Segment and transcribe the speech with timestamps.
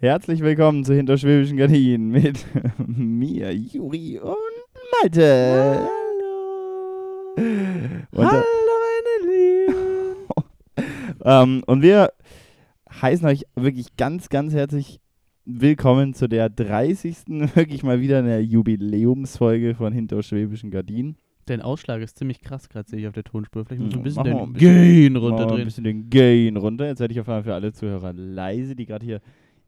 [0.00, 2.46] Herzlich willkommen zu Hinterschwäbischen Gardinen mit
[2.86, 4.34] mir, Juri und
[5.02, 5.80] Malte.
[5.80, 7.44] Hallo.
[8.10, 10.14] Und, Hallo, äh, meine Lieben.
[11.24, 12.12] ähm, und wir
[13.02, 15.00] heißen euch wirklich ganz, ganz herzlich
[15.44, 17.16] willkommen zu der 30.
[17.54, 21.16] wirklich mal wieder eine Jubiläumsfolge von Hinterschwäbischen Gardinen.
[21.44, 23.64] Dein Ausschlag ist ziemlich krass gerade, sehe ich auf der Tonspur.
[23.66, 25.64] Vielleicht muss Ja, ein bisschen machen wir den ein bisschen- Gain wir Ein runterdrehen.
[25.64, 26.86] bisschen den Gain runter.
[26.86, 29.20] Jetzt werde ich auf einmal für alle Zuhörer leise, die gerade hier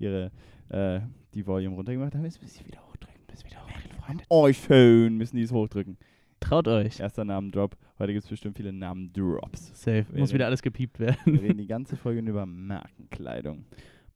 [0.02, 0.30] ihre
[0.68, 1.00] äh,
[1.34, 2.24] die Volume runtergemacht haben.
[2.24, 3.20] Jetzt müssen sie wieder hochdrücken.
[3.30, 4.22] Müssen wieder hochdrücken.
[4.28, 5.96] Oh, schön müssen die es hochdrücken.
[6.40, 6.98] Traut euch.
[7.00, 7.76] Erster Namendrop.
[7.98, 9.70] Heute gibt es bestimmt viele Namendrops.
[9.80, 10.04] Safe.
[10.10, 11.36] Muss Wäre- wieder alles gepiept Wir werden.
[11.38, 13.64] reden die ganze Folge über Markenkleidung.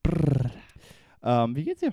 [0.02, 0.50] Brrr.
[1.22, 1.90] Ähm, wie geht's dir?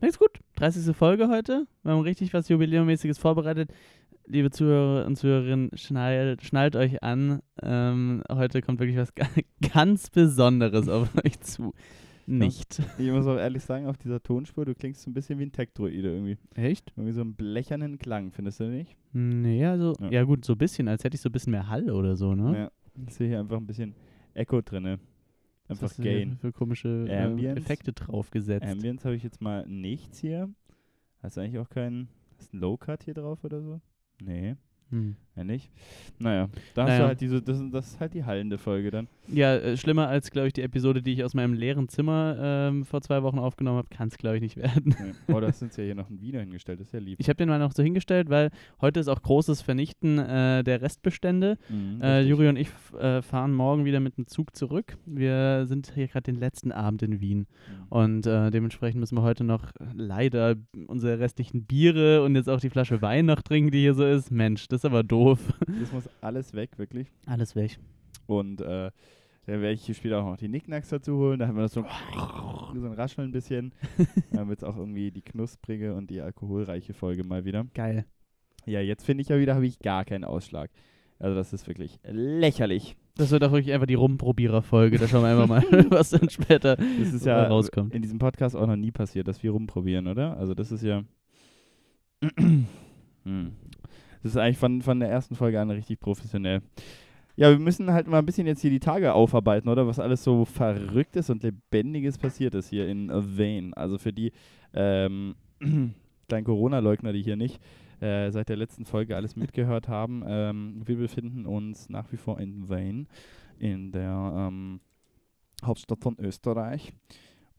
[0.00, 0.40] Mir geht's gut.
[0.56, 0.94] 30.
[0.96, 1.66] Folge heute.
[1.82, 3.70] Wir haben richtig was Jubiläummäßiges vorbereitet.
[4.26, 7.40] Liebe Zuhörer und Zuhörerinnen, schnallt, schnallt euch an.
[7.62, 9.26] Ähm, heute kommt wirklich was ga-
[9.72, 11.72] ganz Besonderes auf euch zu.
[12.28, 12.82] Nicht.
[12.98, 15.52] Ich muss auch ehrlich sagen, auf dieser Tonspur, du klingst so ein bisschen wie ein
[15.52, 16.36] Tech-Droide irgendwie.
[16.54, 16.92] Echt?
[16.94, 18.96] Irgendwie so einen blechernen Klang, findest du nicht?
[19.12, 20.10] Nee, also, Ja.
[20.10, 20.22] ja.
[20.24, 22.58] gut, so ein bisschen, als hätte ich so ein bisschen mehr Hall oder so, ne?
[22.58, 22.70] Ja.
[23.06, 23.94] Ich sehe hier einfach ein bisschen
[24.34, 24.98] Echo drinne.
[25.68, 26.36] Was Einfach hast du hier Gain.
[26.38, 27.52] Für komische äh.
[27.56, 28.66] Effekte draufgesetzt.
[28.66, 30.50] Ambience habe ich jetzt mal nichts hier.
[31.22, 32.08] Hast du eigentlich auch keinen.
[32.38, 33.80] Hast du einen Low-Cut hier drauf oder so?
[34.22, 34.56] Nee,
[34.90, 35.16] Hm.
[35.36, 35.70] ja nicht.
[36.18, 37.06] Naja, da hast du Naja.
[37.08, 39.06] halt diese, das, das ist halt die hallende Folge dann.
[39.28, 42.84] Ja, äh, schlimmer als, glaube ich, die Episode, die ich aus meinem leeren Zimmer ähm,
[42.86, 44.94] vor zwei Wochen aufgenommen habe, kann es, glaube ich, nicht werden.
[44.98, 45.34] Nee.
[45.34, 47.18] Oh, da sind ja hier noch ein Wiener hingestellt, das ist ja lieb.
[47.20, 50.80] Ich habe den mal noch so hingestellt, weil heute ist auch großes Vernichten äh, der
[50.80, 51.58] Restbestände.
[51.68, 52.22] Mhm, Äh.
[52.22, 54.96] Juri und ich äh, fahren morgen wieder mit dem Zug zurück.
[55.04, 57.40] Wir sind hier gerade den letzten Abend in Wien.
[57.40, 57.86] Mhm.
[57.90, 62.70] Und äh, dementsprechend müssen wir heute noch leider unsere restlichen Biere und jetzt auch die
[62.70, 64.30] Flasche Wein noch trinken, die hier so ist.
[64.30, 65.40] Mensch, das ist aber doof.
[65.80, 67.08] Das muss alles weg, wirklich.
[67.26, 67.78] Alles weg.
[68.26, 68.90] Und äh,
[69.46, 71.38] dann werde ich hier später auch noch die Nicknacks dazu holen.
[71.38, 71.82] Da haben wir das so,
[72.74, 73.72] so ein Rascheln ein bisschen.
[74.32, 77.66] Dann wird es auch irgendwie die knusprige und die alkoholreiche Folge mal wieder.
[77.74, 78.04] Geil.
[78.66, 80.70] Ja, jetzt finde ich ja wieder, habe ich gar keinen Ausschlag.
[81.18, 82.96] Also das ist wirklich lächerlich.
[83.16, 84.98] Das wird auch wirklich einfach die Rumprobierer-Folge.
[84.98, 87.94] Da schauen wir einfach mal, was dann später Das ist ja rauskommt.
[87.94, 90.36] in diesem Podcast auch noch nie passiert, dass wir rumprobieren, oder?
[90.36, 91.02] Also das ist ja...
[93.24, 93.52] hm.
[94.22, 96.62] Das ist eigentlich von, von der ersten Folge an richtig professionell.
[97.36, 99.86] Ja, wir müssen halt mal ein bisschen jetzt hier die Tage aufarbeiten, oder?
[99.86, 103.70] Was alles so Verrücktes und Lebendiges passiert ist hier in Vane.
[103.76, 104.32] Also für die
[104.74, 105.36] ähm,
[106.28, 107.60] kleinen Corona-Leugner, die hier nicht
[108.00, 112.40] äh, seit der letzten Folge alles mitgehört haben, ähm, wir befinden uns nach wie vor
[112.40, 113.06] in Vane,
[113.58, 114.80] in der ähm,
[115.64, 116.92] Hauptstadt von Österreich.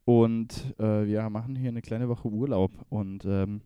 [0.03, 3.61] Und äh, wir machen hier eine kleine Woche Urlaub und ähm,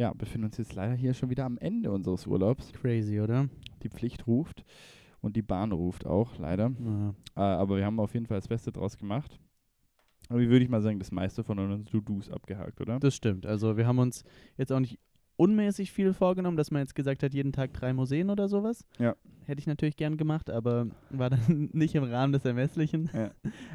[0.00, 2.72] ja, befinden uns jetzt leider hier schon wieder am Ende unseres Urlaubs.
[2.72, 3.50] Crazy, oder?
[3.82, 4.64] Die Pflicht ruft
[5.20, 6.72] und die Bahn ruft auch, leider.
[6.82, 7.14] Ja.
[7.36, 9.38] Äh, aber wir haben auf jeden Fall das Beste draus gemacht.
[10.30, 12.98] Aber wie würde ich mal sagen, das meiste von unseren To-Dos abgehakt, oder?
[12.98, 13.44] Das stimmt.
[13.44, 14.24] Also wir haben uns
[14.56, 14.98] jetzt auch nicht
[15.36, 18.86] unmäßig viel vorgenommen, dass man jetzt gesagt hat, jeden Tag drei Museen oder sowas.
[18.98, 19.16] Ja.
[19.44, 23.10] Hätte ich natürlich gern gemacht, aber war dann nicht im Rahmen des Ermesslichen.
[23.12, 23.32] Ja.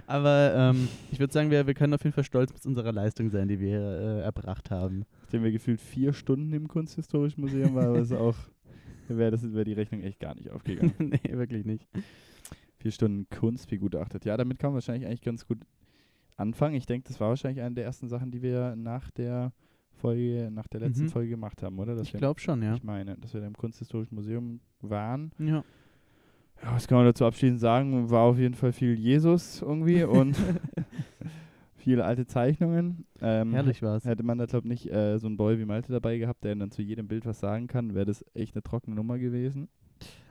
[0.08, 3.30] Aber ähm, ich würde sagen, wir, wir können auf jeden Fall stolz mit unserer Leistung
[3.30, 5.06] sein, die wir äh, erbracht haben.
[5.26, 8.36] Nachdem wir gefühlt vier Stunden im Kunsthistorischen Museum waren, war es auch,
[9.08, 10.94] wäre das wäre die Rechnung echt gar nicht aufgegangen.
[11.00, 11.88] nee, wirklich nicht.
[12.78, 14.24] vier Stunden Kunst begutachtet.
[14.26, 15.58] Ja, damit kann man wahrscheinlich eigentlich ganz gut
[16.36, 16.76] anfangen.
[16.76, 19.52] Ich denke, das war wahrscheinlich eine der ersten Sachen, die wir nach der
[19.94, 21.10] Folge, nach der letzten Mhm.
[21.10, 21.96] Folge gemacht haben, oder?
[21.96, 22.76] Dass Ich glaube schon, ja.
[22.76, 25.32] Ich meine, dass wir da im Kunsthistorischen Museum waren.
[25.40, 25.64] Ja.
[26.62, 28.12] Ja, was kann man dazu abschließend sagen?
[28.12, 30.38] War auf jeden Fall viel Jesus irgendwie und
[31.86, 33.06] viele alte Zeichnungen.
[33.22, 34.04] Ähm, Herrlich war's.
[34.06, 36.56] Hätte man da, glaube ich, nicht äh, so einen Boy wie Malte dabei gehabt, der
[36.56, 39.70] dann zu jedem Bild was sagen kann, wäre das echt eine trockene Nummer gewesen.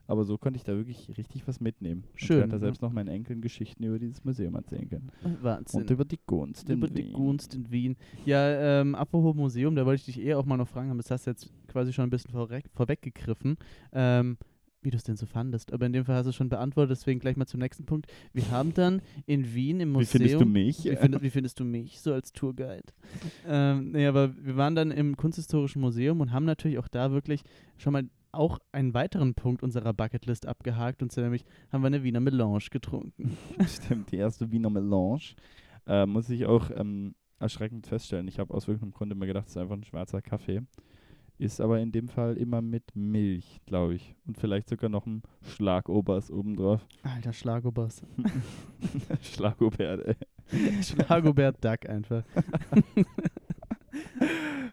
[0.07, 2.05] Aber so konnte ich da wirklich richtig was mitnehmen.
[2.15, 2.59] Schön, Ich da ja.
[2.59, 5.11] selbst noch meinen Enkeln Geschichten über dieses Museum erzählen können.
[5.41, 5.81] Wahnsinn.
[5.81, 7.13] Und über die Gunst in Über die Wien.
[7.15, 7.97] Gunst in Wien.
[8.27, 11.11] Ja, ähm, apropos Museum, da wollte ich dich eh auch mal noch fragen, aber das
[11.11, 13.57] hast du jetzt quasi schon ein bisschen vorweg, vorweggegriffen,
[13.93, 14.37] ähm,
[14.85, 15.73] wie du es denn so fandest.
[15.73, 18.07] Aber in dem Fall hast du es schon beantwortet, deswegen gleich mal zum nächsten Punkt.
[18.33, 20.07] Wir haben dann in Wien im Wie Museum...
[20.07, 20.85] findest du mich?
[20.85, 22.85] Wie, find, wie findest du mich so als Tourguide?
[23.47, 27.43] ähm, nee, aber wir waren dann im Kunsthistorischen Museum und haben natürlich auch da wirklich
[27.77, 32.03] schon mal auch einen weiteren Punkt unserer Bucketlist abgehakt und zwar nämlich haben wir eine
[32.03, 33.37] Wiener Melange getrunken.
[33.67, 35.35] Stimmt, die erste Wiener Melange.
[35.87, 38.27] Äh, muss ich auch ähm, erschreckend feststellen.
[38.29, 40.63] Ich habe aus irgendeinem Grund immer gedacht, es ist einfach ein schwarzer Kaffee.
[41.39, 44.15] Ist aber in dem Fall immer mit Milch, glaube ich.
[44.27, 46.87] Und vielleicht sogar noch ein Schlagobers obendrauf.
[47.03, 48.03] Alter Schlagobers.
[49.23, 50.17] Schlagobert, ey.
[50.83, 52.23] Schlagobert Duck einfach.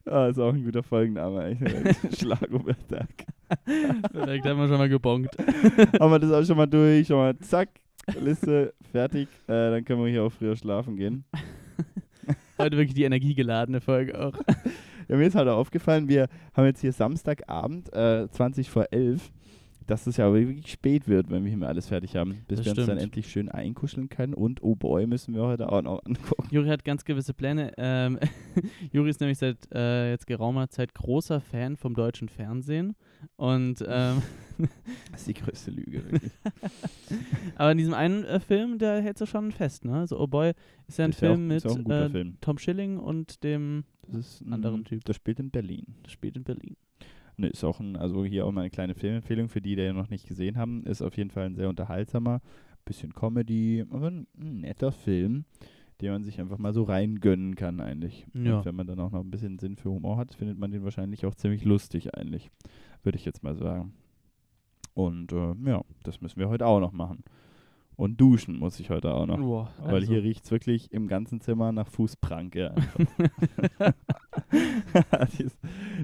[0.03, 1.95] Ah, ist auch ein guter Folgenname eigentlich.
[2.17, 3.07] Schlagobert Duck.
[4.11, 5.29] Perfekt, haben wir schon mal gebongt.
[5.99, 7.69] Haben wir das auch schon mal durch, schon mal zack,
[8.19, 9.29] Liste, fertig.
[9.47, 11.23] Äh, dann können wir hier auch früher schlafen gehen.
[12.57, 14.33] Heute wirklich die energiegeladene Folge auch.
[15.07, 19.31] Ja, mir ist halt auch aufgefallen, wir haben jetzt hier Samstagabend, äh, 20 vor 11,
[19.87, 22.65] dass es ja wirklich spät wird, wenn wir hier mal alles fertig haben, bis Das
[22.65, 24.33] wir uns dann endlich schön einkuscheln können.
[24.33, 26.47] Und oh boy, müssen wir heute auch noch angucken.
[26.51, 27.73] Juri hat ganz gewisse Pläne.
[27.77, 28.19] Ähm,
[28.91, 32.95] Juri ist nämlich seit äh, jetzt geraumer Zeit großer Fan vom deutschen Fernsehen.
[33.35, 34.21] Und ähm,
[35.11, 36.31] Das ist die größte Lüge, wirklich.
[37.55, 40.05] aber in diesem einen äh, Film, da hältst du schon fest, ne?
[40.07, 40.53] So Oh Boy
[40.87, 42.37] ist ja ein Ist ja auch- Film mit ist auch ein guter äh, Film.
[42.41, 45.03] Tom Schilling und dem, Das ist ein Anderen Typ.
[45.05, 45.85] Das spielt in Berlin.
[46.03, 46.75] das spielt in Berlin.
[47.37, 49.93] Ne, ist auch ein, also hier auch mal eine kleine Filmempfehlung für die, die ja
[49.93, 50.85] noch nicht gesehen haben.
[50.85, 52.41] Ist auf jeden Fall ein sehr unterhaltsamer,
[52.85, 55.45] bisschen Comedy, aber ein netter Film,
[56.01, 58.25] den man sich einfach mal so reingönnen kann eigentlich.
[58.33, 58.57] Ja.
[58.57, 60.83] Und wenn man dann auch noch ein bisschen Sinn für Humor hat, findet man den
[60.83, 62.49] wahrscheinlich auch ziemlich lustig eigentlich,
[63.03, 63.93] würde ich jetzt mal sagen.
[64.93, 67.23] Und äh, ja, das müssen wir heute auch noch machen.
[67.95, 69.37] Und duschen muss ich heute auch noch.
[69.37, 72.73] Boah, Weil also, hier riecht es wirklich im ganzen Zimmer nach Fußpranke.
[75.37, 75.57] Dies,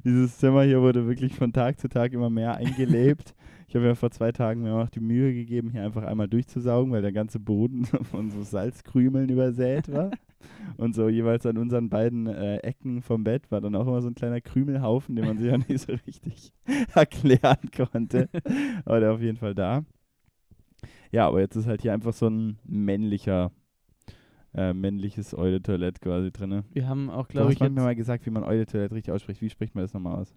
[0.03, 3.33] dieses Zimmer hier wurde wirklich von Tag zu Tag immer mehr eingelebt.
[3.69, 6.91] Ich habe ja vor zwei Tagen mir auch die Mühe gegeben, hier einfach einmal durchzusaugen,
[6.93, 10.11] weil der ganze Boden von so Salzkrümeln übersät war.
[10.77, 14.07] Und so jeweils an unseren beiden äh, Ecken vom Bett war dann auch immer so
[14.07, 16.53] ein kleiner Krümelhaufen, den man sich auch nicht so richtig
[16.93, 18.29] erklären konnte.
[18.85, 19.83] Aber der auf jeden Fall da.
[21.11, 23.51] Ja, aber jetzt ist halt hier einfach so ein männlicher,
[24.53, 26.63] äh, männliches Eule-Toilette quasi drin.
[26.71, 29.13] wir haben auch, Du glaube hast ich, mir jetzt mal gesagt, wie man Eule-Toilette richtig
[29.13, 29.41] ausspricht.
[29.41, 30.33] Wie spricht man das nochmal aus?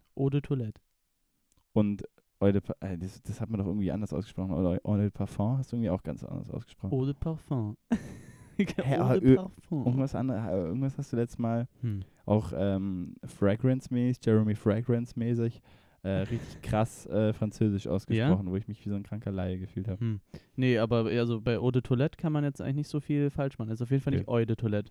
[2.41, 4.53] Eau de Eule, äh, das, das hat man doch irgendwie anders ausgesprochen.
[4.85, 6.95] Eule de Parfum hast du irgendwie auch ganz anders ausgesprochen.
[6.99, 7.77] Eau de Parfum.
[8.59, 9.87] Hä, Eau de Parfum.
[9.87, 12.01] Irgendwas, andere, äh, irgendwas hast du letztes Mal Hm.
[12.27, 15.61] auch ähm, Fragrance-mäßig, Jeremy Fragrance-mäßig,
[16.03, 19.87] äh, richtig krass äh, französisch ausgesprochen, wo ich mich wie so ein kranker Laie gefühlt
[19.89, 20.01] habe.
[20.01, 20.21] Hm.
[20.57, 23.59] Nee, aber also bei Eau de Toilette kann man jetzt eigentlich nicht so viel falsch
[23.59, 23.69] machen.
[23.71, 24.91] Also auf jeden Fall nicht Eau de Toilette.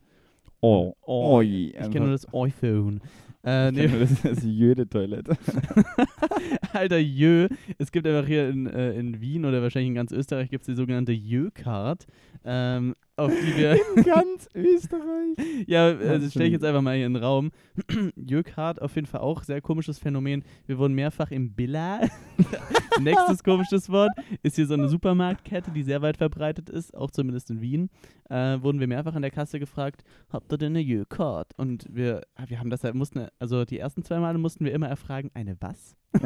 [0.62, 1.42] Oh, Oh.
[1.42, 3.02] Ich kenne nur das iPhone.
[3.44, 5.38] Äh, nee, nur das, das Jöde-Toilette.
[6.74, 7.48] Alter, Jö.
[7.78, 10.68] Es gibt einfach hier in, äh, in Wien oder wahrscheinlich in ganz Österreich gibt es
[10.68, 12.06] die sogenannte Jö-Card,
[12.44, 15.38] ähm, auf die wir, In ganz Österreich.
[15.68, 17.52] ja, Was das stelle ich jetzt einfach mal hier in den Raum.
[18.16, 20.44] Jö-Card auf jeden Fall auch sehr komisches Phänomen.
[20.66, 22.02] Wir wurden mehrfach im Billa.
[23.00, 24.12] Nächstes komisches Wort
[24.44, 27.90] ist hier so eine Supermarktkette, die sehr weit verbreitet ist, auch zumindest in Wien.
[28.30, 31.54] Äh, wurden wir mehrfach an der Kasse gefragt, habt ihr denn eine Jö-Card?
[31.58, 34.74] Und wir, ah, wir haben das halt, mussten, also die ersten zwei Male mussten wir
[34.74, 35.96] immer erfragen, eine was?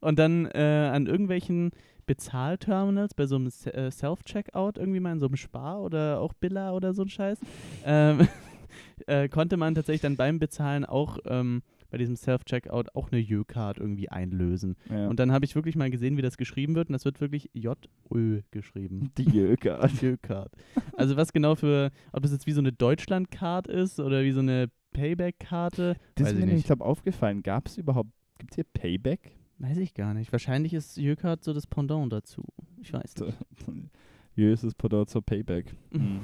[0.00, 1.70] und dann äh, an irgendwelchen
[2.06, 6.72] Bezahlterminals bei so einem äh, Self-Checkout irgendwie mal in so einem Spar oder auch Billa
[6.72, 7.38] oder so ein Scheiß,
[7.84, 8.26] ähm,
[9.06, 13.76] äh, konnte man tatsächlich dann beim Bezahlen auch ähm, bei diesem Self-Checkout auch eine Jö-Card
[13.76, 14.76] irgendwie einlösen.
[14.88, 15.08] Ja.
[15.08, 17.50] Und dann habe ich wirklich mal gesehen, wie das geschrieben wird und das wird wirklich
[17.52, 19.10] J-Ö geschrieben.
[19.18, 20.00] die Jö-Card.
[20.00, 20.50] Jö-Card.
[20.96, 24.40] Also was genau für, ob das jetzt wie so eine Deutschland-Card ist oder wie so
[24.40, 26.66] eine Payback-Karte, Das ist ich mir nämlich, nicht.
[26.66, 27.42] glaube aufgefallen.
[27.42, 29.36] Gab es überhaupt, gibt es hier Payback?
[29.62, 30.32] Weiß ich gar nicht.
[30.32, 32.42] Wahrscheinlich ist Jö-Card so das Pendant dazu.
[32.80, 33.38] Ich weiß nicht.
[34.34, 35.72] Jö ist das Pendant zur Payback.
[35.92, 36.20] Hm.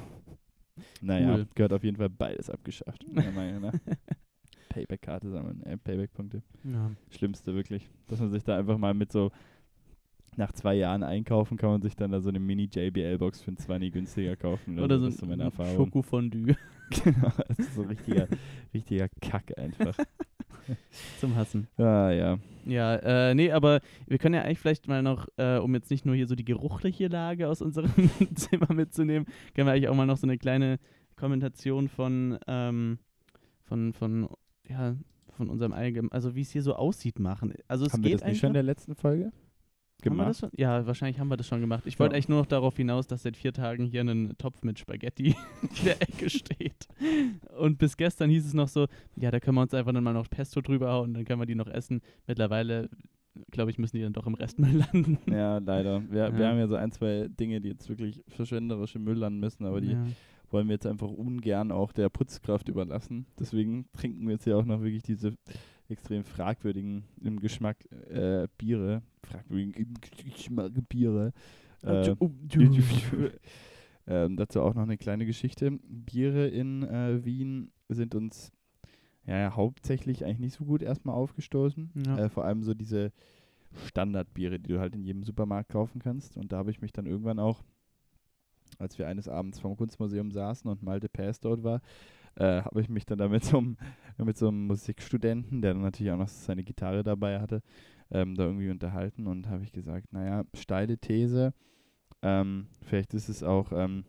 [1.01, 1.47] Naja, Cool.
[1.55, 3.05] gehört auf jeden Fall beides abgeschafft.
[3.13, 3.73] meiner Meinung nach.
[4.69, 6.41] Payback-Karte sammeln, äh, Payback-Punkte.
[6.63, 6.91] Ja.
[7.09, 7.89] Schlimmste wirklich.
[8.07, 9.31] Dass man sich da einfach mal mit so
[10.37, 13.91] nach zwei Jahren einkaufen kann man sich dann da so eine Mini-JBL-Box für ein 20
[13.91, 14.79] günstiger kaufen.
[14.79, 15.75] Oder so das ist so meine ein Erfahrung.
[15.75, 16.55] Schokofondue
[17.03, 18.27] genau, das ist so richtiger,
[18.73, 19.97] richtiger Kack einfach.
[21.19, 21.67] zum Hassen.
[21.77, 22.39] Ah, ja.
[22.65, 26.05] Ja, äh, nee, aber wir können ja eigentlich vielleicht mal noch, äh, um jetzt nicht
[26.05, 27.91] nur hier so die geruchliche Lage aus unserem
[28.35, 30.79] Zimmer mitzunehmen, können wir eigentlich auch mal noch so eine kleine
[31.15, 32.99] Kommentation von, ähm,
[33.63, 34.29] von, von,
[34.67, 34.95] ja,
[35.35, 37.53] von unserem allgemeinen, also wie es hier so aussieht, machen.
[37.67, 39.48] Also es Haben wir geht das nicht schon in der letzten Folge wir
[40.01, 40.29] gemacht?
[40.29, 40.49] das schon?
[40.55, 41.83] Ja, wahrscheinlich haben wir das schon gemacht.
[41.85, 42.17] Ich wollte Ja.
[42.17, 45.85] eigentlich nur noch darauf hinaus, dass seit vier Tagen hier ein Topf mit Spaghetti in
[45.85, 46.87] der Ecke steht.
[47.57, 50.13] Und bis gestern hieß es noch so, ja, da können wir uns einfach dann mal
[50.13, 52.01] noch Pesto drüber hauen, dann können wir die noch essen.
[52.27, 52.89] Mittlerweile,
[53.51, 55.17] glaube ich, müssen die dann doch im Restmüll landen.
[55.31, 56.01] Ja, leider.
[56.09, 56.49] Wir, wir Ja.
[56.49, 59.91] haben ja so ein, zwei Dinge, die jetzt wirklich verschwenderische Müll landen müssen, aber die
[59.93, 60.05] ja.
[60.49, 63.25] wollen wir jetzt einfach ungern auch der Putzkraft überlassen.
[63.39, 65.33] Deswegen trinken wir jetzt hier auch noch wirklich diese
[65.89, 67.77] extrem fragwürdigen im Geschmack
[68.09, 69.01] äh, Biere.
[69.23, 71.33] Fragwürdigen im Geschmack Biere.
[71.83, 72.15] Äh,
[74.07, 75.71] ähm, dazu auch noch eine kleine Geschichte.
[75.87, 78.51] Biere in äh, Wien sind uns
[79.25, 81.91] ja, hauptsächlich eigentlich nicht so gut erstmal aufgestoßen.
[82.05, 82.17] Ja.
[82.17, 83.11] Äh, vor allem so diese
[83.85, 86.37] Standardbiere, die du halt in jedem Supermarkt kaufen kannst.
[86.37, 87.63] Und da habe ich mich dann irgendwann auch,
[88.79, 91.81] als wir eines Abends vom Kunstmuseum saßen und Malte Pass dort war,
[92.35, 93.61] äh, habe ich mich dann da mit so,
[94.17, 97.61] mit so einem Musikstudenten, der dann natürlich auch noch seine Gitarre dabei hatte,
[98.11, 101.53] ähm, da irgendwie unterhalten und habe ich gesagt, naja, steile These,
[102.21, 104.05] ähm, vielleicht ist es auch ähm,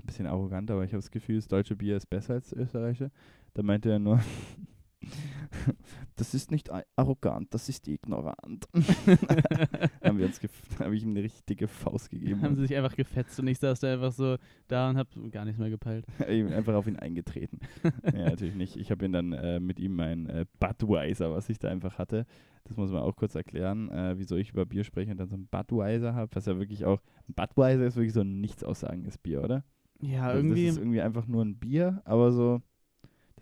[0.00, 2.58] ein bisschen arrogant, aber ich habe das Gefühl, das deutsche Bier ist besser als das
[2.58, 3.10] österreichische.
[3.54, 4.20] Da meinte er nur,
[6.16, 8.66] das ist nicht arrogant, das ist ignorant.
[10.02, 10.40] haben wir uns
[10.78, 12.42] habe ich ihm eine richtig dicke Faust gegeben.
[12.42, 14.36] Haben sie sich einfach gefetzt und ich saß da einfach so
[14.68, 16.06] da und hab gar nichts mehr gepeilt.
[16.18, 17.60] einfach auf ihn eingetreten.
[18.04, 18.76] ja, natürlich nicht.
[18.76, 22.26] Ich habe ihn dann äh, mit ihm mein äh, Budweiser, was ich da einfach hatte.
[22.64, 25.36] Das muss man auch kurz erklären, äh, wieso ich über Bier spreche und dann so
[25.36, 29.18] ein Budweiser habe, was ja wirklich auch, ein Budweiser ist wirklich so ein nichts aussagendes
[29.18, 29.64] Bier, oder?
[30.00, 30.66] Ja, Also irgendwie.
[30.66, 32.62] Das ist irgendwie einfach nur ein Bier, aber so,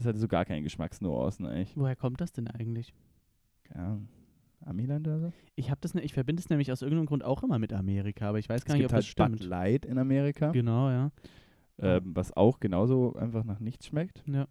[0.01, 1.77] das hatte so gar keine Geschmacksnuancen eigentlich.
[1.77, 2.93] woher kommt das denn eigentlich?
[3.65, 4.09] Keine Ahnung.
[4.63, 5.33] Amiland oder so?
[5.55, 8.29] Ich habe das, ne, ich verbinde es nämlich aus irgendeinem Grund auch immer mit Amerika,
[8.29, 9.39] aber ich weiß gar es nicht, gibt ob halt das stimmt.
[9.39, 11.11] Bud Light in Amerika, Genau, ja.
[11.79, 14.23] ähm, was auch genauso einfach nach nichts schmeckt.
[14.27, 14.49] Ja.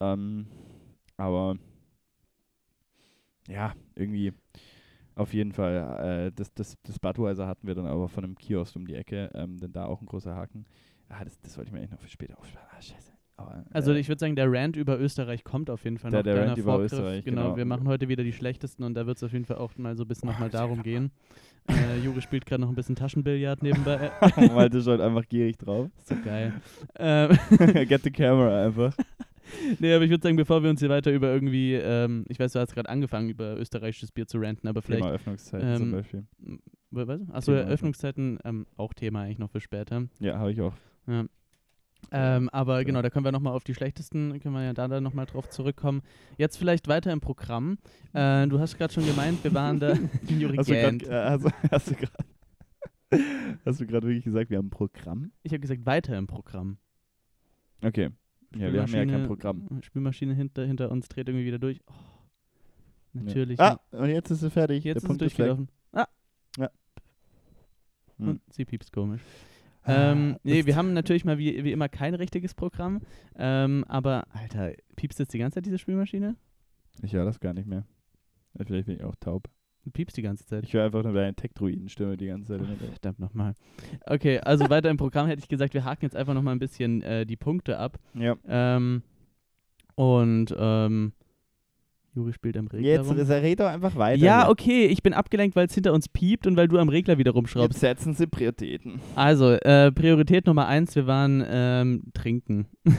[0.00, 0.46] Ähm,
[1.16, 1.56] aber
[3.48, 4.32] ja, irgendwie
[5.14, 6.26] auf jeden Fall.
[6.26, 9.30] Äh, das, das, das Budweiser hatten wir dann aber von einem Kiosk um die Ecke,
[9.34, 10.66] ähm, denn da auch ein großer Haken.
[11.08, 12.68] Ah, das, das wollte ich mir eigentlich noch für später aufsparen.
[12.70, 13.12] Ah, scheiße.
[13.38, 16.20] Aber, Also äh, ich würde sagen, der Rant über Österreich kommt auf jeden Fall Der-
[16.20, 16.24] noch.
[16.24, 16.92] der Rant über Vorgriff.
[16.92, 17.42] Österreich, genau.
[17.44, 17.56] genau.
[17.56, 19.96] Wir machen heute wieder die schlechtesten und da wird es auf jeden Fall auch mal
[19.96, 21.10] so ein bisschen nochmal darum gehen.
[21.68, 24.12] Äh, Jure spielt gerade noch ein bisschen Taschenbillard nebenbei.
[24.54, 25.90] Malte schon einfach gierig drauf.
[26.04, 26.52] so geil.
[26.96, 27.36] Ähm,
[27.88, 28.96] Get the camera einfach.
[29.80, 32.52] nee, aber ich würde sagen, bevor wir uns hier weiter über irgendwie, ähm, ich weiß,
[32.52, 35.92] du hast gerade angefangen, über österreichisches Bier zu ranten, aber vielleicht Thema Öffnungszeiten zum ähm,
[35.92, 36.24] Beispiel.
[36.92, 37.20] Was?
[37.32, 40.04] Achso, Thema Eröffnungszeiten, ähm, auch Thema eigentlich noch für später.
[40.20, 40.74] Ja, habe ich auch.
[42.12, 42.84] Ähm, aber Ja.
[42.84, 45.48] genau, da können wir nochmal auf die schlechtesten, können wir ja da dann nochmal drauf
[45.48, 46.02] zurückkommen.
[46.38, 47.78] Jetzt vielleicht weiter im Programm.
[48.12, 49.94] Äh, du hast gerade schon gemeint, wir waren da
[50.28, 51.48] Juri Hast du gerade
[53.10, 53.20] äh,
[53.64, 55.32] hast, du gerade wirklich gesagt, wir haben ein Programm?
[55.42, 56.78] Ich habe gesagt, weiter im Programm.
[57.82, 58.10] Okay.
[58.54, 59.68] Ja, wir haben ja kein Programm.
[59.82, 61.80] Spülmaschine hinter, hinter uns dreht irgendwie wieder durch.
[61.88, 61.92] Oh,
[63.12, 63.60] natürlich.
[63.60, 64.84] Ah, und jetzt ist es fertig.
[64.84, 65.28] Jetzt Der ist Punkt weg.
[65.28, 65.68] durchgelaufen.
[65.92, 66.06] Ah.
[68.18, 68.28] Hm.
[68.28, 69.20] Und sie piepst komisch.
[69.86, 73.00] Ah, Ähm, nee, wir haben natürlich mal wie, wie immer kein richtiges Programm.
[73.36, 76.36] Ähm, aber, Alter, piepst jetzt die ganze Zeit diese Spülmaschine?
[77.02, 77.86] Ich höre das gar nicht mehr.
[78.66, 79.48] Vielleicht bin ich auch taub.
[79.84, 80.64] Du piepst die ganze Zeit.
[80.64, 82.60] Ich höre einfach nur deine Tech-Druiden-Stimme die ganze Zeit.
[82.60, 82.90] Hintergrund.
[82.94, 83.54] Verdammt nochmal.
[84.06, 87.02] Okay, also weiter im Programm hätte ich gesagt, wir haken jetzt einfach nochmal ein bisschen
[87.02, 87.98] äh, die Punkte ab.
[88.14, 88.36] Ja.
[88.48, 89.02] Ähm,
[89.94, 91.12] und ähm,
[92.16, 93.16] Juri spielt am Regler Jetzt rum.
[93.18, 94.20] red doch einfach weiter.
[94.22, 94.50] Ja, hier.
[94.50, 97.30] okay, ich bin abgelenkt, weil es hinter uns piept und weil du am Regler wieder
[97.30, 97.78] Jetzt rumschraubst.
[97.78, 99.00] setzen Sie Prioritäten.
[99.14, 102.66] Also, äh, Priorität Nummer eins, wir waren ähm, trinken.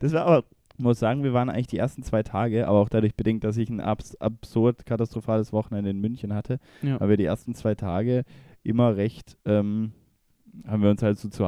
[0.00, 0.44] Das war aber,
[0.76, 3.56] ich muss sagen, wir waren eigentlich die ersten zwei Tage, aber auch dadurch bedingt, dass
[3.56, 6.98] ich ein abs absurd katastrophales Wochenende in München hatte, Ja.
[7.00, 8.24] weil wir die ersten zwei Tage
[8.62, 9.92] immer recht, ähm,
[10.66, 11.44] haben wir uns halt so zu,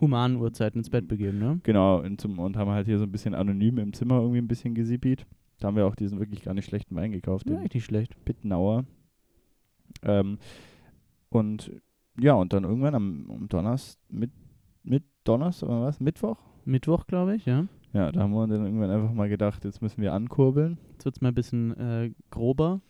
[0.00, 1.60] Humanen Uhrzeiten ins Bett begeben, ne?
[1.62, 4.48] genau, in zum, und haben halt hier so ein bisschen anonym im Zimmer irgendwie ein
[4.48, 5.26] bisschen gesippiert.
[5.58, 8.24] Da haben wir auch diesen wirklich gar nicht schlechten Wein gekauft, Ja, echt nicht schlecht.
[8.24, 8.84] Bittenauer.
[10.02, 10.38] Ähm,
[11.30, 11.72] und
[12.20, 14.30] ja, und dann irgendwann am, am Donnerstag, mit,
[14.82, 16.00] mit Donnerstag oder was?
[16.00, 16.38] Mittwoch?
[16.64, 17.66] Mittwoch, glaube ich, ja.
[17.92, 20.78] Ja, da haben wir dann irgendwann einfach mal gedacht, jetzt müssen wir ankurbeln.
[20.92, 22.80] Jetzt wird es mal ein bisschen äh, grober.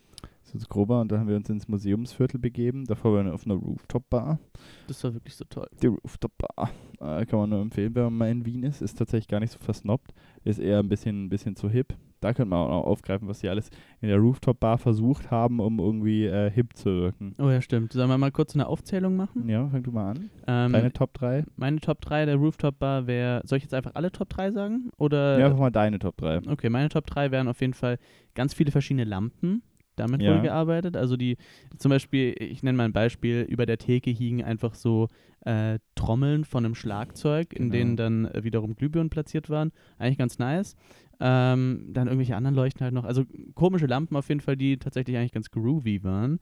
[0.55, 2.85] Ist grober und dann haben wir uns ins Museumsviertel begeben.
[2.85, 4.38] Davor waren wir auf einer Rooftop-Bar.
[4.87, 5.69] Das war wirklich so toll.
[5.83, 8.83] Die Rooftop-Bar äh, kann man nur empfehlen, wenn man mal in Wien ist.
[8.83, 10.12] Ist tatsächlich gar nicht so versnobbt.
[10.45, 11.95] Ist eher ein bisschen, ein bisschen zu hip.
[12.21, 15.78] Da könnte man auch noch aufgreifen, was sie alles in der Rooftop-Bar versucht haben, um
[15.78, 17.35] irgendwie äh, hip zu wirken.
[17.38, 17.93] Oh ja, stimmt.
[17.93, 19.49] Sollen wir mal kurz eine Aufzählung machen?
[19.49, 20.31] Ja, fang du mal an.
[20.47, 21.45] Ähm, Deine Top 3?
[21.57, 23.43] meine Top 3 der Rooftop Bar wäre.
[23.45, 24.90] Soll ich jetzt einfach alle Top 3 sagen?
[24.99, 25.38] Oder.
[25.38, 26.49] ja, einfach mal deine Top 3.
[26.49, 27.99] Okay, meine Top 3 wären auf jeden Fall
[28.35, 29.62] ganz viele verschiedene Lampen.
[29.99, 30.35] Damit Ja.
[30.35, 30.97] wohl gearbeitet.
[30.97, 31.37] Also die,
[31.78, 35.09] zum Beispiel, ich nenne mal ein Beispiel, über der Theke hingen einfach so
[35.45, 37.73] äh, Trommeln von einem Schlagzeug, in Genau.
[37.73, 39.73] denen dann äh, wiederum Glühbirnen platziert waren.
[39.99, 40.76] Eigentlich ganz nice.
[41.21, 43.05] Ähm, dann irgendwelche anderen Leuchten halt noch.
[43.05, 43.25] Also
[43.55, 46.38] komische Lampen auf jeden Fall, die tatsächlich eigentlich ganz groovy waren.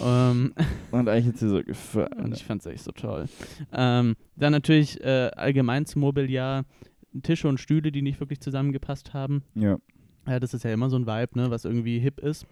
[0.00, 0.52] Ähm,
[0.92, 2.32] Und eigentlich hat sie so und gefallen.
[2.32, 3.26] ich fand es echt so toll.
[3.72, 6.64] Ähm, dann natürlich äh, allgemein zum Mobiliar
[7.22, 9.42] Tische und Stühle, die nicht wirklich zusammengepasst haben.
[9.54, 9.78] Ja.
[10.28, 12.46] Ja, das ist ja immer so ein Vibe, ne, was irgendwie hip ist.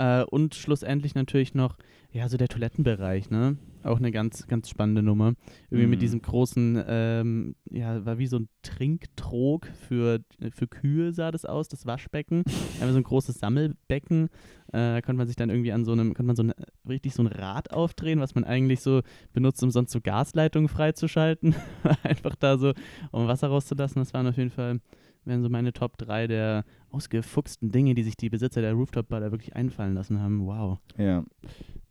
[0.00, 1.76] Äh, und schlussendlich natürlich noch,
[2.10, 3.58] ja, so der Toilettenbereich, ne?
[3.82, 5.34] Auch eine ganz, ganz spannende Nummer.
[5.70, 6.00] Irgendwie mit Mhm.
[6.00, 10.20] diesem großen, ähm, ja, war wie so ein Trinktrog für,
[10.54, 12.42] für Kühe sah das aus, das Waschbecken.
[12.80, 14.28] Einfach so ein großes Sammelbecken.
[14.68, 16.52] Äh, da konnte man sich dann irgendwie an so einem, konnte man so ein,
[16.88, 19.02] richtig so ein Rad aufdrehen, was man eigentlich so
[19.32, 21.54] benutzt, um sonst so Gasleitungen freizuschalten.
[22.02, 22.72] Einfach da so,
[23.12, 24.00] um Wasser rauszulassen.
[24.00, 24.80] Das waren auf jeden Fall,
[25.24, 29.30] wären so meine Top 3 der ausgefuchsten Dinge, die sich die Besitzer der Rooftop-Bar da
[29.30, 30.46] wirklich einfallen lassen haben.
[30.46, 30.78] Wow.
[30.96, 31.24] Ja.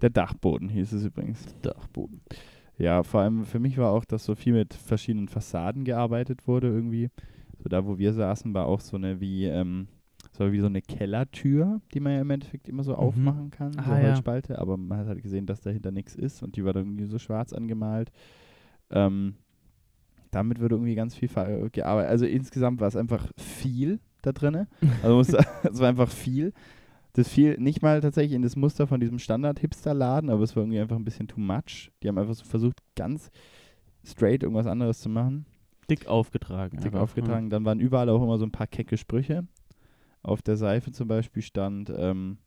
[0.02, 1.46] Der Dachboden hieß es übrigens.
[1.62, 2.22] Dachboden.
[2.78, 6.68] Ja, vor allem für mich war auch, dass so viel mit verschiedenen Fassaden gearbeitet wurde
[6.68, 7.10] irgendwie.
[7.62, 9.88] So da, wo wir saßen, war auch so eine wie, ähm,
[10.32, 12.98] so wie so eine Kellertür, die man ja im Endeffekt immer so Mhm.
[13.00, 14.58] aufmachen kann, so Ah, ja.
[14.58, 17.20] Aber man hat halt gesehen, dass dahinter nichts ist und die war dann irgendwie so
[17.20, 18.12] schwarz angemalt.
[18.92, 19.36] ähm,
[20.32, 21.30] damit wird irgendwie ganz viel
[21.72, 22.10] gearbeitet.
[22.12, 24.68] Also insgesamt war es einfach viel da drin.
[25.04, 25.20] Also
[25.64, 26.54] es war einfach viel.
[27.14, 30.80] Das fiel nicht mal tatsächlich in das Muster von diesem Standard-Hipster-Laden, aber es war irgendwie
[30.80, 31.92] einfach ein bisschen too much.
[32.04, 33.32] Die haben einfach so versucht, ganz
[34.06, 35.46] straight irgendwas anderes zu machen.
[35.90, 36.78] Dick aufgetragen.
[36.78, 37.50] Dick einfach, aufgetragen.
[37.50, 39.48] Dann waren überall auch immer so ein paar kecke Sprüche.
[40.22, 42.38] Auf der Seife zum Beispiel stand ähm,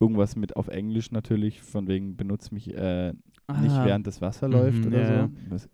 [0.00, 3.12] irgendwas mit auf Englisch natürlich, von wegen benutzt mich äh, Ja.
[3.60, 5.68] nicht Ah, während das Wasser läuft Mhm, oder ja, so.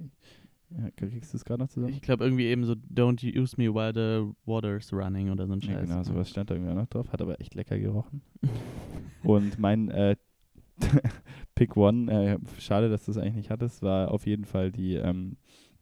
[0.71, 0.85] Ja.
[0.85, 1.93] Ja, kriegst du es gerade noch zusammen?
[1.93, 5.61] Ich glaube irgendwie eben so, don't use me while the water's running oder so ein
[5.61, 5.89] Ja, Scheiß.
[5.89, 8.23] genau, sowas stand da irgendwie auch noch drauf, hat aber echt lecker gerochen.
[9.23, 10.17] Und mein äh,
[11.55, 14.95] Pick One, äh, schade, dass du es eigentlich nicht hattest, war auf jeden Fall die
[14.95, 15.37] ähm,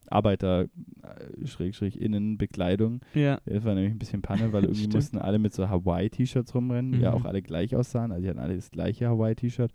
[0.09, 3.00] Arbeiter-Innenbekleidung.
[3.14, 3.41] Ja.
[3.47, 6.99] Das war nämlich ein bisschen Panne, weil irgendwie mussten alle mit so Hawaii-T-Shirts rumrennen, die
[7.00, 7.17] ja Mhm.
[7.17, 8.12] auch alle gleich aussahen.
[8.12, 9.73] Also die hatten alle das gleiche Hawaii-T-Shirt.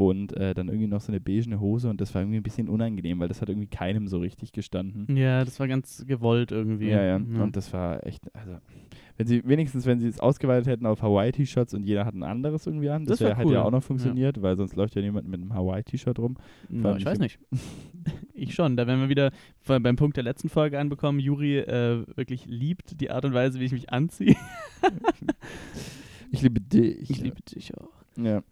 [0.00, 2.68] Und äh, dann irgendwie noch so eine beigene Hose und das war irgendwie ein bisschen
[2.70, 5.14] unangenehm, weil das hat irgendwie keinem so richtig gestanden.
[5.14, 6.88] Ja, das war ganz gewollt irgendwie.
[6.88, 7.16] Ja, ja.
[7.16, 8.56] Und das war echt, also,
[9.18, 12.66] wenn sie, wenigstens, wenn sie es ausgeweitet hätten auf Hawaii-T-Shirts und jeder hat ein anderes
[12.66, 13.66] irgendwie an, das, Das wär wär, hätte ja cool.
[13.66, 16.38] auch noch funktioniert, weil sonst läuft ja niemand mit einem Hawaii-T-Shirt rum.
[16.70, 17.38] Ja, Vor ich weiß nicht.
[18.32, 18.78] ich schon.
[18.78, 19.32] Da werden wir wieder
[19.66, 21.18] beim Punkt der letzten Folge anbekommen.
[21.18, 24.36] Juri äh, wirklich liebt die Art und Weise, wie ich mich anziehe.
[26.32, 27.10] Ich liebe dich.
[27.10, 27.90] Ich liebe dich auch.
[28.16, 28.42] Ja.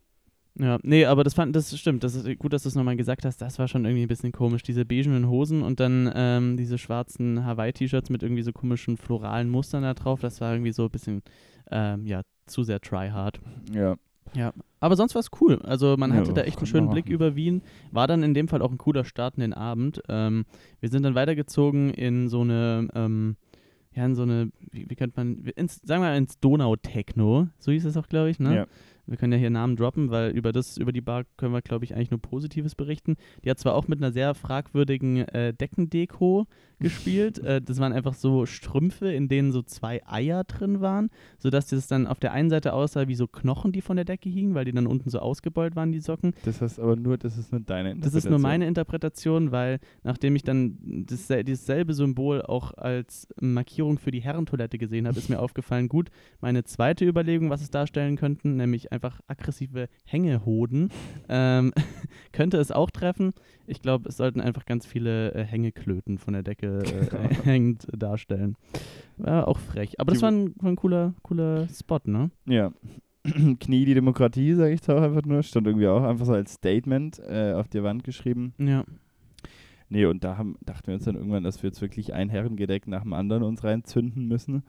[0.58, 2.02] Ja, nee, aber das fand, das stimmt.
[2.02, 3.40] Das ist gut, dass du es nochmal gesagt hast.
[3.40, 4.62] Das war schon irgendwie ein bisschen komisch.
[4.62, 9.82] Diese beigenen Hosen und dann ähm, diese schwarzen Hawaii-T-Shirts mit irgendwie so komischen floralen Mustern
[9.84, 10.20] da drauf.
[10.20, 11.22] Das war irgendwie so ein bisschen,
[11.70, 13.40] ähm, ja, zu sehr tryhard.
[13.72, 13.96] Ja.
[14.34, 15.58] Ja, aber sonst war es cool.
[15.62, 17.62] Also man Ja, hatte da echt einen schönen Blick über Wien.
[17.92, 20.02] War dann in dem Fall auch ein cooler Start in den Abend.
[20.08, 20.44] Ähm,
[20.80, 23.36] wir sind dann weitergezogen in so eine, ähm,
[23.94, 27.48] ja, in so eine, wie, wie könnte man, ins, sagen wir mal ins Donau-Techno.
[27.58, 28.54] So hieß es auch, glaube ich, ne?
[28.54, 28.66] ja.
[29.08, 31.84] Wir können ja hier Namen droppen, weil über das, über die Bar können wir, glaube
[31.84, 33.16] ich, eigentlich nur Positives berichten.
[33.44, 36.46] Die hat zwar auch mit einer sehr fragwürdigen äh, Deckendeko
[36.78, 37.38] gespielt.
[37.38, 41.86] äh, das waren einfach so Strümpfe, in denen so zwei Eier drin waren, sodass das
[41.86, 44.64] dann auf der einen Seite aussah wie so Knochen, die von der Decke hingen, weil
[44.64, 46.34] die dann unten so ausgebeult waren, die Socken.
[46.44, 50.36] Das ist aber nur, das ist nur deine Das ist nur meine Interpretation, weil nachdem
[50.36, 55.38] ich dann das, dasselbe Symbol auch als Markierung für die Herrentoilette gesehen habe, ist mir
[55.40, 60.90] aufgefallen, gut, meine zweite Überlegung, was es darstellen könnten, nämlich einfach aggressive Hängehoden,
[61.28, 61.72] ähm,
[62.32, 63.32] könnte es auch treffen.
[63.66, 68.56] Ich glaube, es sollten einfach ganz viele äh, Hängeklöten von der Decke äh, hängend darstellen.
[69.16, 70.00] War auch frech.
[70.00, 72.30] Aber das war ein, war ein cooler, cooler Spot, ne?
[72.46, 72.72] Ja.
[73.60, 75.42] Knie die Demokratie, sage ich da auch einfach nur.
[75.42, 78.54] Stand irgendwie auch einfach so als Statement äh, auf der Wand geschrieben.
[78.58, 78.84] Ja.
[79.90, 82.86] Nee, und da haben, dachten wir uns dann irgendwann, dass wir jetzt wirklich ein Herrengedeck
[82.86, 84.62] nach dem anderen uns reinzünden müssen,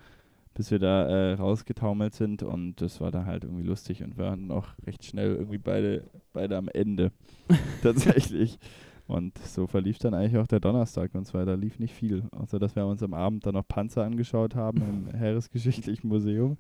[0.54, 2.44] bis wir da äh, rausgetaumelt sind.
[2.44, 6.04] Und das war dann halt irgendwie lustig und wir waren auch recht schnell irgendwie beide,
[6.34, 7.12] beide am Ende.
[7.84, 8.60] Tatsächlich.
[9.08, 12.60] Und so verlief dann eigentlich auch der Donnerstag und zwar da lief nicht viel, außer
[12.60, 16.58] dass wir uns am Abend dann noch Panzer angeschaut haben im Heeresgeschichtlichen Museum.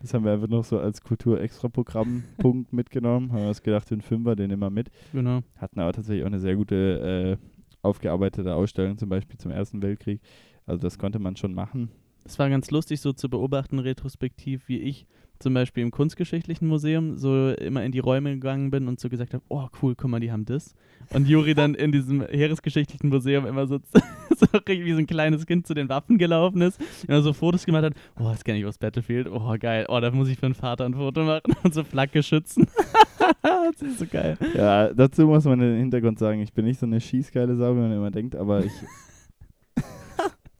[0.00, 3.32] Das haben wir einfach noch so als Kultur-Extra-Programm-Punkt mitgenommen.
[3.32, 4.90] Haben wir uns gedacht, den Fünfer, den nehmen wir mit.
[5.12, 5.40] Genau.
[5.56, 7.46] Hatten aber tatsächlich auch eine sehr gute äh,
[7.82, 10.22] aufgearbeitete Ausstellung, zum Beispiel zum Ersten Weltkrieg.
[10.64, 11.90] Also das konnte man schon machen.
[12.24, 15.06] Es war ganz lustig, so zu beobachten, retrospektiv, wie ich
[15.40, 19.32] zum Beispiel im Kunstgeschichtlichen Museum so immer in die Räume gegangen bin und so gesagt
[19.32, 20.74] habe, oh cool, guck mal, die haben das.
[21.14, 23.78] Und Juri dann in diesem Heeresgeschichtlichen Museum immer so,
[24.36, 26.78] so richtig wie so ein kleines Kind zu den Waffen gelaufen ist,
[27.08, 30.10] immer so Fotos gemacht hat, oh, das kenne ich aus Battlefield, oh geil, oh, da
[30.10, 32.66] muss ich für den Vater ein Foto machen und so Flagge schützen.
[33.42, 34.36] das ist so geil.
[34.54, 37.80] Ja, dazu muss man im Hintergrund sagen, ich bin nicht so eine schießgeile Sau, wie
[37.80, 38.72] man immer denkt, aber ich.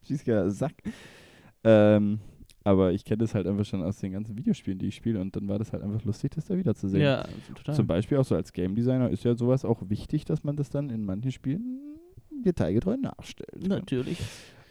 [0.07, 0.73] schießgeiler Sack.
[1.65, 2.21] Ähm,
[2.63, 5.35] aber ich kenne das halt einfach schon aus den ganzen Videospielen, die ich spiele und
[5.35, 7.03] dann war das halt einfach lustig, das da wiederzusehen.
[7.03, 7.75] Ja, total.
[7.75, 10.69] Zum Beispiel auch so als Game Designer ist ja sowas auch wichtig, dass man das
[10.71, 11.81] dann in manchen Spielen
[12.45, 13.67] detailgetreu nachstellt.
[13.67, 14.21] Natürlich.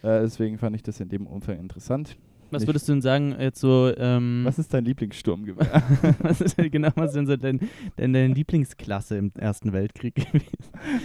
[0.02, 2.16] Äh, deswegen fand ich das in dem Umfang interessant.
[2.52, 5.82] Was würdest du denn sagen, jetzt so, ähm, Was ist dein Lieblingssturmgewehr?
[6.20, 7.58] was ist denn genau, was ist denn so dein,
[7.96, 10.58] dein, deine Lieblingsklasse im Ersten Weltkrieg gewesen?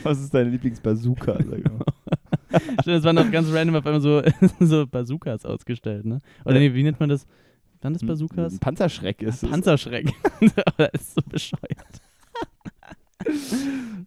[0.04, 1.38] Was ist deine Lieblingsbazooka?
[1.44, 1.62] Sag
[2.86, 4.22] es waren auch ganz random auf einmal so,
[4.60, 6.22] so Bazookas ausgestellt, ne?
[6.46, 6.62] Oder Ja.
[6.62, 7.26] nee, wie nennt man das?
[7.82, 8.58] Waren das Ein Bazookas?
[8.60, 9.50] Panzerschreck ist es.
[9.50, 10.12] Panzerschreck.
[10.66, 12.02] Aber das ist so bescheuert.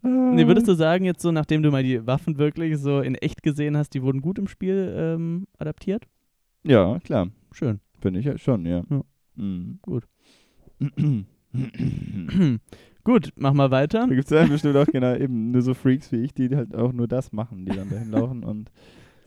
[0.02, 3.42] Nee, würdest du sagen, jetzt so, nachdem du mal die Waffen wirklich so in echt
[3.42, 6.06] gesehen hast, die wurden gut im Spiel ähm, adaptiert?
[6.64, 7.28] Ja, klar.
[7.52, 7.80] Schön.
[8.00, 8.82] Finde ich ja schon, ja.
[8.88, 9.02] Ja.
[9.36, 9.78] Mhm.
[9.82, 10.04] Gut.
[13.08, 14.00] gut, mach mal weiter.
[14.06, 16.76] Da gibt es ja bestimmt auch genau eben nur so Freaks wie ich, die halt
[16.76, 18.70] auch nur das machen, die dann dahin laufen und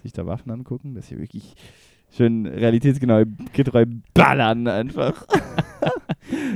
[0.04, 0.94] sich da Waffen angucken.
[0.94, 1.56] Das ist ja wirklich
[2.16, 5.26] schön realitätsgenau getreu ballern einfach.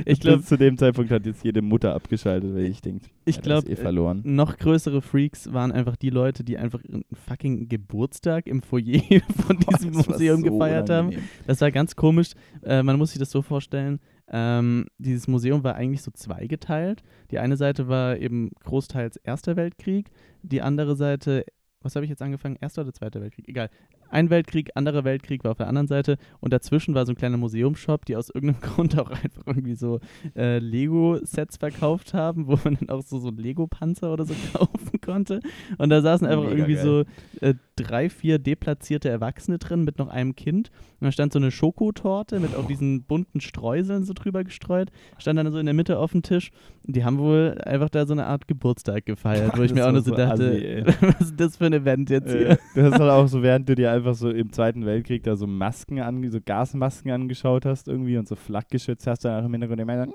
[0.04, 3.42] Ich glaube, zu dem Zeitpunkt hat jetzt jede Mutter abgeschaltet, weil ich denke, Ich ja,
[3.42, 4.22] das glaub, ist eh verloren.
[4.24, 9.00] noch größere Freaks waren einfach die Leute, die einfach ihren fucking Geburtstag im Foyer
[9.46, 11.08] von diesem war Museum so gefeiert haben.
[11.08, 11.28] unangenehm.
[11.48, 12.30] Das war ganz komisch.
[12.62, 13.98] Äh, man muss sich das so vorstellen.
[14.28, 17.02] Ähm, dieses Museum war eigentlich so zweigeteilt.
[17.30, 20.10] Die eine Seite war eben großteils Erster Weltkrieg,
[20.42, 21.44] die andere Seite,
[21.80, 22.56] was habe ich jetzt angefangen?
[22.60, 23.48] Erster oder Zweiter Weltkrieg?
[23.48, 23.70] Egal.
[24.10, 27.36] Ein Weltkrieg, anderer Weltkrieg war auf der anderen Seite und dazwischen war so ein kleiner
[27.36, 30.00] Museumsshop, die aus irgendeinem Grund auch einfach irgendwie so
[30.36, 35.40] äh, Lego-Sets verkauft haben, wo man dann auch so, so Lego-Panzer oder so kaufen konnte.
[35.78, 36.84] Und da saßen einfach Mega irgendwie geil.
[36.84, 40.70] so äh, drei, vier deplatzierte Erwachsene drin mit noch einem Kind.
[41.00, 44.90] Und da stand so eine Schokotorte mit auch diesen bunten Streuseln so drüber gestreut.
[45.18, 46.50] Stand dann so in der Mitte auf dem Tisch.
[46.86, 49.86] Und die haben wohl einfach da so eine Art Geburtstag gefeiert, wo ich Das mir
[49.86, 52.50] auch nur so dachte, assi, was ist das für ein Event jetzt hier?
[52.50, 55.36] Äh, du hast halt auch so, während du dir einfach so im Zweiten Weltkrieg da
[55.36, 59.46] so Masken an, so Gasmasken angeschaut hast irgendwie und so Flakgeschütz hast du dann auch
[59.46, 60.12] im Hintergrund immer so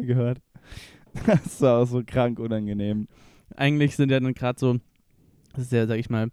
[0.02, 0.40] gehört.
[1.26, 3.08] Das war auch so krank unangenehm.
[3.56, 4.78] Eigentlich sind ja dann gerade so,
[5.54, 6.28] das ist ja, sag ich mal,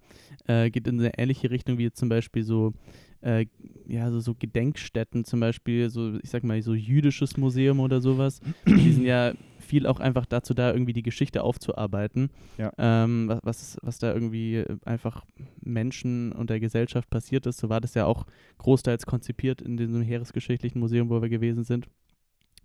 [0.48, 2.74] äh, geht in eine ähnliche Richtung wie zum Beispiel so,
[3.22, 3.46] äh,
[3.88, 8.42] ja, so, so Gedenkstätten, zum Beispiel so, ich sag mal, so jüdisches Museum oder sowas.
[8.66, 9.34] Die sind ja
[9.72, 12.30] viel auch einfach dazu da, irgendwie die Geschichte aufzuarbeiten.
[12.58, 12.74] Ja.
[12.78, 15.24] Ähm, was, was, da irgendwie äh, einfach
[15.62, 17.58] Menschen und der Gesellschaft passiert ist.
[17.58, 18.26] So war das ja auch
[18.58, 21.88] großteils konzipiert in diesem Heeresgeschichtlichen Museum, wo wir gewesen sind.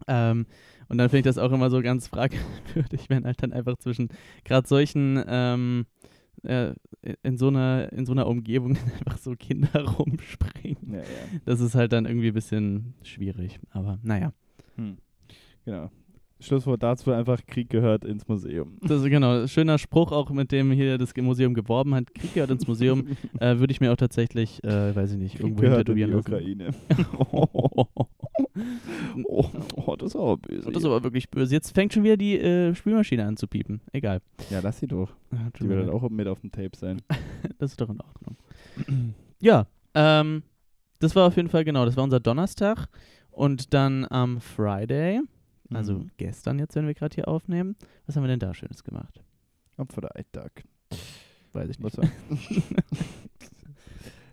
[0.08, 0.46] Ähm,
[0.88, 4.08] und dann finde ich das auch immer so ganz fragwürdig, wenn halt dann einfach zwischen
[4.42, 5.86] gerade solchen ähm,
[6.42, 6.74] äh,
[7.22, 10.92] in so einer in so einer Umgebung einfach so Kinder rumspringen.
[10.92, 11.04] Ja, ja.
[11.44, 13.60] Das ist halt dann irgendwie ein bisschen schwierig.
[13.70, 14.32] Aber naja.
[14.74, 14.96] Hm.
[15.64, 15.88] Genau.
[16.38, 18.76] Schlusswort dazu einfach, Krieg gehört ins Museum.
[18.82, 22.14] Das ist genau, schöner Spruch auch, mit dem hier das Museum geworben hat.
[22.14, 23.06] Krieg gehört ins Museum.
[23.40, 26.02] äh, Würde ich mir auch tatsächlich, äh, weiß ich nicht, Krieg irgendwo gehört in die
[26.02, 26.18] lassen.
[26.18, 26.70] Ukraine.
[29.24, 30.70] oh, oh, das ist aber böse.
[30.70, 31.54] Das ist aber wirklich böse.
[31.54, 33.80] Jetzt fängt schon wieder die äh, Spülmaschine an zu piepen.
[33.92, 34.20] Egal.
[34.50, 35.08] ja, lass sie doch.
[35.54, 37.00] Tut Die wird dann auch mit auf dem Tape sein.
[37.58, 38.36] Das ist doch in Ordnung.
[39.40, 40.42] ja, ähm,
[40.98, 42.88] das war auf jeden Fall genau, das war unser Donnerstag.
[43.30, 45.20] Und dann am Friday,
[45.72, 46.10] also Mhm.
[46.16, 47.76] gestern jetzt, wenn wir gerade hier aufnehmen,
[48.06, 49.22] was haben wir denn da Schönes gemacht?
[49.76, 50.64] Am Freitag.
[51.52, 51.96] Weiß ich nicht.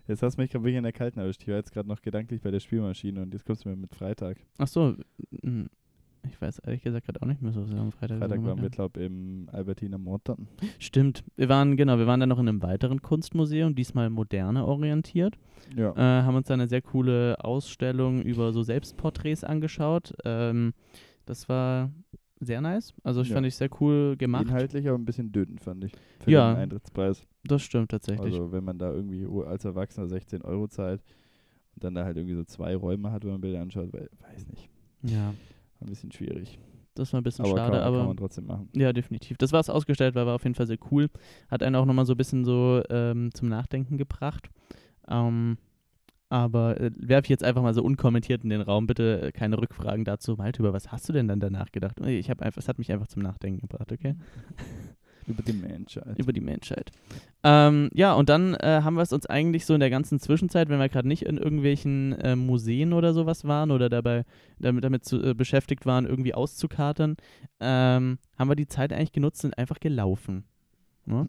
[0.06, 1.40] Jetzt hast du mich gerade wirklich in der Kalten erwischt.
[1.42, 3.94] Ich war jetzt gerade noch gedanklich bei der Spielmaschine und jetzt kommst du mir mit
[3.94, 4.36] Freitag.
[4.58, 4.94] Ach so,
[5.42, 5.62] mm,
[6.28, 8.60] ich weiß ehrlich gesagt gerade auch nicht mehr so, was wir am Freitag, Freitag waren
[8.60, 10.46] wir, glaube ich, im Albertina Morton.
[10.78, 15.38] Stimmt, wir waren, genau, wir waren dann noch in einem weiteren Kunstmuseum, diesmal moderne orientiert.
[15.74, 15.92] Ja.
[15.96, 20.12] Äh, haben uns da eine sehr coole Ausstellung über so Selbstporträts angeschaut.
[20.26, 20.74] Ähm,
[21.26, 21.90] das war
[22.40, 22.92] sehr nice.
[23.02, 23.34] Also ich Ja.
[23.34, 24.44] fand ich sehr cool gemacht.
[24.46, 25.92] Inhaltlich aber ein bisschen dünn, fand ich.
[26.20, 26.52] Für Ja.
[26.52, 27.26] den Eintrittspreis.
[27.44, 28.34] Das stimmt tatsächlich.
[28.34, 31.02] Also wenn man da irgendwie als Erwachsener 16 Euro zahlt
[31.74, 34.46] und dann da halt irgendwie so zwei Räume hat, wenn man Bilder anschaut, weil, weiß
[34.48, 34.68] nicht.
[35.02, 35.34] ja,
[35.80, 36.58] Ein bisschen schwierig.
[36.94, 38.68] das war ein bisschen Aber, schade, kann, aber kann man trotzdem machen.
[38.74, 39.36] ja, definitiv.
[39.38, 41.08] Das, was ausgestellt war, war auf jeden Fall sehr cool.
[41.50, 44.48] Hat einen auch nochmal so ein bisschen so ähm, zum Nachdenken gebracht.
[45.08, 45.58] Ähm,
[46.34, 48.88] aber äh, werfe ich jetzt einfach mal so unkommentiert in den Raum.
[48.88, 50.34] Bitte äh, keine Rückfragen dazu.
[50.34, 52.00] Malte, über was hast du denn dann danach gedacht?
[52.00, 54.16] Ich habe einfach, es hat mich einfach zum Nachdenken gebracht, okay?
[55.26, 56.18] Über die Menschheit.
[56.18, 56.90] über die Menschheit.
[57.44, 60.68] Ähm, ja, und dann äh, haben wir es uns eigentlich so in der ganzen Zwischenzeit,
[60.68, 64.24] wenn wir gerade nicht in irgendwelchen äh, Museen oder sowas waren oder dabei
[64.58, 67.16] damit, damit zu, äh, beschäftigt waren, irgendwie auszukatern,
[67.58, 70.44] ähm, haben wir die Zeit eigentlich genutzt und einfach gelaufen.
[71.06, 71.28] Ne?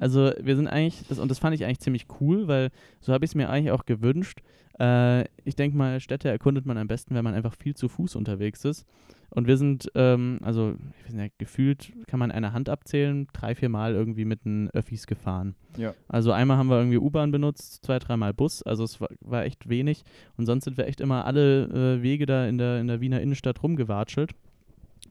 [0.00, 3.24] Also wir sind eigentlich, das, und das fand ich eigentlich ziemlich cool, weil so habe
[3.24, 4.40] ich es mir eigentlich auch gewünscht.
[4.80, 8.16] Äh, ich denke mal, Städte erkundet man am besten, wenn man einfach viel zu Fuß
[8.16, 8.86] unterwegs ist.
[9.34, 13.54] Und wir sind, ähm, also ich weiß nicht, gefühlt kann man eine Hand abzählen, drei,
[13.54, 15.54] vier Mal irgendwie mit den Öffis gefahren.
[15.78, 15.94] Ja.
[16.06, 19.70] Also einmal haben wir irgendwie U-Bahn benutzt, zwei, dreimal Bus, also es war, war echt
[19.70, 20.04] wenig.
[20.36, 23.22] Und sonst sind wir echt immer alle äh, Wege da in der, in der Wiener
[23.22, 24.32] Innenstadt rumgewatschelt.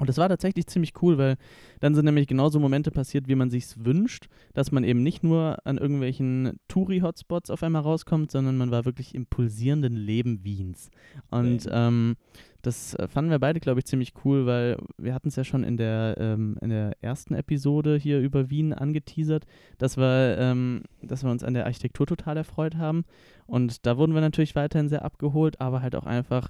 [0.01, 1.37] Und das war tatsächlich ziemlich cool, weil
[1.79, 5.59] dann sind nämlich genauso Momente passiert, wie man sich's wünscht, dass man eben nicht nur
[5.63, 10.89] an irgendwelchen Touri-Hotspots auf einmal rauskommt, sondern man war wirklich im pulsierenden Leben Wiens.
[11.29, 12.15] Und ähm,
[12.63, 15.63] das äh, fanden wir beide, glaube ich, ziemlich cool, weil wir hatten es ja schon
[15.63, 19.45] in der, ähm, in der ersten Episode hier über Wien angeteasert,
[19.77, 23.05] dass wir, ähm, dass wir uns an der Architektur total erfreut haben.
[23.45, 26.49] Und da wurden wir natürlich weiterhin sehr abgeholt, aber halt auch einfach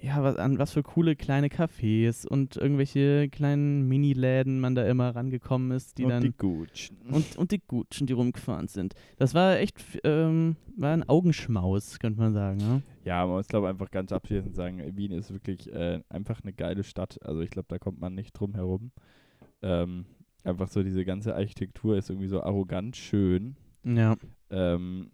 [0.00, 5.14] ja, was, an was für coole kleine Cafés und irgendwelche kleinen Mini-Läden man da immer
[5.14, 6.98] rangekommen ist, die und dann die Gutschen.
[7.10, 8.94] und, und die Gutschen, die rumgefahren sind.
[9.16, 12.60] Das war echt, ähm, war ein Augenschmaus, könnte man sagen.
[12.60, 12.80] Ja?
[13.04, 16.52] Ja, man muss, glaube ich, einfach ganz abschließend sagen, Wien ist wirklich äh, einfach eine
[16.52, 17.18] geile Stadt.
[17.22, 18.92] Also ich glaube, da kommt man nicht drum herum.
[19.62, 20.04] Ähm,
[20.44, 23.56] einfach so diese ganze Architektur ist irgendwie so arrogant schön.
[23.84, 24.16] Ja,
[24.50, 25.10] Ähm,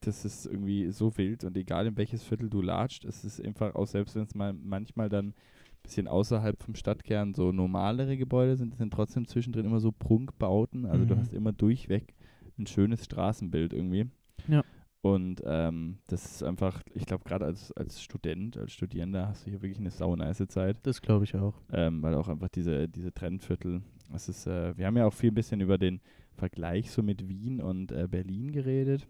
[0.00, 3.74] das ist irgendwie so wild und egal in welches Viertel du latscht, es ist einfach
[3.74, 5.34] auch, selbst wenn es mal manchmal dann ein
[5.82, 10.86] bisschen außerhalb vom Stadtkern so normalere Gebäude sind, sind trotzdem zwischendrin immer so Prunkbauten.
[10.86, 11.18] Also du Mhm.
[11.20, 12.14] hast immer durchweg
[12.58, 14.06] ein schönes Straßenbild irgendwie.
[14.48, 14.62] Ja.
[15.00, 19.50] Und ähm, das ist einfach, ich glaube, gerade als, als Student, als Studierender hast du
[19.50, 21.54] hier wirklich eine sau nice Zeit Das glaube ich auch.
[21.72, 23.82] ähm, weil auch einfach diese, diese Trendviertel,
[24.12, 26.00] das ist, äh, wir haben ja auch viel ein bisschen über den
[26.34, 29.06] Vergleich so mit Wien und äh, Berlin geredet,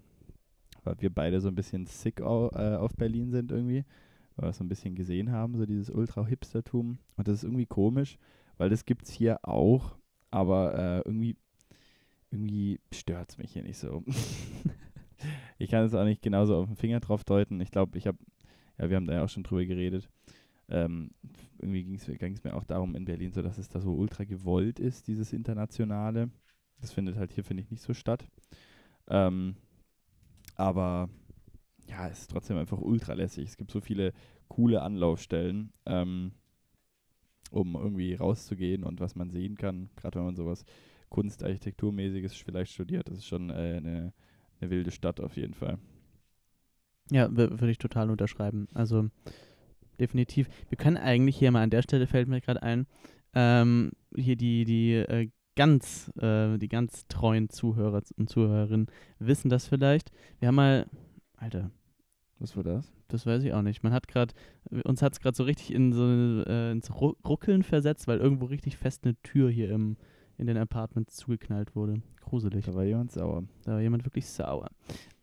[0.84, 3.84] weil wir beide so ein bisschen sick au, äh, auf Berlin sind irgendwie,
[4.36, 8.18] weil wir so ein bisschen gesehen haben, so dieses Ultra-Hipstertum und das ist irgendwie komisch,
[8.56, 9.96] weil das gibt es hier auch,
[10.30, 11.36] aber äh, irgendwie,
[12.30, 14.04] irgendwie stört es mich hier nicht so.
[15.58, 17.60] ich kann es auch nicht genauso auf den Finger drauf deuten.
[17.60, 18.18] Ich glaube, ich habe,
[18.78, 20.08] ja, wir haben da ja auch schon drüber geredet,
[20.70, 21.10] ähm,
[21.58, 24.78] irgendwie ging es mir auch darum in Berlin so, dass es da so ultra gewollt
[24.78, 26.30] ist, dieses Internationale.
[26.80, 28.26] Das findet halt hier, finde ich, nicht so statt.
[29.08, 29.56] Ähm,
[30.58, 31.08] aber
[31.88, 33.48] ja, es ist trotzdem einfach ultra lässig.
[33.48, 34.12] Es gibt so viele
[34.48, 36.32] coole Anlaufstellen, ähm,
[37.50, 40.64] um irgendwie rauszugehen und was man sehen kann, gerade wenn man sowas
[41.08, 43.08] Kunstarchitekturmäßiges vielleicht studiert.
[43.08, 44.12] Das ist schon äh, eine,
[44.60, 45.78] eine wilde Stadt auf jeden Fall.
[47.10, 48.68] Ja, würde ich total unterschreiben.
[48.74, 49.08] Also
[49.98, 50.48] definitiv.
[50.68, 52.86] Wir können eigentlich hier mal an der Stelle, fällt mir gerade ein,
[53.32, 58.86] ähm, hier die, die äh, ganz, äh, die ganz treuen Zuhörer und Zuhörerinnen
[59.18, 60.12] wissen das vielleicht.
[60.38, 60.86] Wir haben mal,
[61.36, 61.72] Alter,
[62.38, 62.92] Was war das?
[63.08, 63.82] das weiß ich auch nicht.
[63.82, 64.32] Man hat gerade,
[64.84, 66.04] uns hat es gerade so richtig in so
[66.46, 69.96] äh, ins Ru Ruckeln versetzt, weil irgendwo richtig fest eine Tür hier im,
[70.36, 72.02] in den Apartments zugeknallt wurde.
[72.20, 72.64] Gruselig.
[72.66, 73.42] Da war jemand sauer.
[73.64, 74.70] Da war jemand wirklich sauer.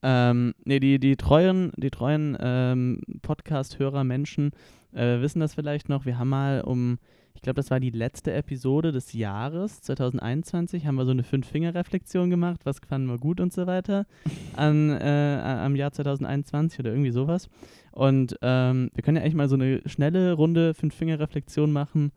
[0.02, 4.52] Ähm, nee, die, die treuen, die treuen ähm, Podcast-Hörer Menschen
[4.91, 6.06] äh, wissen das vielleicht noch.
[6.06, 6.98] Wir haben mal um,
[7.45, 12.62] glaube, das war die letzte Episode des Jahres 2021, haben wir so eine Fünf-Finger-Reflexion gemacht,
[12.65, 14.05] was fanden wir gut und so weiter
[14.55, 17.49] an, äh, am Jahr 2021 oder irgendwie sowas.
[17.91, 22.12] Und ähm, wir können ja eigentlich mal so eine schnelle Runde Fünf-Finger-Reflexion machen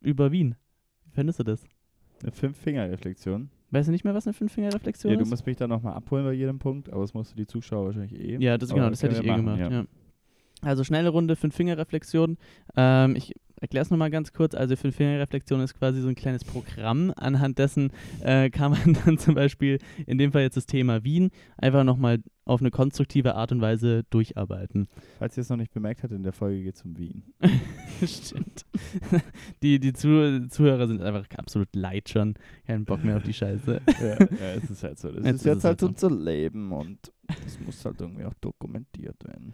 [0.00, 0.56] über Wien.
[1.04, 1.64] Wie findest du das?
[2.22, 3.50] Eine Fünf-Finger-Reflexion.
[3.70, 5.26] Weißt du nicht mehr, was eine Fünf-Finger-Reflexion Ja, ist?
[5.26, 7.84] du musst mich dann nochmal abholen bei jedem Punkt, aber das musst du die Zuschauer
[7.86, 8.36] wahrscheinlich eh.
[8.38, 9.58] Ja, das, Aber genau, das hätte ich eh wir gemacht.
[9.60, 9.84] machen, Ja.
[10.60, 12.36] Also schnelle Runde, Fünf-Finger-Reflexion.
[12.76, 14.54] Ähm, ich erkläre es nochmal ganz kurz.
[14.54, 17.12] Also Fünf-Finger-Reflexion ist quasi so ein kleines Programm.
[17.16, 17.90] Anhand dessen
[18.20, 22.18] äh, kann man dann zum Beispiel, in dem Fall jetzt das Thema Wien, einfach nochmal
[22.44, 24.88] auf eine konstruktive Art und Weise durcharbeiten.
[25.18, 27.22] Falls ihr es noch nicht bemerkt habt, in der Folge geht es um Wien.
[28.06, 28.64] Stimmt.
[29.62, 32.34] Die, die Zuh Zuhörer sind einfach absolut leid schon.
[32.66, 33.80] Keinen Bock mehr auf die Scheiße.
[34.00, 35.08] ja, ja, es ist halt so.
[35.10, 36.06] Das Jetzt ist ist jetzt es halt halt so.
[36.08, 39.52] unser Leben und das muss halt irgendwie auch dokumentiert werden.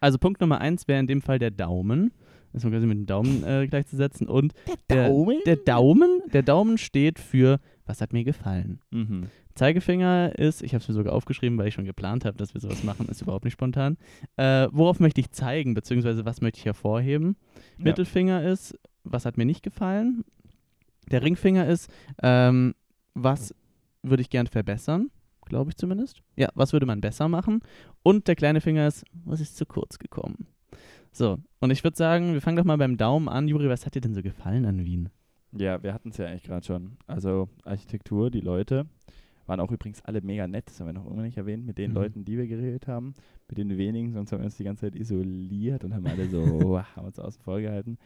[0.00, 2.12] Also Punkt Nummer eins wäre in dem Fall der Daumen.
[2.54, 4.28] Das ist quasi mit dem Daumen äh, gleichzusetzen.
[4.28, 4.54] Und
[4.88, 5.10] der,
[5.44, 8.78] der Daumen, der Daumen steht für, was hat mir gefallen.
[8.92, 9.26] Mhm.
[9.56, 12.60] Zeigefinger ist, ich habe es mir sogar aufgeschrieben, weil ich schon geplant habe, dass wir
[12.60, 13.96] sowas machen, ist überhaupt nicht spontan.
[14.36, 17.36] Äh, worauf möchte ich zeigen, beziehungsweise was möchte ich hervorheben?
[17.78, 17.86] Ja.
[17.86, 20.24] Mittelfinger ist, was hat mir nicht gefallen?
[21.10, 21.90] Der Ringfinger ist,
[22.22, 22.74] ähm,
[23.14, 23.52] was
[24.02, 25.10] würde ich gern verbessern?
[25.44, 26.22] Glaube ich zumindest.
[26.36, 27.62] Ja, was würde man besser machen?
[28.04, 30.46] Und der kleine Finger ist, was ist zu kurz gekommen?
[31.16, 33.46] So, und ich würde sagen, wir fangen doch mal beim Daumen an.
[33.46, 35.10] Juri, was hat dir denn so gefallen an Wien?
[35.56, 36.96] Ja, wir hatten es ja eigentlich gerade schon.
[37.06, 38.86] Also Architektur, die Leute
[39.46, 41.90] waren auch übrigens alle mega nett, das haben wir noch immer nicht erwähnt, mit den
[41.90, 41.96] Mhm.
[41.96, 43.14] Leuten, die wir geredet haben.
[43.48, 46.80] Mit den wenigen, sonst haben wir uns die ganze Zeit isoliert und haben alle so,
[46.96, 47.96] haben uns außen vor gehalten.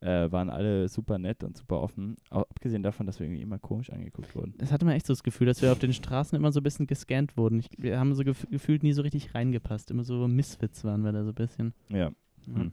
[0.00, 2.16] Äh, waren alle super nett und super offen.
[2.30, 4.54] Auch abgesehen davon, dass wir irgendwie immer komisch angeguckt wurden.
[4.58, 6.62] Das hatte man echt so das Gefühl, dass wir auf den Straßen immer so ein
[6.62, 7.58] bisschen gescannt wurden.
[7.60, 9.90] Ich, wir haben so gef gefühlt nie so richtig reingepasst.
[9.90, 11.72] Immer so Misfits waren wir da so ein bisschen.
[11.88, 12.10] Ja, Ja.
[12.56, 12.72] Hm.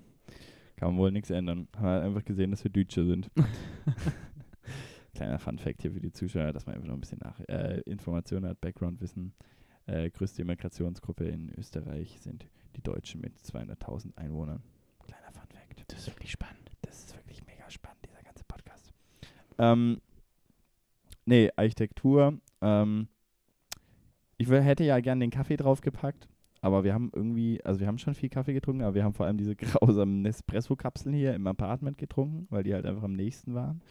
[0.76, 1.68] kann man wohl nichts ändern.
[1.76, 3.32] Haben halt einfach gesehen, dass wir Deutsche sind.
[5.16, 8.48] Kleiner Fun-Fact hier für die Zuschauer, dass man einfach noch ein bisschen nach äh, Informationen
[8.48, 9.34] hat, Background-Wissen.
[9.88, 14.62] Äh, größte Immigrationsgruppe in Österreich sind die Deutschen mit 200.000 Einwohnern.
[15.06, 15.84] Kleiner Fun-Fact.
[15.88, 16.72] Das ist wirklich spannend.
[16.82, 18.94] Das ist wirklich mega spannend, dieser ganze Podcast.
[19.58, 20.02] Ähm,
[21.26, 22.40] nee, Architektur.
[22.62, 23.08] Ähm,
[24.38, 26.28] ich hätte ja gern den Kaffee draufgepackt,
[26.66, 29.28] aber wir haben irgendwie, also wir haben schon viel Kaffee getrunken, aber wir haben vor
[29.28, 33.82] allem diese grausamen Nespresso-Kapseln hier im Apartment getrunken, weil die halt einfach am nächsten waren.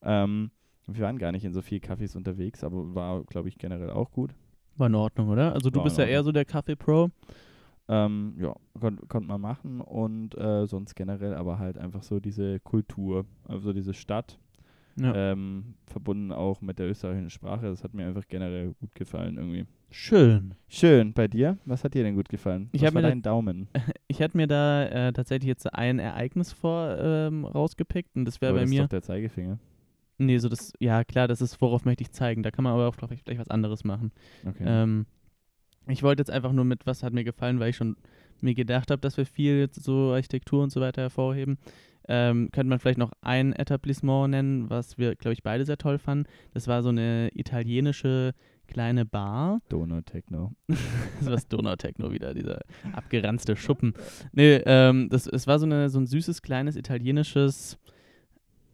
[0.00, 0.52] Ähm,
[0.86, 4.12] wir waren gar nicht in so viel Kaffees unterwegs, aber war, glaube ich, generell auch
[4.12, 4.32] gut.
[4.76, 5.54] War in Ordnung, oder?
[5.54, 7.10] Also du War bist ja eher so der Kaffee-Pro.
[7.88, 12.60] Ähm, ja, kon konnte man machen und äh, sonst generell aber halt einfach so diese
[12.60, 14.38] Kultur, also diese Stadt,
[14.96, 15.32] Ja.
[15.32, 17.66] ähm, verbunden auch mit der österreichischen Sprache.
[17.66, 19.64] Das hat mir einfach generell gut gefallen irgendwie.
[19.90, 20.54] Schön.
[20.68, 21.58] Schön, bei dir?
[21.64, 22.68] Was hat dir denn gut gefallen?
[22.72, 23.68] Ich Was hab war mir da- dein Daumen?
[24.08, 28.50] Ich hätte mir da äh, tatsächlich jetzt ein Ereignis vor ähm, rausgepickt und das wäre
[28.50, 28.82] Aber bei das ist mir.
[28.82, 29.58] doch der Zeigefinger.
[30.18, 32.44] Nee, so das, ja klar, das ist, worauf möchte ich zeigen.
[32.44, 34.12] Da kann man aber auch vielleicht, vielleicht was anderes machen.
[34.46, 34.62] Okay.
[34.64, 35.06] Ähm,
[35.88, 37.96] ich wollte jetzt einfach nur mit, was hat mir gefallen, weil ich schon
[38.40, 41.58] mir gedacht habe, dass wir viel jetzt so Architektur und so weiter hervorheben.
[42.08, 45.98] Ähm, könnte man vielleicht noch ein Etablissement nennen, was wir, glaube ich, beide sehr toll
[45.98, 46.28] fanden.
[46.52, 48.32] Das war so eine italienische
[48.66, 49.60] kleine Bar.
[49.68, 50.52] Donautechno.
[50.68, 52.60] das war Donautechno wieder, dieser
[52.92, 53.94] abgeranzte Schuppen.
[54.32, 57.78] Nee, ähm, das, es war so, eine, so ein süßes, kleines italienisches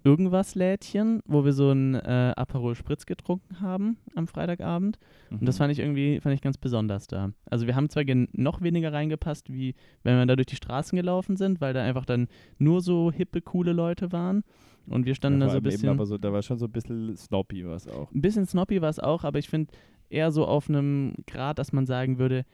[0.05, 4.99] Irgendwas-Lädchen, wo wir so ein äh, Aperol Spritz getrunken haben am Freitagabend.
[5.31, 5.59] Und das Mhm.
[5.59, 7.33] fand ich irgendwie, fand ich ganz besonders da.
[7.51, 11.37] Also wir haben zwar noch weniger reingepasst, wie wenn wir da durch die Straßen gelaufen
[11.37, 14.43] sind, weil da einfach dann nur so hippe, coole Leute waren.
[14.87, 15.89] Und wir standen Ja, da so ein eben bisschen.
[15.91, 18.11] aber so, da war schon so ein bisschen snoppy was auch.
[18.13, 19.73] Ein bisschen snoppy war es auch, aber ich finde
[20.09, 22.45] eher so auf einem Grad, dass man sagen würde,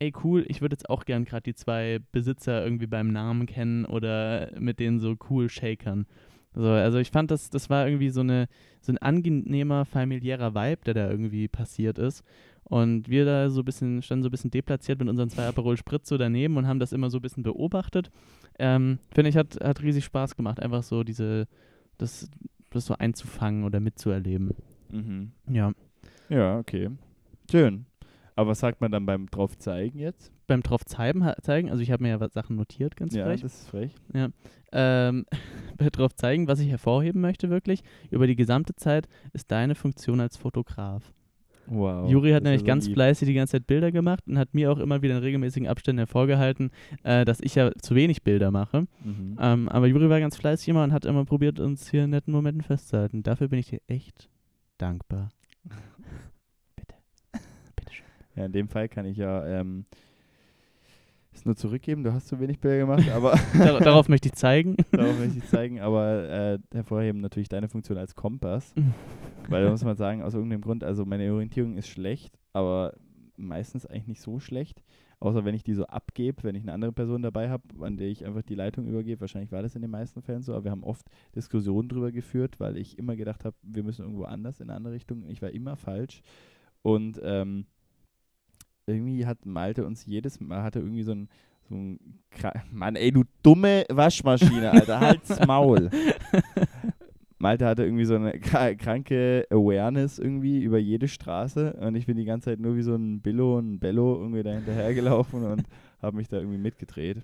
[0.00, 3.84] ey cool, ich würde jetzt auch gern gerade die zwei Besitzer irgendwie beim Namen kennen
[3.84, 6.06] oder mit denen so cool shakern.
[6.54, 8.46] So, also ich fand, das, das war irgendwie so, eine,
[8.80, 12.24] so ein angenehmer, familiärer Vibe, der da irgendwie passiert ist.
[12.64, 15.76] Und wir da so ein bisschen, standen so ein bisschen deplatziert mit unseren zwei Aperol
[15.76, 18.10] Spritz so daneben und haben das immer so ein bisschen beobachtet.
[18.58, 21.46] Ähm, Finde ich, hat, hat riesig Spaß gemacht, einfach so diese,
[21.98, 22.28] das,
[22.70, 24.50] das so einzufangen oder mitzuerleben.
[24.92, 25.32] Mhm.
[25.50, 25.72] Ja.
[26.28, 26.90] Ja, okay.
[27.50, 27.86] Schön.
[28.36, 30.32] Aber was sagt man dann beim drauf zeigen jetzt?
[30.46, 33.24] beim drauf zeigen, ha- zeigen, also ich habe mir ja was- Sachen notiert, ganz ja,
[33.24, 33.40] frech.
[33.42, 33.94] das ist frech.
[34.72, 35.26] Ähm,
[35.78, 40.20] bei drauf zeigen, was ich hervorheben möchte wirklich, über die gesamte Zeit, ist deine Funktion
[40.20, 41.12] als Fotograf.
[41.66, 42.10] Wow.
[42.10, 42.94] Juri hat nämlich ganz lieb.
[42.94, 45.98] fleißig die ganze Zeit Bilder gemacht und hat mir auch immer wieder in regelmäßigen Abständen
[45.98, 46.70] hervorgehalten,
[47.04, 48.86] äh, dass ich ja zu wenig Bilder mache.
[49.04, 49.38] Mhm.
[49.40, 52.32] Ähm, aber Juri war ganz fleißig immer und hat immer probiert, uns hier in netten
[52.32, 53.22] Momenten festzuhalten.
[53.22, 54.28] Dafür bin ich dir echt
[54.78, 55.28] dankbar.
[56.76, 56.94] Bitte.
[57.76, 58.06] Bitteschön.
[58.34, 59.84] Ja, in dem Fall kann ich ja ähm,
[61.32, 62.04] es nur zurückgeben.
[62.04, 64.76] Du hast zu wenig Bilder gemacht, aber Dar darauf möchte ich zeigen.
[64.92, 65.80] darauf möchte ich zeigen.
[65.80, 68.74] Aber äh, hervorheben natürlich deine Funktion als Kompass.
[69.48, 72.94] Weil da muss man sagen, aus irgendeinem Grund, also meine Orientierung ist schlecht, aber
[73.36, 74.82] meistens eigentlich nicht so schlecht.
[75.18, 78.08] Außer wenn ich die so abgebe, wenn ich eine andere Person dabei habe, an der
[78.08, 79.20] ich einfach die Leitung übergebe.
[79.20, 82.58] Wahrscheinlich war das in den meisten Fällen so, aber wir haben oft Diskussionen darüber geführt,
[82.58, 85.28] weil ich immer gedacht habe, wir müssen irgendwo anders in eine andere Richtung.
[85.28, 86.22] Ich war immer falsch.
[86.80, 87.66] Und ähm,
[88.90, 91.28] irgendwie hat Malte uns jedes Mal, hatte irgendwie so ein,
[91.68, 91.98] so ein
[92.72, 95.90] Mann, ey, du dumme Waschmaschine, Alter, halt's Maul.
[97.38, 102.18] Malte hatte irgendwie so eine kra- kranke Awareness irgendwie über jede Straße und ich bin
[102.18, 105.62] die ganze Zeit nur wie so ein Billo und ein Bello irgendwie da hinterhergelaufen und
[106.02, 107.22] habe mich da irgendwie mitgedreht.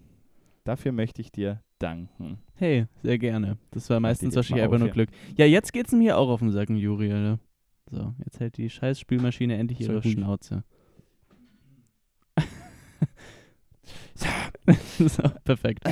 [0.65, 2.39] Dafür möchte ich dir danken.
[2.55, 3.59] Hey, sehr gerne.
[3.73, 4.89] Das war meistens wahrscheinlich einfach auf nur.
[4.91, 5.11] Glück.
[5.37, 7.39] Ja, jetzt geht's mir auch auf den Sacken, Juri, Alter.
[7.91, 10.03] So, jetzt hält die scheiß Spülmaschine endlich ihre.
[10.03, 10.65] Schnauze.
[14.99, 15.85] so, perfekt.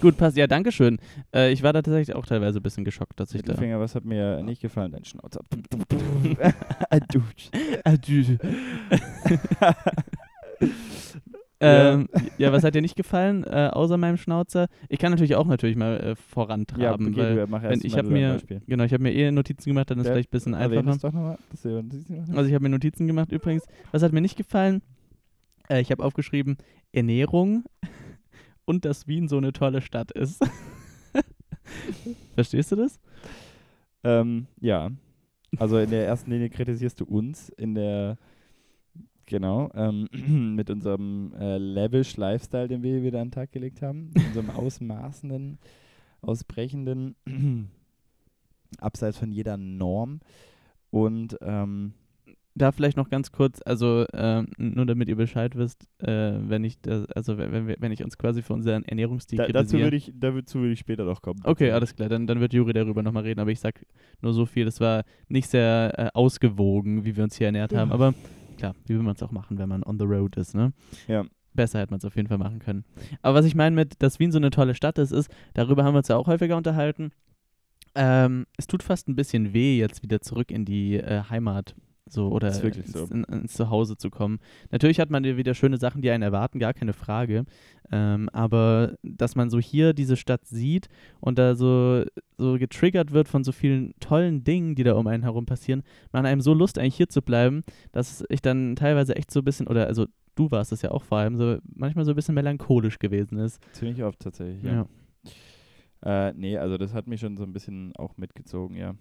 [0.00, 0.36] Gut, passt.
[0.36, 0.98] Ja, danke schön.
[1.34, 3.52] Äh, ich war da tatsächlich auch teilweise ein bisschen geschockt, dass ich da.
[3.52, 4.92] Mittelfinger, was hat mir nicht gefallen?
[4.92, 5.40] Dein Schnauzer.
[6.90, 7.50] Adutsch.
[7.84, 8.36] Adieu.
[11.62, 14.68] ähm, ja, was hat dir nicht gefallen, äh, außer meinem Schnauzer?
[14.88, 17.92] Ich kann natürlich auch natürlich mal äh, ja, vorantraben, okay, weil mach wenn, erst ich
[17.92, 18.62] mal habe mir, Beispiel.
[18.66, 20.96] genau, ich habe mir eh Notizen gemacht, dann ist Ja, vielleicht ein bisschen einfacher.
[21.02, 21.38] doch nochmal.
[21.50, 22.24] dass du Notizen.
[22.36, 23.64] Also ich habe mir Notizen gemacht übrigens.
[23.92, 24.80] Was hat mir nicht gefallen?
[25.68, 26.56] Äh, ich habe aufgeschrieben
[26.92, 27.64] Ernährung
[28.64, 30.42] und dass Wien so eine tolle Stadt ist.
[32.34, 33.00] Verstehst du das?
[34.04, 34.90] Ähm, ja.
[35.58, 38.18] Also in der ersten Linie kritisierst du uns in der
[39.30, 40.08] genau ähm,
[40.56, 44.50] mit unserem äh, lavish Lifestyle, den wir hier wieder an den Tag gelegt haben, unserem
[44.54, 45.58] ausmaßenden,
[46.20, 47.16] ausbrechenden,
[48.78, 50.20] abseits von jeder Norm
[50.90, 51.94] und ähm,
[52.60, 56.80] Da vielleicht noch ganz kurz, also ähm, nur damit ihr Bescheid wisst, äh, wenn ich
[56.80, 59.96] das, also wenn, wenn, wir- wenn ich uns quasi für unseren Ernährungsstil da, dazu würde
[59.96, 61.40] ich, dazu würde ich später noch kommen.
[61.44, 63.84] Okay, alles klar, dann, dann wird Juri darüber nochmal reden, aber ich sag
[64.20, 67.90] nur so viel, das war nicht sehr äh, ausgewogen, wie wir uns hier ernährt haben,
[67.92, 68.14] aber
[68.58, 70.72] klar, wie will man es auch machen, wenn man on the road ist, ne?
[71.08, 71.24] Ja.
[71.52, 72.84] Besser hätte man es auf jeden Fall machen können.
[73.22, 75.94] Aber was ich meine mit, dass Wien so eine tolle Stadt ist, ist, darüber haben
[75.94, 77.10] wir uns ja auch häufiger unterhalten,
[77.96, 81.74] ähm, es tut fast ein bisschen weh, jetzt wieder zurück in die äh, Heimat
[82.12, 83.04] so oder ins, so.
[83.06, 84.38] in, ins Zuhause zu kommen.
[84.70, 87.44] Natürlich hat man ja wieder schöne Sachen, die einen erwarten, gar keine Frage.
[87.92, 90.88] Ähm, aber dass man so hier diese Stadt sieht
[91.20, 92.04] und da so,
[92.38, 95.82] so getriggert wird von so vielen tollen Dingen, die da um einen herum passieren,
[96.12, 97.62] man einem so Lust eigentlich hier zu bleiben,
[97.92, 100.06] dass ich dann teilweise echt so ein bisschen, oder also
[100.36, 103.60] du warst es ja auch vor allem, so manchmal so ein bisschen melancholisch gewesen ist.
[103.72, 104.86] Ziemlich oft tatsächlich, ja.
[106.02, 108.94] Äh, nee, also das hat mich schon so ein bisschen auch mitgezogen, ja.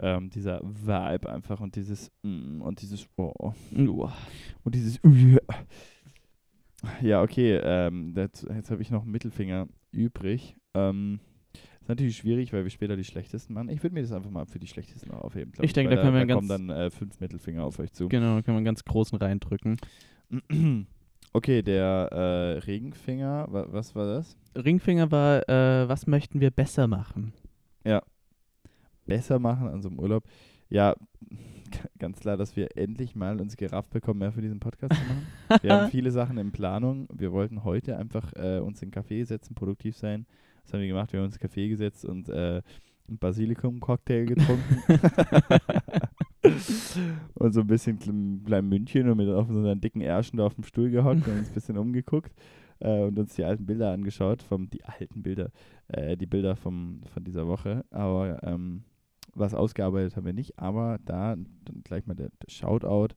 [0.00, 4.12] Ähm, dieser Vibe einfach und dieses mm, und dieses oh, Uah.
[4.64, 5.00] und dieses
[7.00, 11.20] ja okay ähm, das, jetzt habe ich noch einen Mittelfinger übrig ähm,
[11.80, 13.68] Ist natürlich schwierig, weil wir später die schlechtesten machen.
[13.68, 15.52] Ich würde mir das einfach mal für die schlechtesten aufheben.
[15.52, 17.92] glaub Ich denke, da können wir da ganz- kommen dann äh, fünf Mittelfinger auf euch
[17.92, 18.08] zu.
[18.08, 19.76] Genau, kann man einen ganz großen reindrücken.
[21.36, 24.36] Okay, der äh, Regenfinger, wa was war das?
[24.54, 27.32] Ringfinger war, äh, was möchten wir besser machen?
[29.06, 30.24] Besser machen an so einem Urlaub.
[30.70, 30.94] Ja,
[31.98, 35.26] ganz klar, dass wir endlich mal uns gerafft bekommen, mehr für diesen Podcast zu machen.
[35.62, 37.08] Wir haben viele Sachen in Planung.
[37.12, 40.26] Wir wollten heute einfach äh, uns in den Café setzen, produktiv sein.
[40.64, 41.12] Was haben wir gemacht?
[41.12, 42.62] Wir haben uns in den Café gesetzt und äh,
[43.06, 44.78] einen Basilikum-Cocktail getrunken.
[47.34, 50.46] und so ein bisschen kle- klein München und mit auf so einer dicken Ärschen da
[50.46, 52.32] auf dem Stuhl gehockt und uns ein bisschen umgeguckt
[52.80, 54.42] äh, und uns die alten Bilder angeschaut.
[54.42, 55.50] Vom, die alten Bilder,
[55.88, 57.84] äh, die Bilder vom, von dieser Woche.
[57.90, 58.84] Aber ähm,
[59.34, 60.58] was ausgearbeitet haben wir nicht.
[60.58, 63.14] Aber da dann gleich mal der, der Shoutout.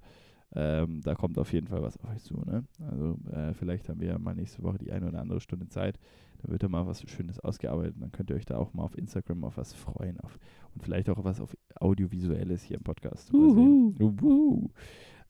[0.56, 2.36] Ähm, da kommt auf jeden Fall was auf euch zu.
[2.46, 2.64] Ne?
[2.80, 6.00] Also äh, vielleicht haben wir ja mal nächste Woche die eine oder andere Stunde Zeit.
[6.42, 7.96] Da wird da mal was Schönes ausgearbeitet.
[8.00, 10.20] Dann könnt ihr euch da auch mal auf Instagram auf was freuen.
[10.22, 10.40] Auf,
[10.74, 13.28] und vielleicht auch was auf Audiovisuelles hier im Podcast.
[13.28, 13.96] Sehen.
[14.00, 14.70] Uhu.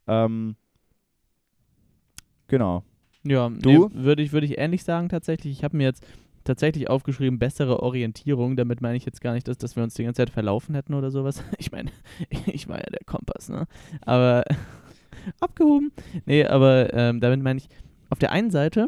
[0.06, 0.56] Ähm,
[2.48, 2.84] genau.
[3.24, 3.88] Ja, Du?
[3.88, 5.52] nee, würde ich, würde ich ähnlich sagen tatsächlich.
[5.52, 6.06] Ich habe mir jetzt
[6.48, 8.56] tatsächlich aufgeschrieben, bessere Orientierung.
[8.56, 10.94] Damit meine ich jetzt gar nicht, dass, dass wir uns die ganze Zeit verlaufen hätten
[10.94, 11.44] oder sowas.
[11.60, 11.92] Ich meine,
[12.46, 13.68] ich war ja der Kompass, ne?
[14.02, 14.44] Aber
[15.40, 15.92] abgehoben.
[16.26, 17.70] Nee, aber ähm, damit meine ich,
[18.10, 18.88] auf der einen Seite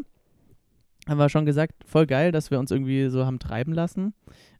[1.08, 4.14] haben wir schon gesagt, voll geil, dass wir uns irgendwie so haben treiben lassen.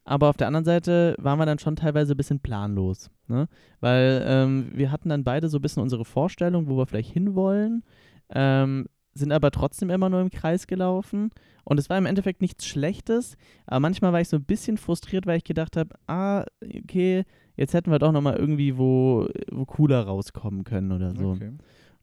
[0.05, 3.11] Aber auf der anderen Seite waren wir dann schon teilweise ein bisschen planlos.
[3.29, 3.49] Ne?
[3.81, 7.85] Weil ähm, wir hatten dann beide so ein bisschen unsere Vorstellung, wo wir vielleicht hinwollen,
[8.31, 11.31] ähm, sind aber trotzdem immer nur im Kreis gelaufen.
[11.65, 13.37] Und es war im Endeffekt nichts Schlechtes,
[13.67, 17.25] aber manchmal war ich so ein bisschen frustriert, weil ich gedacht habe, ah, okay,
[17.57, 21.31] jetzt hätten wir doch nochmal irgendwie wo, wo cooler rauskommen können oder so.
[21.33, 21.53] Okay.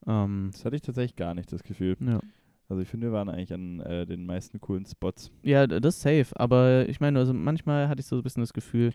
[0.05, 1.97] Ähm, Das hatte ich tatsächlich gar nicht, das Gefühl.
[2.01, 2.20] ja.
[2.70, 5.32] Also ich finde, wir waren eigentlich an äh, den meisten coolen Spots.
[5.41, 6.28] Ja, das ist safe.
[6.36, 8.91] Aber ich meine, also manchmal hatte ich so ein bisschen das Gefühl,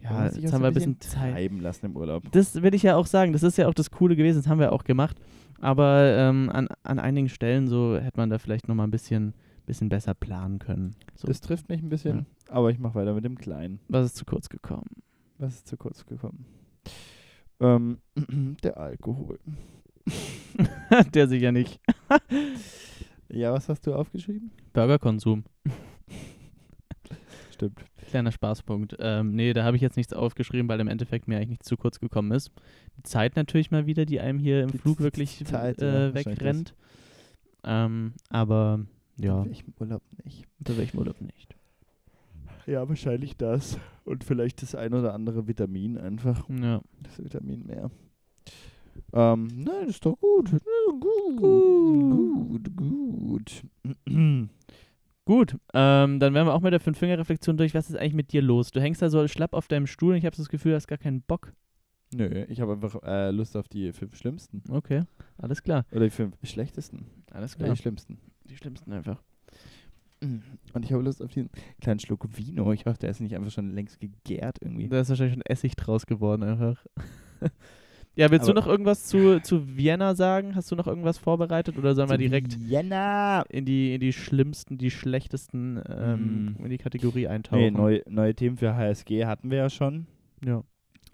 [0.00, 1.32] ja, jetzt haben so wir ein bisschen Zeit.
[1.32, 2.24] treiben lassen im Urlaub.
[2.32, 3.32] Das will ich ja auch sagen.
[3.32, 4.38] Das ist ja auch das Coole gewesen.
[4.38, 5.16] Das haben wir auch gemacht.
[5.60, 9.32] Aber ähm, an, an einigen Stellen so hätte man da vielleicht nochmal ein bisschen,
[9.64, 10.94] bisschen besser planen können.
[11.14, 11.26] So.
[11.26, 13.80] Das trifft mich ein bisschen, aber ich mache weiter mit dem Kleinen.
[13.88, 14.84] Was ist zu kurz gekommen?
[15.38, 16.44] Was ist zu kurz gekommen?
[17.58, 17.98] Ähm,
[18.62, 19.38] der Alkohol.
[21.14, 21.80] Der sicher nicht.
[23.28, 24.52] Ja, was hast du aufgeschrieben?
[24.72, 25.42] Burgerkonsum.
[27.52, 27.84] Stimmt.
[28.08, 28.96] Kleiner Spaßpunkt.
[29.00, 31.76] Ähm, nee, da habe ich jetzt nichts aufgeschrieben, weil im Endeffekt mir eigentlich nichts zu
[31.76, 32.50] kurz gekommen ist.
[32.96, 36.14] Die Zeit natürlich mal wieder, die einem hier im Die Flug wirklich Zeit, ja, äh,
[36.14, 36.74] wahrscheinlich wegrennt.
[37.64, 38.86] Ähm, aber
[39.18, 40.44] ja, In welchem Urlaub nicht?
[40.58, 41.56] unter welchem Urlaub nicht.
[42.66, 43.78] Ja, wahrscheinlich das.
[44.04, 46.48] Und vielleicht das ein oder andere Vitamin einfach.
[46.48, 46.80] Ja.
[47.02, 47.90] Das Vitamin mehr.
[49.12, 50.50] Ähm, nein, ist doch gut.
[50.52, 50.58] Ja,
[51.38, 53.62] Gut, gut, gut.
[55.26, 57.74] Gut, ähm, dann wären wir auch mit der Fünf-Finger-Reflexion durch.
[57.74, 58.70] Was ist eigentlich mit dir los?
[58.70, 60.86] Du hängst da so schlapp auf deinem Stuhl und ich habe das Gefühl, du hast
[60.86, 61.52] gar keinen Bock.
[62.14, 64.62] Nö, ich habe einfach äh, Lust auf die fünf schlimmsten.
[64.70, 65.02] Okay,
[65.36, 65.84] alles klar.
[65.90, 67.06] Oder die fünf schlechtesten.
[67.32, 67.74] Alles Oder klar.
[67.74, 68.18] die schlimmsten.
[68.48, 69.20] Die schlimmsten einfach.
[70.20, 71.50] Und ich habe Lust auf den
[71.80, 72.72] kleinen Schluck Vino.
[72.72, 74.88] Ich hoffe, der ist nicht einfach schon längst gegärt irgendwie.
[74.88, 76.86] Da ist wahrscheinlich schon Essig draus geworden einfach.
[78.16, 80.54] ja, willst du Aber- noch irgendwas zu, zu Vienna sagen?
[80.56, 83.42] Hast du noch irgendwas vorbereitet oder sollen wir direkt Vienna!
[83.50, 86.64] in die, in die schlimmsten, die schlechtesten ähm, Mm.
[86.64, 87.58] in die Kategorie eintauchen?
[87.60, 90.06] Nee, neue, neue Themen für HSG hatten wir ja schon.
[90.44, 90.62] Ja.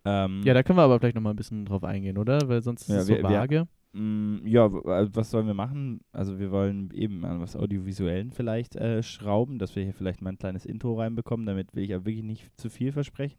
[0.04, 2.38] Ähm, ja, da können wir aber vielleicht nochmal ein bisschen drauf eingehen, oder?
[2.48, 3.68] Weil sonst ist Ja, es so wir- wir- vage.
[3.92, 6.00] Mm, Ja, w- also was sollen wir machen?
[6.12, 10.30] Also wir wollen eben an was Audiovisuellen vielleicht äh, schrauben, dass wir hier vielleicht mal
[10.30, 11.44] ein kleines Intro reinbekommen.
[11.46, 13.38] Damit will ich ja wirklich nicht zu viel versprechen.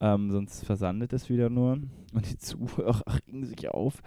[0.00, 1.72] Ähm, sonst versandet es wieder nur
[2.12, 4.02] und die Zuhörer regen sich auf.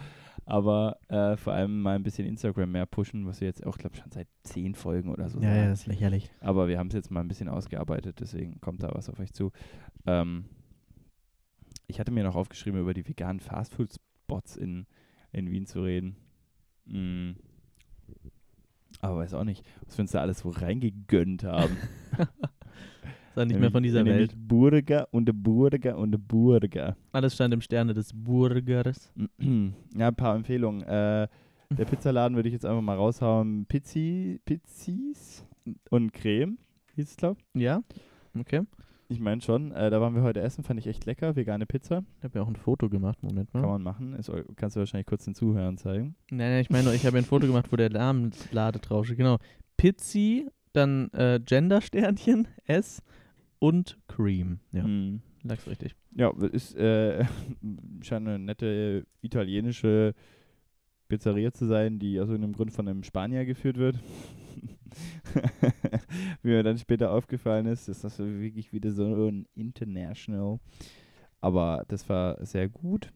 [0.46, 3.96] Aber äh, vor allem mal ein bisschen Instagram mehr pushen, was wir jetzt auch, glaube
[3.96, 5.72] ich, schon seit zehn Folgen oder so sagen.
[5.72, 6.32] ist lächerlich.
[6.40, 9.34] Aber wir haben es jetzt mal ein bisschen ausgearbeitet, deswegen kommt da was auf euch
[9.34, 9.52] zu.
[10.06, 10.46] Ähm,
[11.88, 14.88] ich hatte mir noch aufgeschrieben, über die veganen Fastfood-Spots in,
[15.32, 16.16] in Wien zu reden.
[16.86, 17.32] Mm.
[19.00, 21.76] Aber weiß auch nicht, was wir uns da alles wo reingegönnt haben.
[23.36, 24.34] Auch nicht mehr von dieser Welt.
[24.36, 26.98] Burger und der Burger und der Burger.
[27.12, 29.12] Alles stand im Sterne des Burgers.
[29.98, 30.82] ja, ein paar Empfehlungen.
[30.84, 31.28] Äh,
[31.70, 33.66] der Pizzaladen würde ich jetzt einfach mal raushauen.
[33.68, 35.46] Pizzi, Pizzis
[35.90, 36.58] und Creme,
[36.96, 37.82] hieß es, glaube Ja?
[38.38, 38.64] Okay.
[39.08, 41.36] Ich meine schon, äh, da waren wir heute essen, fand ich echt lecker.
[41.36, 42.04] Vegane Pizza.
[42.18, 43.22] Ich habe ja auch ein Foto gemacht.
[43.24, 43.60] Moment mal.
[43.62, 44.14] Kann man machen.
[44.14, 46.16] Ist, kannst du wahrscheinlich kurz den Zuhörern zeigen.
[46.30, 49.18] Nein, nein, ich meine, ich habe ein Foto gemacht, wo der Namenslade draufsteht.
[49.18, 49.38] Genau.
[49.76, 53.02] Pizzi, dann äh, Gender-Sternchen, S
[53.62, 54.60] und Cream.
[54.72, 55.22] Ja, Mhm.
[55.44, 55.96] lag's richtig.
[56.16, 57.24] Ja, ist äh,
[58.02, 60.14] scheint eine nette italienische
[61.08, 64.00] Pizzeria zu sein, die aus irgendeinem Grund von einem Spanier geführt wird.
[66.42, 70.60] Wie mir dann später aufgefallen ist, ist das wirklich wieder so ein International.
[71.40, 73.14] Aber das war sehr gut.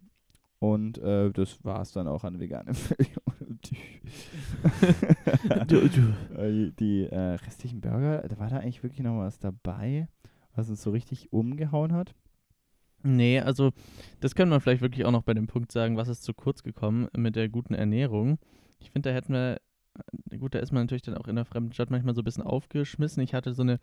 [0.60, 2.76] Und äh, das war es dann auch an veganem
[6.80, 10.08] Die äh, restlichen Burger, da war da eigentlich wirklich noch was dabei,
[10.56, 12.16] was uns so richtig umgehauen hat.
[13.04, 13.72] Nee, also
[14.20, 16.64] das können wir vielleicht wirklich auch noch bei dem Punkt sagen, was ist zu kurz
[16.64, 18.40] gekommen mit der guten Ernährung.
[18.80, 19.62] Ich finde, da hätten wir,
[20.32, 22.26] äh, gut, da ist man natürlich dann auch in der fremden Stadt manchmal so ein
[22.26, 23.22] bisschen aufgeschmissen.
[23.22, 23.80] Ich hatte so eine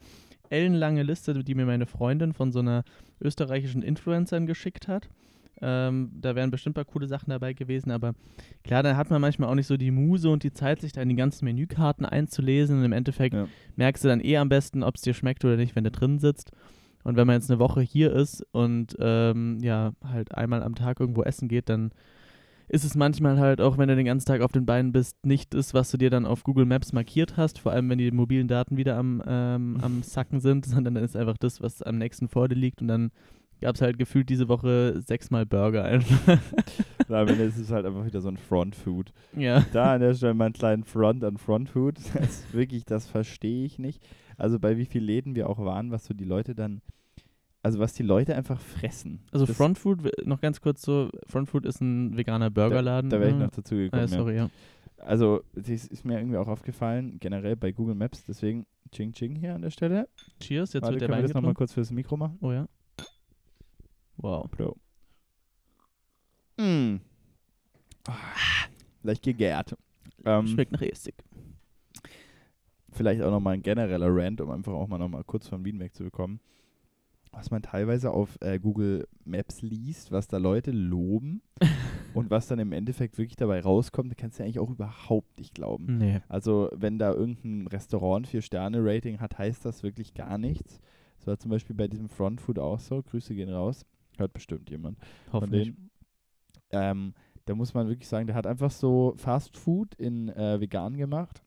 [0.51, 2.83] ellenlange Liste, die mir meine Freundin von so einer
[3.21, 5.09] österreichischen Influencerin geschickt hat.
[5.61, 8.15] Ähm, da wären bestimmt ein paar coole Sachen dabei gewesen, aber
[8.65, 11.03] klar, da hat man manchmal auch nicht so die Muse und die Zeit, sich da
[11.03, 12.79] in die ganzen Menükarten einzulesen.
[12.79, 13.47] Und im Endeffekt ja.
[13.77, 16.19] merkst du dann eh am besten, ob es dir schmeckt oder nicht, wenn du drin
[16.19, 16.51] sitzt.
[17.05, 21.01] Und wenn man jetzt eine Woche hier ist und ähm, ja, halt einmal am Tag
[21.01, 21.91] irgendwo essen geht, dann
[22.69, 25.53] ist es manchmal halt auch, wenn du den ganzen Tag auf den Beinen bist, nicht
[25.53, 28.49] das, was du dir dann auf Google Maps markiert hast, vor allem wenn die mobilen
[28.49, 32.29] Daten wieder am, ähm, am Sacken sind, sondern dann ist einfach das, was am nächsten
[32.29, 33.11] vor dir liegt und dann
[33.63, 36.39] gab es halt gefühlt diese Woche sechsmal Burger einfach.
[37.09, 39.13] Na, am Ende ist es halt einfach wieder so ein Front-Food.
[39.37, 39.65] Ja.
[39.73, 41.99] Da an der Stelle mal einen kleinen Front an Front-Food.
[42.15, 44.05] Das ist wirklich, das verstehe ich nicht.
[44.37, 46.83] Also bei wie vielen Läden wir auch waren, was so die Leute dann,
[47.63, 49.21] also was die Leute einfach fressen.
[49.31, 53.11] Also das Front Food, noch ganz kurz so, Front Food ist ein veganer Burgerladen.
[53.11, 54.03] Da, da wäre ich noch dazu gekommen.
[54.03, 54.45] Ah, sorry, ja.
[54.45, 54.51] ja.
[55.05, 59.55] Also, das ist mir irgendwie auch aufgefallen, generell bei Google Maps, deswegen Ching Ching hier
[59.55, 60.09] an der Stelle.
[60.39, 62.39] Cheers, jetzt Warte, wird der können Wein wir das nochmal kurz fürs Mikro machen?
[62.41, 62.69] Oh ja.
[64.17, 64.49] Wow.
[64.51, 64.77] Bro.
[66.59, 67.01] Mm.
[68.07, 68.69] Ah,
[69.03, 69.77] leicht gegärt.
[70.25, 71.15] Ähm, Schmeckt nach Estig.
[72.91, 76.41] Vielleicht auch nochmal ein genereller Rant, um einfach auch mal nochmal kurz von Wien wegzubekommen.
[77.33, 81.41] Was man teilweise auf äh, Google Maps liest, was da Leute loben
[82.15, 85.39] und was dann im Endeffekt wirklich dabei rauskommt, da kannst du ja eigentlich auch überhaupt
[85.39, 85.97] nicht glauben.
[85.97, 86.21] Nee.
[86.29, 90.79] Also, wenn da irgendein Restaurant vier Sterne-Rating hat, heißt das wirklich gar nichts.
[91.19, 93.03] Das war zum Beispiel bei diesem Front Food auch so.
[93.03, 93.87] Grüße gehen raus.
[94.23, 94.99] Hört bestimmt jemand.
[95.33, 95.75] Hoffentlich.
[96.71, 97.15] Ähm,
[97.45, 101.43] da muss man wirklich sagen, der hat einfach so Fast Food in äh, vegan gemacht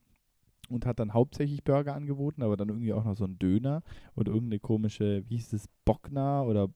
[0.70, 3.82] und hat dann hauptsächlich Burger angeboten, aber dann irgendwie auch noch so einen Döner
[4.14, 6.70] und irgendeine komische, wie hieß das, Bockner oder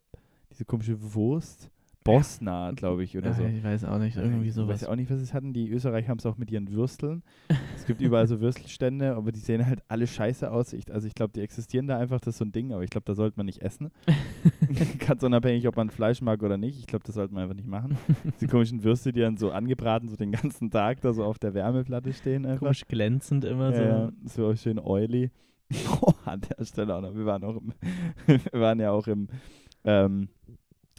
[0.51, 1.69] diese komische Wurst.
[2.03, 3.43] Bosna, glaube ich, oder ja, so.
[3.43, 4.77] Ich weiß auch nicht, irgendwie sowas.
[4.77, 5.53] Ich weiß auch nicht, was es hatten.
[5.53, 7.23] Die Österreicher haben es auch mit ihren Würsteln.
[7.75, 10.73] es gibt überall so Würstelstände, aber die sehen halt alle scheiße aus.
[10.73, 12.89] Ich, also ich glaube, die existieren da einfach, das ist so ein Ding, aber ich
[12.89, 13.91] glaube, da sollte man nicht essen.
[15.05, 16.79] Ganz unabhängig, ob man Fleisch mag oder nicht.
[16.79, 17.97] Ich glaube, das sollte man einfach nicht machen.
[18.39, 21.53] Die komischen Würste, die dann so angebraten, so den ganzen Tag da so auf der
[21.53, 22.45] Wärmeplatte stehen.
[22.45, 22.59] Einfach.
[22.59, 24.51] Komisch glänzend immer ja, so.
[24.51, 25.31] so schön oily.
[26.01, 27.13] Oh, an der Stelle auch noch.
[27.13, 27.73] Wir waren, auch im,
[28.25, 29.27] wir waren ja auch im
[29.83, 30.29] ähm,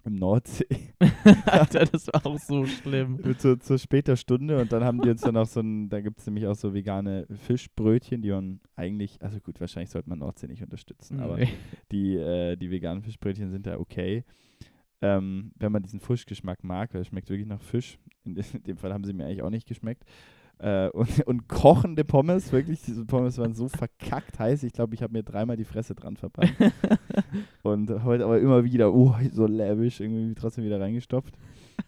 [0.04, 0.94] im Nordsee.
[1.46, 3.18] Alter, das war auch so schlimm.
[3.38, 6.18] zu, zu später Stunde und dann haben die uns dann auch so ein, da gibt
[6.18, 10.46] es nämlich auch so vegane Fischbrötchen, die man eigentlich, also gut, wahrscheinlich sollte man Nordsee
[10.46, 11.22] nicht unterstützen, nee.
[11.22, 11.38] aber
[11.92, 14.24] die, äh, die veganen Fischbrötchen sind da okay.
[15.02, 17.98] Ähm, wenn man diesen Fischgeschmack mag, weil es schmeckt wirklich nach Fisch.
[18.24, 20.04] In dem Fall haben sie mir eigentlich auch nicht geschmeckt.
[20.60, 24.62] Äh, und, und, kochende Pommes, wirklich, diese Pommes waren so verkackt heiß.
[24.62, 26.54] Ich glaube, ich habe mir dreimal die Fresse dran verbrannt.
[27.62, 31.34] und heute aber immer wieder, oh, so lavish, irgendwie trotzdem wieder reingestopft.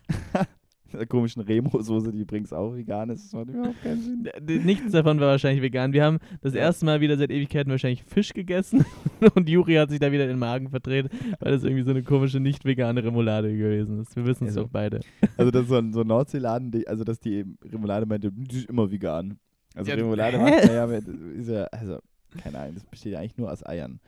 [0.93, 3.26] der komischen Remo-Soße, die übrigens auch vegan ist.
[3.26, 4.64] Das macht überhaupt keinen Sinn.
[4.64, 5.93] Nichts davon war wahrscheinlich vegan.
[5.93, 8.84] Wir haben das erste Mal wieder seit Ewigkeiten wahrscheinlich Fisch gegessen
[9.34, 11.09] und Juri hat sich da wieder den Magen verdreht,
[11.40, 14.14] weil das irgendwie so eine komische, nicht vegane Remoulade gewesen ist.
[14.16, 15.01] Wir wissen es also, doch beide.
[15.36, 18.68] Also das ist so ein, so ein Nordseeladen, also dass die Remoulade meinte, die ist
[18.68, 19.38] immer vegan.
[19.74, 21.99] Also ja, Remoulade macht ja, ist ja, also
[22.38, 24.01] keine Ahnung, das besteht ja eigentlich nur aus Eiern.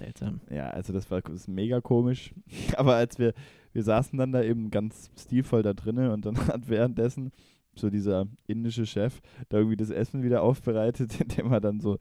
[0.00, 0.40] Seltsam.
[0.50, 2.32] Ja, also das war das mega komisch.
[2.76, 3.34] Aber als wir
[3.72, 7.32] wir saßen dann da eben ganz stilvoll da drinnen und dann hat währenddessen
[7.74, 11.98] so dieser indische Chef da irgendwie das Essen wieder aufbereitet, indem er dann so ein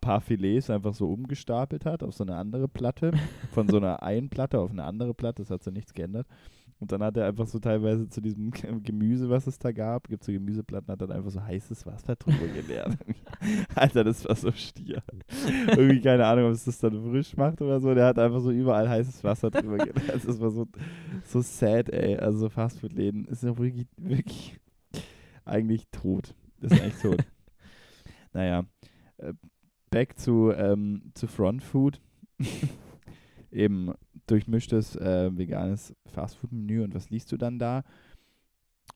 [0.00, 3.12] paar Filets einfach so umgestapelt hat auf so eine andere Platte,
[3.52, 6.26] von so einer einen Platte auf eine andere Platte, das hat so nichts geändert.
[6.80, 8.50] Und dann hat er einfach so teilweise zu diesem
[8.82, 12.46] Gemüse, was es da gab, gibt so Gemüseplatten, hat dann einfach so heißes Wasser drüber
[12.48, 12.96] geleert.
[13.74, 15.02] Alter, das war so stier.
[15.68, 17.94] Irgendwie keine Ahnung, ob es das dann frisch macht oder so.
[17.94, 20.24] Der hat einfach so überall heißes Wasser drüber geleert.
[20.30, 20.66] Das war so,
[21.24, 22.16] so sad, ey.
[22.16, 24.58] Also so Fastfood-Läden ist ja wirklich, wirklich
[25.44, 26.34] eigentlich tot.
[26.60, 27.24] Das ist eigentlich tot.
[28.32, 28.64] naja,
[29.18, 29.34] äh,
[29.90, 32.00] back zu, ähm, zu Front Food.
[33.50, 33.92] Eben
[34.30, 37.82] durchmischtes äh, veganes Fastfood-Menü und was liest du dann da?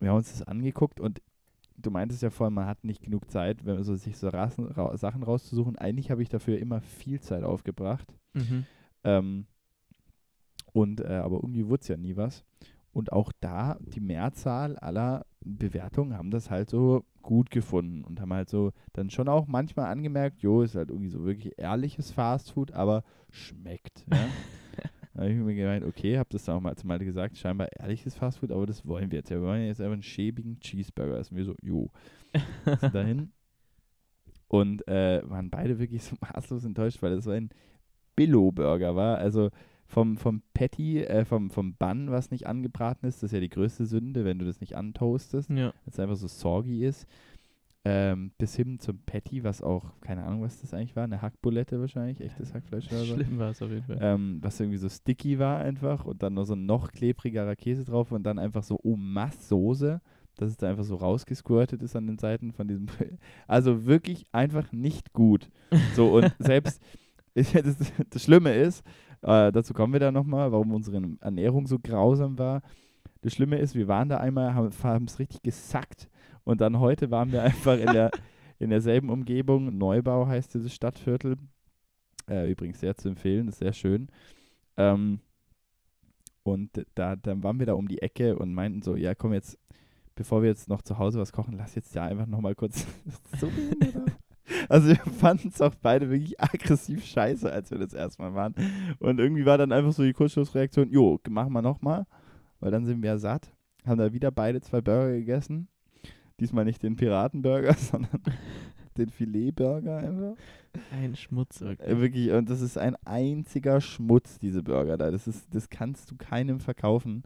[0.01, 1.20] Wir haben uns das angeguckt und
[1.76, 4.97] du meintest ja vorhin, man hat nicht genug Zeit, wenn so sich so Rassen, ra
[4.97, 5.76] Sachen rauszusuchen.
[5.76, 8.07] Eigentlich habe ich dafür immer viel Zeit aufgebracht.
[8.32, 8.66] Mhm.
[9.05, 9.47] Ähm,
[10.72, 12.45] und äh, aber irgendwie wurde es ja nie was.
[12.93, 18.32] Und auch da die Mehrzahl aller Bewertungen haben das halt so gut gefunden und haben
[18.32, 22.72] halt so dann schon auch manchmal angemerkt, jo, ist halt irgendwie so wirklich ehrliches Fastfood,
[22.72, 24.05] aber schmeckt.
[24.11, 24.18] Ja?
[25.14, 27.68] da habe ich mir gemeint, okay, habe das dann auch mal zum Beispiel gesagt, scheinbar
[27.78, 29.40] ehrliches Fastfood, aber das wollen wir jetzt ja.
[29.40, 31.36] Wir wollen jetzt einfach einen schäbigen Cheeseburger essen.
[31.36, 31.90] Wir so, jo.
[32.80, 33.32] Sind dahin
[34.48, 37.50] und äh, waren beide wirklich so maßlos enttäuscht, weil das so ein
[38.16, 39.18] Billo-Burger war.
[39.18, 39.50] Also
[39.86, 43.50] vom, vom Patty, äh, vom, vom Bun, was nicht angebraten ist, das ist ja die
[43.50, 45.72] größte Sünde, wenn du das nicht antoastest, Ja.
[45.86, 47.06] es einfach so soggy ist,
[47.87, 51.78] ähm, bis hin zum Patty, was auch, keine Ahnung, was das eigentlich war, eine Hackbulette
[51.78, 53.14] wahrscheinlich, echtes Hackfleisch oder so.
[53.14, 53.99] Schlimm war es auf jeden Fall.
[54.01, 57.85] Ähm, was irgendwie so sticky war einfach und dann noch so ein noch klebrigerer Käse
[57.85, 60.01] drauf und dann einfach so Omas-Soße,
[60.37, 62.87] dass es da einfach so rausgesquirtet ist an den Seiten von diesem.
[63.47, 65.51] Also wirklich einfach nicht gut.
[65.95, 66.82] So und selbst
[67.35, 67.76] das,
[68.09, 68.82] das Schlimme ist,
[69.20, 72.62] äh, dazu kommen wir dann nochmal, warum unsere Ernährung so grausam war.
[73.20, 76.09] Das Schlimme ist, wir waren da einmal, haben es richtig gesackt
[76.45, 78.11] und dann heute waren wir einfach in, der,
[78.59, 79.76] in derselben Umgebung.
[79.76, 81.36] Neubau heißt dieses Stadtviertel.
[82.28, 84.09] Äh, übrigens sehr zu empfehlen, ist sehr schön.
[84.76, 85.20] Ähm,
[86.42, 89.59] und da, dann waren wir da um die Ecke und meinten so, ja komm jetzt,
[90.14, 92.86] bevor wir jetzt noch zu Hause was kochen, lass jetzt ja einfach nochmal kurz
[93.40, 93.51] so.
[94.68, 98.55] Also wir fanden es auch beide wirklich aggressiv scheiße, als wir das erstmal waren.
[98.99, 102.07] Und irgendwie war dann einfach so die Kurzschlussreaktion, jo, machen wir nochmal,
[102.61, 103.51] weil dann sind wir ja satt.
[103.86, 105.68] Haben da wieder beide zwei Burger gegessen.
[106.41, 108.20] Diesmal nicht den Piratenburger, sondern
[108.97, 110.35] den Filetburger einfach.
[110.91, 111.89] Ein Schmutz wirklich.
[111.89, 115.11] Äh, Wirklich, und das ist ein einziger Schmutz, diese Burger da.
[115.11, 117.22] Das, ist, das kannst du keinem verkaufen.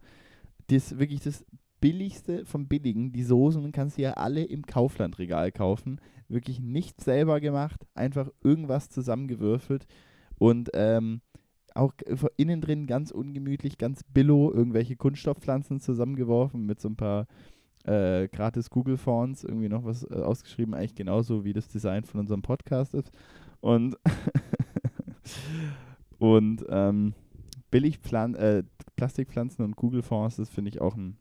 [0.69, 1.45] Das ist wirklich das
[1.81, 3.13] Billigste vom Billigen.
[3.13, 6.01] Die Soßen kannst du ja alle im Kauflandregal kaufen.
[6.29, 9.87] Wirklich nicht selber gemacht, einfach irgendwas zusammengewürfelt.
[10.39, 11.21] Und ähm,
[11.75, 11.95] auch
[12.37, 17.27] innen drin ganz ungemütlich, ganz billo, irgendwelche Kunststoffpflanzen zusammengeworfen mit so ein paar
[17.89, 22.21] äh, gratis Google Fonts, irgendwie noch was äh, ausgeschrieben, eigentlich genauso wie das Design von
[22.21, 23.11] unserem Podcast ist.
[23.61, 23.97] Und,
[26.19, 27.15] und ähm,
[27.71, 28.63] billig Pflan äh,
[28.97, 31.17] Plastikpflanzen und Google Fonts, das finde ich auch ein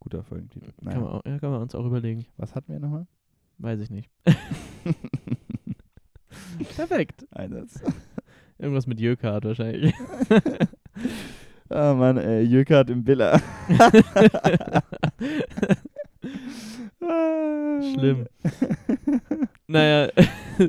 [0.00, 0.72] guter Folgentitel.
[0.72, 2.26] Kann, man Naja, auch, ja, kann man uns auch überlegen.
[2.36, 3.06] was hatten wir nochmal?
[3.58, 4.10] Weiß ich nicht.
[6.76, 7.26] Perfekt.
[7.30, 7.80] Einsatz.
[8.58, 9.94] Irgendwas mit Jökart wahrscheinlich.
[11.74, 13.40] Ah Mann, ey, Jökert im Billa.
[17.94, 18.26] Schlimm.
[19.66, 20.10] naja,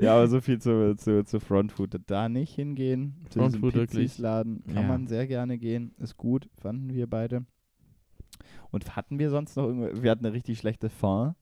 [0.01, 1.95] Ja, aber so viel zu, zu, zu Frontfood.
[2.07, 3.15] Da nicht hingehen.
[3.29, 4.05] Zu diesem Frontfood wirklich.
[4.05, 4.81] Pizzis-Laden kann Ja.
[4.87, 5.93] man sehr gerne gehen.
[5.99, 7.45] Ist gut, fanden wir beide.
[8.71, 11.35] Und hatten wir sonst noch irgendwo, wir hatten eine richtig schlechte Fond.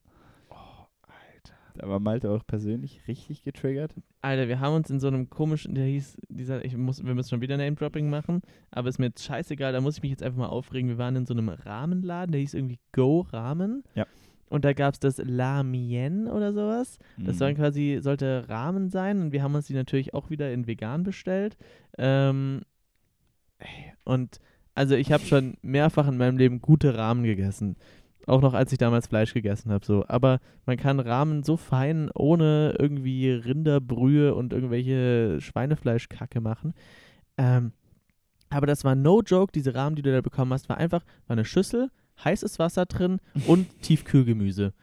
[1.75, 3.95] Da war Malte auch persönlich richtig getriggert.
[4.21, 7.29] Alter, wir haben uns in so einem komischen, der hieß, dieser, ich muss, wir müssen
[7.29, 10.37] schon wieder Name-Dropping machen, aber ist mir jetzt scheißegal, da muss ich mich jetzt einfach
[10.39, 10.89] mal aufregen.
[10.89, 13.83] Wir waren in so einem Rahmenladen, der hieß irgendwie Go Ramen.
[13.95, 14.05] Ja.
[14.49, 16.99] Und da gab es das La Mien oder sowas.
[17.17, 17.39] Das Mhm.
[17.39, 21.01] sollen quasi, sollte Ramen sein und wir haben uns die natürlich auch wieder in vegan
[21.03, 21.57] bestellt.
[21.97, 22.61] Ähm,
[24.03, 24.39] und
[24.75, 27.75] also ich habe schon mehrfach in meinem Leben gute Ramen gegessen.
[28.25, 29.85] Auch noch als ich damals Fleisch gegessen habe.
[29.85, 30.05] So.
[30.07, 36.73] Aber man kann Ramen so fein ohne irgendwie Rinderbrühe und irgendwelche Schweinefleischkacke machen.
[37.37, 37.73] Ähm,
[38.49, 41.35] aber das war no joke, diese Rahmen, die du da bekommen hast, war einfach war
[41.35, 41.89] eine Schüssel,
[42.23, 44.73] heißes Wasser drin und Tiefkühlgemüse.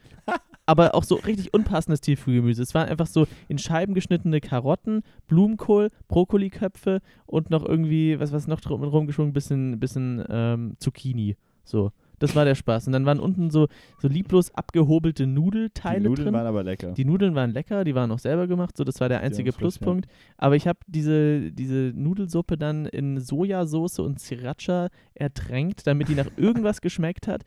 [0.67, 2.61] Aber auch so richtig unpassendes Tiefkühlgemüse.
[2.61, 8.47] Es waren einfach so in Scheiben geschnittene Karotten, Blumenkohl, Brokkoliköpfe und noch irgendwie, was was
[8.47, 11.35] noch drum rumgeschwungen, bisschen, bisschen ähm, Zucchini.
[11.63, 11.91] So.
[12.21, 12.87] Das war der Spaß.
[12.87, 13.67] Und dann waren unten so,
[13.99, 16.33] so lieblos abgehobelte Die Nudelteile Nudeln drin.
[16.35, 16.91] waren aber lecker.
[16.91, 19.55] Die Nudeln waren lecker, die waren auch selber gemacht, so das war der einzige haben
[19.59, 19.79] frisch, ja.
[19.79, 20.07] Pluspunkt.
[20.37, 26.27] Aber ich habe diese, diese Nudelsuppe dann in Sojasauce und Sriracha ertränkt, damit die nach
[26.37, 27.43] irgendwas geschmeckt hat.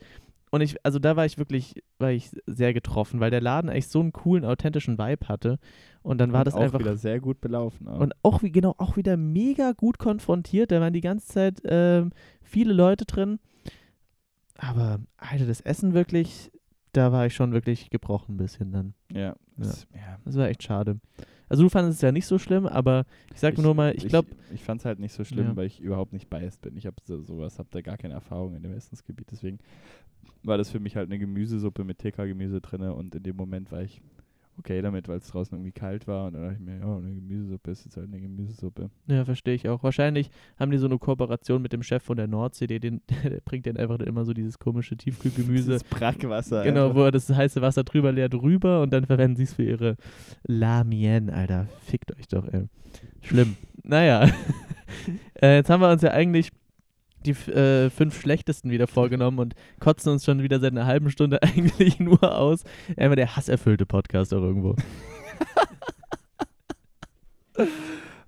[0.50, 3.88] Und ich, also da war ich wirklich, war ich sehr getroffen, weil der Laden eigentlich
[3.88, 5.58] so einen coolen, authentischen Vibe hatte.
[6.02, 6.78] Und dann war Und das auch einfach.
[6.78, 7.88] wieder sehr gut belaufen.
[7.88, 7.98] Auch.
[7.98, 10.70] Und auch wie, genau, auch wieder mega gut konfrontiert.
[10.70, 12.10] Da waren die ganze Zeit ähm,
[12.40, 13.40] viele Leute drin.
[14.58, 16.50] Aber, Alter, das Essen wirklich,
[16.92, 18.94] da war ich schon wirklich gebrochen ein bisschen dann.
[19.12, 20.18] ja, das, ja.
[20.24, 20.98] Das war echt schade.
[21.48, 24.28] Also du fandest es ja nicht so schlimm, aber ich sag nur mal, ich glaube,
[24.52, 25.56] Ich, fand es halt nicht so schlimm, Ja.
[25.56, 26.76] weil ich überhaupt nicht biased bin.
[26.76, 29.30] Ich habe so, sowas, habe da gar keine Erfahrung in dem Essensgebiet.
[29.30, 29.58] Deswegen
[30.42, 32.82] war das für mich halt eine Gemüsesuppe mit TK-Gemüse drin.
[32.82, 34.00] Und in dem Moment war ich
[34.58, 36.26] okay damit, weil es draußen irgendwie kalt war.
[36.26, 38.90] Und dann dachte ich mir, ja, eine Gemüsesuppe ist jetzt halt eine Gemüsesuppe.
[39.06, 39.82] ja, verstehe ich auch.
[39.82, 43.40] Wahrscheinlich haben die so eine Kooperation mit dem Chef von der Nordsee, der, den, der
[43.44, 45.72] bringt den einfach immer so dieses komische Tiefkühlgemüse.
[45.72, 46.64] Das Brackwasser.
[46.64, 46.96] Genau, einfach.
[46.96, 49.96] wo er das heiße Wasser drüber leert, rüber und dann verwenden sie es für ihre
[50.46, 51.66] Lamien, Alter.
[51.84, 52.64] Fickt euch doch, ey.
[53.22, 53.56] Schlimm.
[53.82, 54.28] naja.
[55.42, 56.50] äh, jetzt haben wir uns ja eigentlich
[57.26, 61.42] die äh, fünf schlechtesten wieder vorgenommen und kotzen uns schon wieder seit einer halben Stunde
[61.42, 62.64] eigentlich nur aus.
[62.96, 64.76] Einfach der hasserfüllte Podcast auch irgendwo.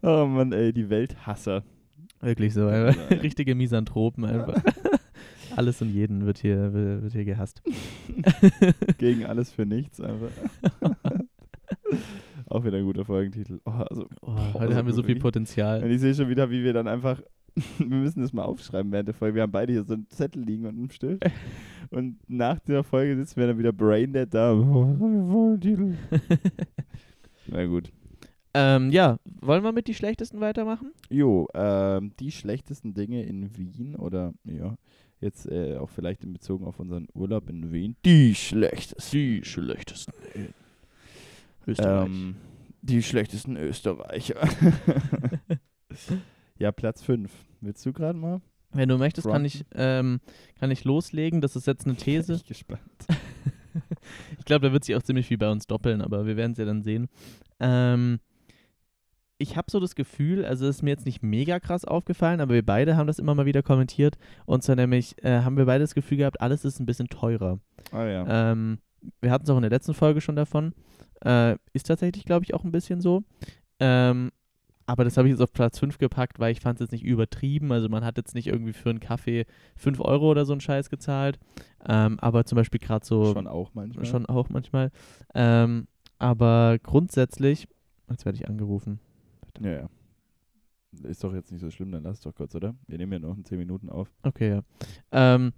[0.03, 1.64] Oh Mann, ey, die Welthasser.
[2.20, 2.70] Wirklich so.
[2.70, 2.94] Nein.
[3.22, 4.62] richtige Misanthropen einfach.
[5.57, 7.62] Alles und jeden wird hier, wird hier gehasst.
[8.99, 10.28] Gegen alles für nichts einfach.
[12.49, 13.61] Auch wieder ein guter Folgentitel.
[13.64, 15.18] Oh, also, Oh, heute also haben wir so viel.
[15.18, 15.82] Potenzial.
[15.82, 17.22] und ich sehe schon wieder, wie wir dann einfach,
[17.79, 19.35] wir müssen das mal aufschreiben während der Folge.
[19.37, 21.25] Wir haben beide hier so einen Zettel liegen und einen Stift.
[21.91, 24.53] Und nach dieser Folge sitzen wir dann wieder braindead da.
[27.47, 27.93] Na gut.
[28.55, 30.91] ähm, ja, wollen wir mit die schlechtesten weitermachen?
[31.11, 34.77] Jo, ähm, die schlechtesten Dinge in Wien oder ja,
[35.21, 37.95] jetzt äh, auch vielleicht in Bezug auf unseren Urlaub in Wien.
[38.05, 39.17] Die schlechtesten.
[39.17, 40.13] Die schlechtesten.
[41.79, 42.35] Ähm,
[42.83, 44.41] die schlechtesten Österreicher.
[46.59, 47.31] Ja, Platz 5.
[47.61, 48.41] Willst du gerade mal?
[48.73, 50.21] Wenn du möchtest, kann ich, ähm,
[50.59, 51.41] kann ich loslegen.
[51.41, 52.35] Das ist jetzt eine Bin These.
[52.35, 52.81] ich gespannt.
[54.39, 56.59] Ich glaube, da wird sich auch ziemlich viel bei uns doppeln, aber wir werden es
[56.59, 57.09] ja dann sehen.
[57.61, 58.21] Ähm,
[59.39, 62.55] ich habe so das Gefühl, also es ist mir jetzt nicht mega krass aufgefallen, aber
[62.55, 64.17] wir beide haben das immer mal wieder kommentiert.
[64.47, 67.59] Und zwar nämlich äh, haben wir beide das Gefühl gehabt, alles ist ein bisschen teurer.
[67.93, 68.53] Ah ja.
[68.53, 68.79] Ähm,
[69.21, 70.73] wir hatten es auch in der letzten Folge schon davon.
[71.25, 73.25] Äh, ist tatsächlich, glaube ich, auch ein bisschen so.
[73.79, 74.31] Ähm,
[74.87, 77.05] aber das habe ich jetzt auf Platz 5 gepackt, weil ich fand es jetzt nicht
[77.05, 77.72] übertrieben.
[77.72, 79.45] Also man hat jetzt nicht irgendwie für einen Kaffee
[79.76, 81.39] 5 Euro oder so einen Scheiß gezahlt.
[81.89, 84.05] Ähm, aber zum Beispiel gerade so schon auch manchmal.
[84.07, 84.91] schon auch manchmal.
[85.34, 87.68] Ähm, aber grundsätzlich,
[88.09, 89.01] jetzt werde ich angerufen.
[89.61, 89.89] Ja, ja.
[91.03, 92.74] Ist doch jetzt nicht so schlimm, dann lass es doch kurz, oder?
[92.87, 94.11] Wir nehmen ja noch in 10 Minuten auf.
[94.22, 94.62] Okay, ja.
[95.12, 95.53] Ähm,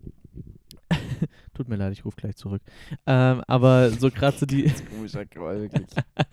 [1.55, 2.63] tut mir leid, ich rufe gleich zurück.
[3.07, 5.87] Ähm, aber so gerade so die, Komischer Call, wirklich.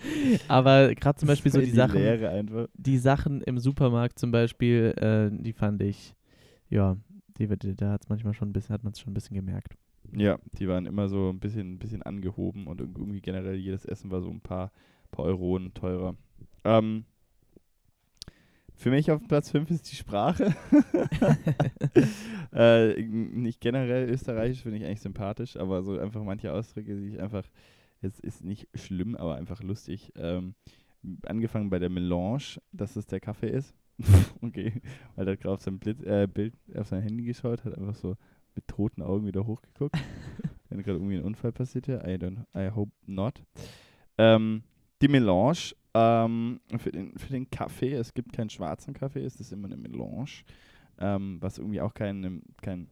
[0.47, 2.67] aber gerade zum Beispiel so Voll die Sachen, Leere einfach.
[2.75, 6.15] die Sachen im Supermarkt zum Beispiel, äh, die fand ich,
[6.69, 6.97] ja,
[7.37, 9.35] die, die, da hat es manchmal schon ein bisschen, hat man es schon ein bisschen
[9.35, 9.75] gemerkt.
[10.15, 13.85] Ja, die waren immer so ein bisschen, ein bisschen angehoben und irg- irgendwie generell jedes
[13.85, 14.71] Essen war so ein paar,
[15.11, 16.15] paar Euronen teurer.
[16.63, 17.05] Ähm,
[18.78, 20.55] für mich auf Platz 5 ist die Sprache.
[22.53, 27.21] äh, nicht generell österreichisch finde ich eigentlich sympathisch, aber so einfach manche Ausdrücke, die ich
[27.21, 27.45] einfach,
[28.01, 30.11] es ist nicht schlimm, aber einfach lustig.
[30.15, 30.55] Ähm,
[31.26, 33.73] angefangen bei der Melange, dass es der Kaffee ist.
[34.41, 34.82] okay,
[35.15, 38.17] weil er gerade auf sein Blitz, äh, Bild auf sein Handy geschaut hat, einfach so
[38.55, 39.95] mit toten Augen wieder hochgeguckt.
[40.69, 41.88] Wenn gerade irgendwie ein Unfall passiert.
[41.88, 43.41] I, don't, I hope not.
[44.17, 44.63] Ähm,
[45.01, 49.51] die Melange ähm, für, den, für den Kaffee, es gibt keinen schwarzen Kaffee, es ist
[49.51, 50.43] immer eine Melange.
[50.97, 52.87] Ähm, was irgendwie auch kein, kein,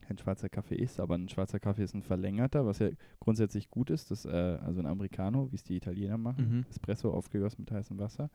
[0.00, 3.90] kein schwarzer Kaffee ist, aber ein schwarzer Kaffee ist ein verlängerter, was ja grundsätzlich gut
[3.90, 4.10] ist.
[4.10, 6.58] Das, äh, also ein Americano, wie es die Italiener machen.
[6.58, 6.66] Mhm.
[6.68, 8.28] Espresso aufgegossen mit heißem Wasser.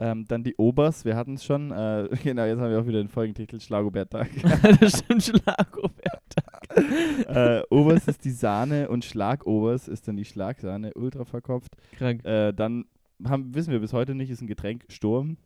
[0.00, 1.70] Ähm, dann die Obers, wir hatten es schon.
[1.70, 4.30] Äh, genau, jetzt haben wir auch wieder den Folgentitel Schlagobert-Tag.
[4.80, 6.34] das stimmt, Schlagobert.
[7.28, 11.76] äh, Obers ist die Sahne und Schlagobers ist dann die Schlagsahne, ultra verkopft.
[11.98, 12.24] Krank.
[12.24, 12.86] Äh, dann
[13.28, 15.36] haben, wissen wir bis heute nicht, ist ein Getränk Sturm.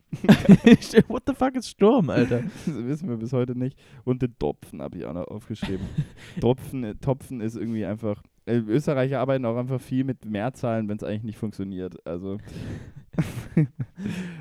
[1.09, 2.43] What the fuck ist Sturm, Alter?
[2.65, 3.77] Das wissen wir bis heute nicht.
[4.05, 5.85] Und den Topfen habe ich auch noch aufgeschrieben.
[6.39, 8.23] Topfen, äh, Topfen ist irgendwie einfach.
[8.45, 12.05] Äh, Österreicher arbeiten auch einfach viel mit Mehrzahlen, wenn es eigentlich nicht funktioniert.
[12.07, 12.37] Also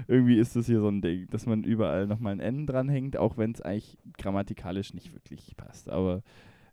[0.08, 3.36] irgendwie ist das hier so ein Ding, dass man überall nochmal ein N dranhängt, auch
[3.36, 5.88] wenn es eigentlich grammatikalisch nicht wirklich passt.
[5.88, 6.22] Aber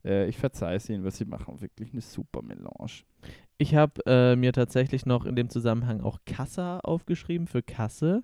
[0.04, 1.62] äh, ich verzeihe es ihnen, was sie machen.
[1.62, 3.04] Wirklich eine super Melange.
[3.58, 8.24] Ich habe äh, mir tatsächlich noch in dem Zusammenhang auch Kassa aufgeschrieben für Kasse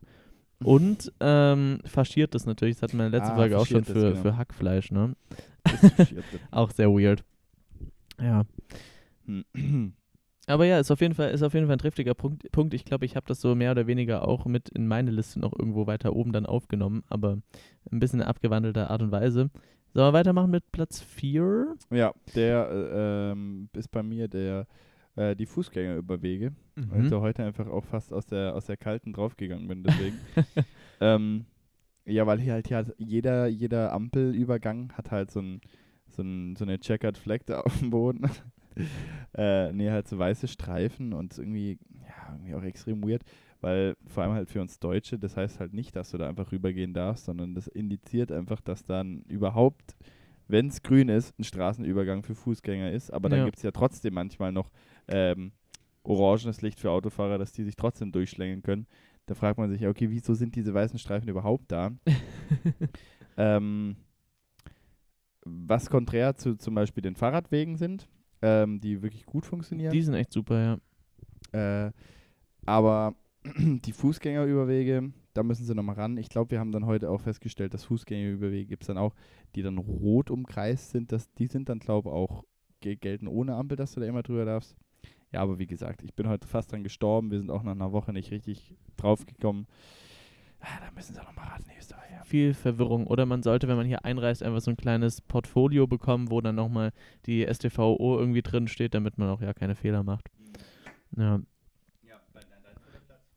[0.63, 2.75] und ähm, faschiertes natürlich.
[2.77, 4.21] Das hatten wir in der letzten Ah, Folge auch schon für, genau.
[4.21, 5.15] für Hackfleisch, ne?
[6.51, 7.23] Auch sehr weird.
[8.21, 8.43] Ja.
[10.47, 12.49] Aber ja, ist auf jeden Fall, ist auf jeden Fall ein triftiger Punkt.
[12.51, 12.73] Punkt.
[12.73, 15.51] Ich glaube, ich habe das so mehr oder weniger auch mit in meine Liste noch
[15.57, 17.37] irgendwo weiter oben dann aufgenommen, aber
[17.91, 19.49] ein bisschen in abgewandelter Art und Weise.
[19.93, 21.75] Sollen wir weitermachen mit Platz 4?
[21.91, 24.67] ja, der äh, ähm, ist bei mir der
[25.15, 26.53] äh, die Fußgängerüberwege.
[26.75, 27.05] weil Mhm.
[27.05, 30.17] ich da heute einfach auch fast aus der, aus der kalten draufgegangen bin, deswegen.
[31.01, 31.45] ähm,
[32.05, 35.59] ja, weil hier halt ja jeder, jeder Ampelübergang hat halt so, ein,
[36.07, 38.29] so, ein, so eine Checkered Flag da auf dem Boden.
[39.37, 43.23] äh, nee, halt so weiße Streifen und irgendwie, ja, irgendwie auch extrem weird,
[43.61, 46.51] weil vor allem halt für uns Deutsche, das heißt halt nicht, dass du da einfach
[46.51, 49.95] rübergehen darfst, sondern das indiziert einfach, dass dann überhaupt,
[50.47, 53.11] wenn es grün ist, ein Straßenübergang für Fußgänger ist.
[53.11, 53.45] Aber dann Ja.
[53.45, 54.71] gibt es ja trotzdem manchmal noch
[55.07, 55.51] ähm,
[56.03, 58.87] orangenes Licht für Autofahrer, dass die sich trotzdem durchschlängeln können.
[59.25, 61.91] Da fragt man sich, ja, okay, wieso sind diese weißen Streifen überhaupt da?
[63.37, 63.97] ähm,
[65.43, 68.07] was konträr zu zum Beispiel den Fahrradwegen sind,
[68.41, 69.91] ähm, die wirklich gut funktionieren.
[69.91, 70.79] Die sind echt super,
[71.53, 71.87] ja.
[71.87, 71.91] Äh,
[72.65, 73.15] aber
[73.57, 76.17] die Fußgängerüberwege, da müssen sie nochmal ran.
[76.17, 79.13] Ich glaube, wir haben dann heute auch festgestellt, dass Fußgängerüberwege gibt es dann auch,
[79.55, 81.11] die dann rot umkreist sind.
[81.11, 82.43] Dass, die sind dann, glaube ich, auch
[82.81, 84.75] gelten ohne Ampel, dass du da immer drüber darfst.
[85.31, 87.31] Ja, aber wie gesagt, ich bin heute fast dran gestorben.
[87.31, 89.67] Wir sind auch nach einer Woche nicht richtig draufgekommen.
[90.59, 92.25] Ah, da müssen sie nochmal ran, Österreicher.
[92.25, 93.07] Viel Verwirrung.
[93.07, 96.55] Oder man sollte, wenn man hier einreist, einfach so ein kleines Portfolio bekommen, wo dann
[96.55, 96.91] nochmal
[97.25, 100.29] die STVO irgendwie drin steht, damit man auch ja keine Fehler macht.
[101.15, 101.39] Ja.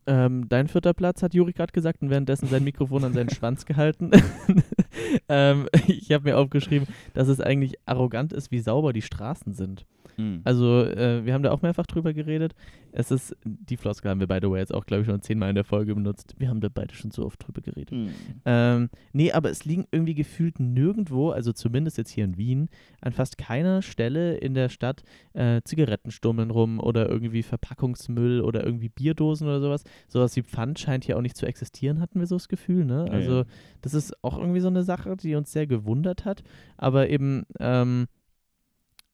[0.06, 3.64] Ähm, dein vierter Platz hat Juri gerade gesagt und währenddessen sein Mikrofon an seinen Schwanz
[3.64, 4.10] gehalten.
[5.28, 9.86] ähm, ich habe mir aufgeschrieben, dass es eigentlich arrogant ist, wie sauber die Straßen sind.
[10.16, 10.40] Mhm.
[10.44, 12.54] Also, äh, wir haben da auch mehrfach drüber geredet.
[12.92, 15.48] Es ist, die Floskel haben wir, by the way, jetzt auch, glaube ich, schon zehnmal
[15.48, 16.34] in der Folge benutzt.
[16.38, 17.92] Wir haben da beide schon so oft drüber geredet.
[17.92, 18.10] Mhm.
[18.44, 22.68] Ähm, nee, aber es liegen irgendwie gefühlt nirgendwo, also zumindest jetzt hier in Wien,
[23.00, 28.88] an fast keiner Stelle in der Stadt äh, Zigarettenstummeln rum oder irgendwie Verpackungsmüll oder irgendwie
[28.88, 29.84] Bierdosen oder sowas.
[30.08, 33.04] Sowas wie Pfand scheint hier auch nicht zu existieren, hatten wir so das Gefühl, ne?
[33.06, 33.44] Ja, Also, ja.
[33.82, 34.89] das ist auch irgendwie so eine Sache,
[35.22, 36.42] die uns sehr gewundert hat.
[36.76, 38.06] Aber eben, ähm,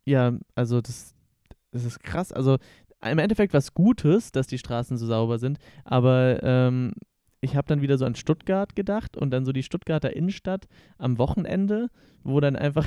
[0.05, 1.14] ja, also das,
[1.72, 2.33] das ist krass.
[2.33, 2.59] Also
[3.05, 6.93] im Endeffekt was Gutes, dass die Straßen so sauber sind, aber ähm,
[7.41, 10.66] ich habe dann wieder so an Stuttgart gedacht und dann so die Stuttgarter Innenstadt
[10.99, 11.89] am Wochenende,
[12.24, 12.87] wo dann einfach,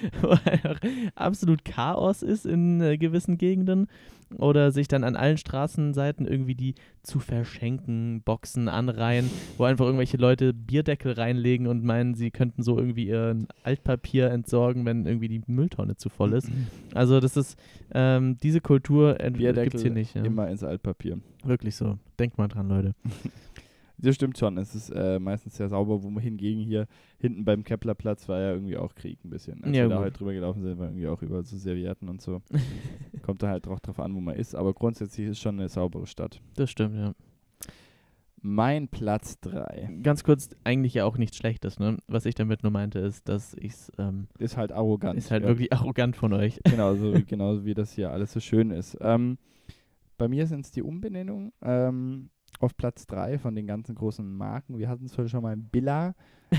[0.20, 0.80] wo einfach
[1.14, 3.88] absolut Chaos ist in äh, gewissen Gegenden
[4.38, 10.16] oder sich dann an allen Straßenseiten irgendwie die zu verschenken Boxen anreihen, wo einfach irgendwelche
[10.16, 15.42] Leute Bierdeckel reinlegen und meinen, sie könnten so irgendwie ihr Altpapier entsorgen, wenn irgendwie die
[15.46, 16.50] Mülltonne zu voll ist.
[16.94, 17.58] Also das ist,
[17.92, 20.14] ähm, diese Kultur gibt es hier nicht.
[20.14, 20.24] Ja.
[20.24, 21.18] Immer ins Altpapier.
[21.44, 21.98] Wirklich so.
[22.18, 22.94] Denkt mal dran, Leute.
[23.98, 24.58] Das stimmt schon.
[24.58, 26.86] Es ist äh, meistens sehr sauber, wo hingegen hier
[27.18, 29.64] hinten beim Keplerplatz war ja irgendwie auch Krieg ein bisschen.
[29.64, 30.04] Als Ja, wir da gut.
[30.04, 32.42] halt drüber gelaufen sind, war irgendwie auch überall so Servietten und so.
[33.22, 34.54] Kommt da halt drauf, drauf an, wo man ist.
[34.54, 36.40] Aber grundsätzlich ist schon eine saubere Stadt.
[36.56, 37.12] Das stimmt, ja.
[38.42, 41.96] Mein Platz 3 Ganz kurz, eigentlich ja auch nichts Schlechtes, ne?
[42.06, 45.18] Was ich damit nur meinte, ist, dass ich's, ähm, ist halt arrogant.
[45.18, 45.48] ist halt ja.
[45.48, 46.60] wirklich arrogant von euch.
[46.70, 48.96] Genauso, wie- genauso wie das hier alles so schön ist.
[49.00, 49.38] Ähm,
[50.18, 51.52] bei mir sind es die Umbenennungen.
[51.62, 52.28] Ähm,
[52.60, 54.78] auf Platz 3 von den ganzen großen Marken.
[54.78, 56.14] Wir hatten es heute schon mal Billa.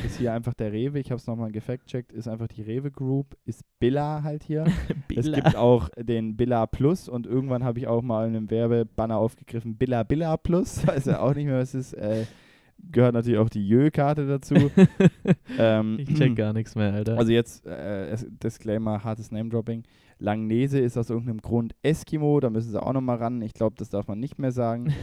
[0.06, 1.00] Ist hier einfach der Rewe.
[1.00, 2.12] Ich habe es nochmal gefact-checkt.
[2.12, 3.38] Ist einfach die Rewe Group.
[3.46, 4.66] Ist Billa halt hier.
[5.16, 5.40] Es Billa.
[5.40, 9.78] gibt auch den Billa Plus und irgendwann habe ich auch mal in einem Werbebanner aufgegriffen
[9.78, 10.86] Billa Billa Plus.
[10.88, 12.00] Weiß ja auch nicht mehr, was es ist.
[12.00, 12.26] Äh,
[12.92, 14.56] gehört natürlich auch die Jö-Karte dazu.
[15.58, 17.18] ähm, ich check gar nichts mehr, Alter.
[17.18, 19.84] also jetzt, äh, es- Disclaimer, hartes Name-Dropping.
[20.20, 23.42] Langnese ist aus irgendeinem Grund Eskimo, da müssen sie auch nochmal ran.
[23.42, 24.94] Ich glaube, das darf man nicht mehr sagen.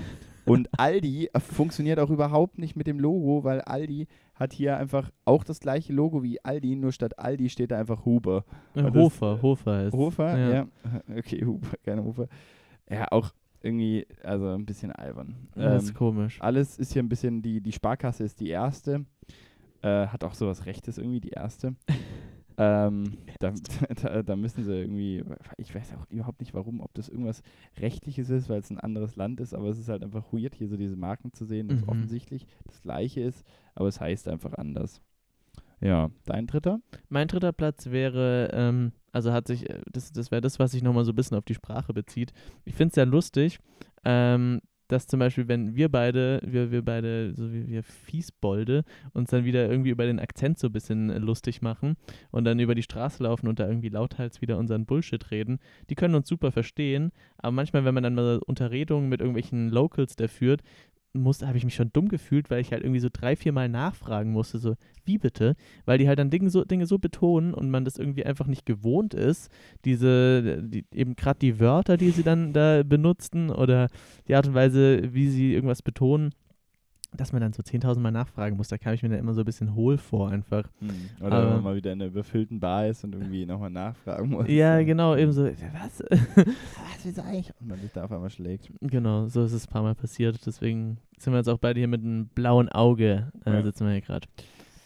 [0.47, 5.45] Und Aldi funktioniert auch überhaupt nicht mit dem Logo, weil Aldi hat hier einfach auch
[5.45, 8.45] das gleiche Logo wie Aldi, nur statt Aldi steht da einfach Huber.
[8.75, 9.95] Äh, das- Hofer, Hofer ist.
[9.95, 10.39] Hofer?
[10.39, 10.51] ja.
[10.53, 10.67] Ja.
[11.19, 12.29] Okay, Huber, keine Hofer.
[12.91, 13.33] Ja, auch
[13.63, 15.35] irgendwie, also ein bisschen albern.
[15.55, 16.41] Das Ähm, ist komisch.
[16.43, 19.07] alles ist hier ein bisschen, die, die Sparkasse ist die erste.
[19.81, 21.75] Äh, hat auch sowas Rechtes irgendwie, die erste.
[22.57, 23.53] Ähm, da,
[24.03, 25.25] da, da müssen sie irgendwie,
[25.57, 27.43] ich weiß auch überhaupt nicht warum, ob das irgendwas
[27.81, 30.69] Rechtliches ist, weil es ein anderes Land ist, aber es ist halt einfach weird, hier
[30.69, 31.89] so diese Marken zu sehen, dass Mhm.
[31.89, 33.45] offensichtlich das gleiche ist,
[33.75, 35.01] aber es heißt einfach anders.
[35.81, 36.81] Ja, dein dritter?
[37.09, 40.83] Mein dritter Platz wäre, ähm, also hat sich, äh, das, das wäre das, was sich
[40.83, 42.33] nochmal so ein bisschen auf die Sprache bezieht.
[42.65, 43.59] Ich finde es sehr lustig,
[44.05, 44.61] ähm,
[44.95, 49.45] dass zum Beispiel, wenn wir beide, wir, wir beide, so wie wir Fiesbolde, uns dann
[49.45, 51.97] wieder irgendwie über den Akzent so ein bisschen lustig machen
[52.31, 55.59] und dann über die Straße laufen und da irgendwie lauthals wieder unseren Bullshit reden,
[55.91, 60.17] die können uns super verstehen, aber manchmal, wenn man dann mal Unterredungen mit irgendwelchen Locals
[60.17, 60.63] da führt,
[61.23, 63.69] musste, habe ich mich schon dumm gefühlt, weil ich halt irgendwie so drei, vier Mal
[63.69, 65.55] nachfragen musste, so, wie bitte?
[65.85, 68.67] Weil die halt dann Dinge so, Dinge so betonen und man das irgendwie einfach nicht
[68.67, 69.51] gewohnt ist,
[69.85, 73.89] diese, die, eben gerade die Wörter, die sie dann da benutzten oder
[74.29, 76.33] die Art und Weise, wie sie irgendwas betonen,
[77.17, 78.69] dass man dann so 10.000 Mal nachfragen muss.
[78.69, 80.65] Da kam ich mir dann immer so ein bisschen hohl vor einfach.
[81.21, 84.31] Oder wenn Aber- man mal wieder in einer überfüllten Bar ist und irgendwie nochmal nachfragen
[84.31, 84.49] muss.
[84.49, 86.03] Ja, genau, eben so, was?
[86.11, 87.53] Was willst du eigentlich?
[87.61, 88.71] Und man sich da auf einmal schlägt.
[88.81, 90.39] genau, so ist es ein paar Mal passiert.
[90.47, 93.63] Deswegen sind wir jetzt auch beide hier mit einem blauen Auge, äh, Ja.
[93.63, 94.27] sitzen wir hier gerade.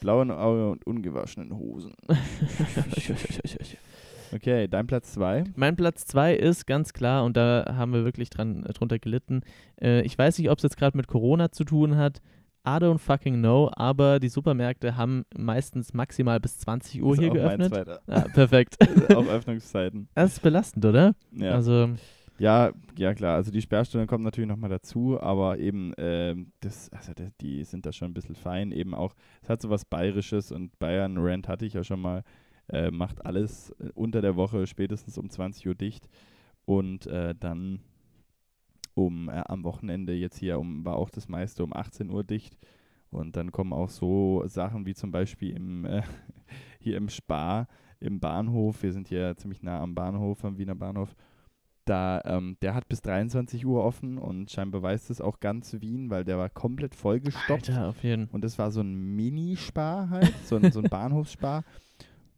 [0.01, 1.93] Blauen Auge und ungewaschenen Hosen.
[4.35, 5.45] Okay, dein Platz 2.
[5.57, 9.43] Mein Platz 2 ist ganz klar, und da haben wir wirklich dran, äh, drunter gelitten.
[9.81, 12.21] Äh, ich weiß nicht, ob es jetzt gerade mit Corona zu tun hat.
[12.67, 17.73] I don't fucking know, aber die Supermärkte haben meistens maximal bis 20 Uhr hier geöffnet.
[18.07, 18.77] Ah, perfekt.
[19.15, 20.09] Auch Öffnungszeiten.
[20.15, 21.15] Das ist belastend, oder?
[21.33, 21.53] Ja.
[21.53, 21.91] Also,
[22.39, 23.37] ja, ja klar.
[23.37, 27.87] Also die Sperrstunde kommt natürlich nochmal dazu, aber eben, ähm, das, also das, die sind
[27.87, 28.71] da schon ein bisschen fein.
[28.73, 32.23] Eben auch, es hat so was Bayerisches und Bayern Rant hatte ich ja schon mal.
[32.69, 36.09] Äh, macht alles äh, unter der Woche spätestens um 20 Uhr dicht
[36.65, 37.81] und äh, dann
[38.95, 42.59] um äh, am Wochenende jetzt hier um war auch das meiste um 18 Uhr dicht.
[43.11, 46.03] Und dann kommen auch so Sachen wie zum Beispiel im, äh,
[46.81, 47.69] hier im Spar,
[48.01, 48.83] im Bahnhof.
[48.83, 51.15] Wir sind hier ziemlich nah am Bahnhof, am Wiener Bahnhof.
[51.87, 56.11] Da, ähm, der hat bis 23 Uhr offen und scheinbar weiß das auch ganz Wien,
[56.11, 57.71] weil der war komplett vollgestopft.
[57.71, 61.65] Alter, auf jeden Und das war so ein Mini-Spar halt, so ein, so ein Bahnhofsspar.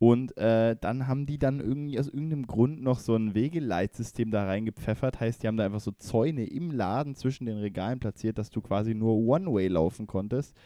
[0.01, 4.46] Und äh, dann haben die dann irgendwie aus irgendeinem Grund noch so ein Wegeleitsystem da
[4.46, 5.20] reingepfeffert.
[5.20, 8.62] Heißt, die haben da einfach so Zäune im Laden zwischen den Regalen platziert, dass du
[8.62, 10.57] quasi nur One-Way laufen konntest.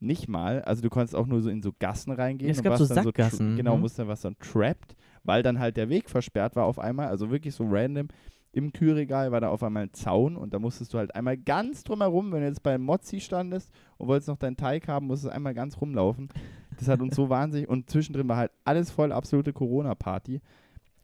[0.00, 2.50] Nicht mal, also du konntest auch nur so in so Gassen reingehen.
[2.50, 3.80] Es und gab warst so dann tra- Sackgassen, genau, ne?
[3.82, 7.08] musst dann was dann trapped, weil dann halt der Weg versperrt war auf einmal.
[7.08, 8.08] Also wirklich so random.
[8.52, 11.84] Im Kühlregal war da auf einmal ein Zaun und da musstest du halt einmal ganz
[11.84, 15.34] drumherum, wenn du jetzt bei Mozzi standest und wolltest noch deinen Teig haben, musstest du
[15.36, 16.30] einmal ganz rumlaufen.
[16.78, 20.40] Das hat uns so wahnsinnig und zwischendrin war halt alles voll absolute Corona-Party.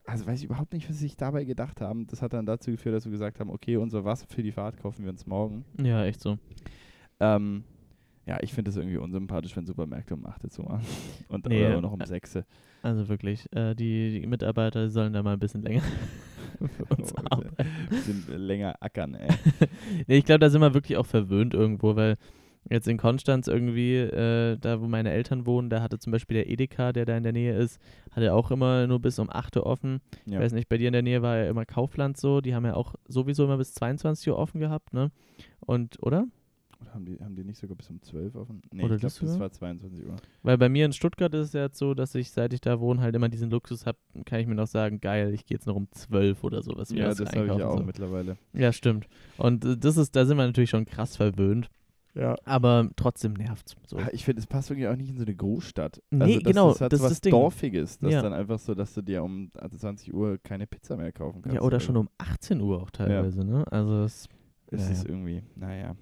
[0.07, 2.07] Also weiß ich überhaupt nicht, was sie sich dabei gedacht haben.
[2.07, 4.79] Das hat dann dazu geführt, dass wir gesagt haben, okay, unser Wasser für die Fahrt
[4.79, 5.65] kaufen wir uns morgen.
[5.83, 6.39] Ja, echt so.
[7.21, 7.65] Ähm,
[8.27, 10.85] ja, ich finde das irgendwie unsympathisch, wenn Supermärkte um 8 Uhr zu machen.
[11.29, 12.45] Und Nee, oder noch um 6 Uhr.
[12.83, 15.83] Also wirklich, äh, die, die Mitarbeiter sollen da mal ein bisschen länger
[16.77, 17.55] für uns Oh, arbeiten.
[18.05, 19.29] Sind länger ackern, ey.
[20.07, 22.17] Nee, ich glaube, da sind wir wirklich auch verwöhnt irgendwo, weil
[22.71, 26.49] jetzt in Konstanz irgendwie, äh, da wo meine Eltern wohnen, da hatte zum Beispiel der
[26.51, 27.81] Edeka, der da in der Nähe ist,
[28.13, 30.01] hatte auch immer nur bis um 8 Uhr offen.
[30.27, 30.41] Ich Ja.
[30.41, 32.75] weiß nicht, bei dir in der Nähe war ja immer Kaufland so, die haben ja
[32.75, 35.11] auch sowieso immer bis 22 Uhr offen gehabt, ne?
[35.61, 36.27] Und, oder?
[36.81, 38.63] Oder haben die, haben die nicht sogar bis um 12 offen?
[38.73, 40.15] Nee, Oder ich glaube, das war 22 Uhr.
[40.45, 42.79] Weil bei mir in Stuttgart ist es ja jetzt so, dass ich, seit ich da
[42.79, 45.67] wohne, halt immer diesen Luxus habe, kann ich mir noch sagen, geil, ich gehe jetzt
[45.67, 46.91] noch um 12 oder sowas.
[46.91, 47.83] Ja, das habe ich ja auch so.
[47.85, 48.37] mittlerweile.
[48.53, 49.09] Ja, stimmt.
[49.39, 51.69] Und äh, das ist, da sind wir natürlich schon krass verwöhnt,
[52.19, 52.35] Ja.
[52.45, 53.77] aber trotzdem nervt's.
[53.87, 53.97] So.
[53.99, 56.03] Ah, Ich finde, es passt irgendwie auch nicht in so eine Großstadt.
[56.11, 57.31] Nee, also, dass genau, Das hat das so ist was das Ding.
[57.31, 57.99] Dorfiges.
[58.01, 58.19] Das Ja.
[58.19, 61.55] ist dann einfach so, dass du dir um 20 Uhr keine Pizza mehr kaufen kannst.
[61.55, 63.65] Ja, oder schon um 18 Uhr auch teilweise, ne?
[63.71, 64.29] Also es,
[64.71, 65.11] Es Ja, ist ja.
[65.11, 65.97] irgendwie, naja.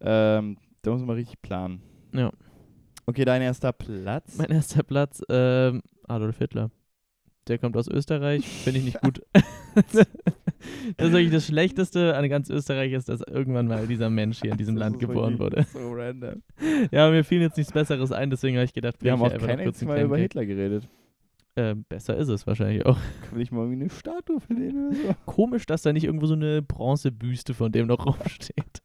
[0.00, 1.82] Ähm, da muss man richtig planen.
[2.14, 2.30] Ja.
[3.06, 4.36] Okay, dein erster Platz.
[4.38, 6.70] mein erster Platz, ähm, Adolf Hitler.
[7.48, 9.20] Der kommt aus Österreich, finde ich nicht gut.
[10.96, 14.52] das ist wirklich das Schlechteste an ganz Österreich ist, dass irgendwann mal dieser Mensch hier
[14.52, 15.66] in diesem Land geboren wurde.
[15.72, 16.42] So random.
[16.90, 19.60] Ja, mir fiel jetzt nichts Besseres ein, deswegen habe ich gedacht, Wir haben auch kein
[19.60, 20.16] einziges Mal über.
[20.16, 20.88] Hitler geredet.
[21.54, 22.98] Ähm, besser ist es wahrscheinlich auch.
[23.30, 25.14] Kann ich mal eine Statue für den oder so?
[25.26, 28.82] Komisch, dass da nicht irgendwo so eine Bronzebüste von dem noch rumsteht.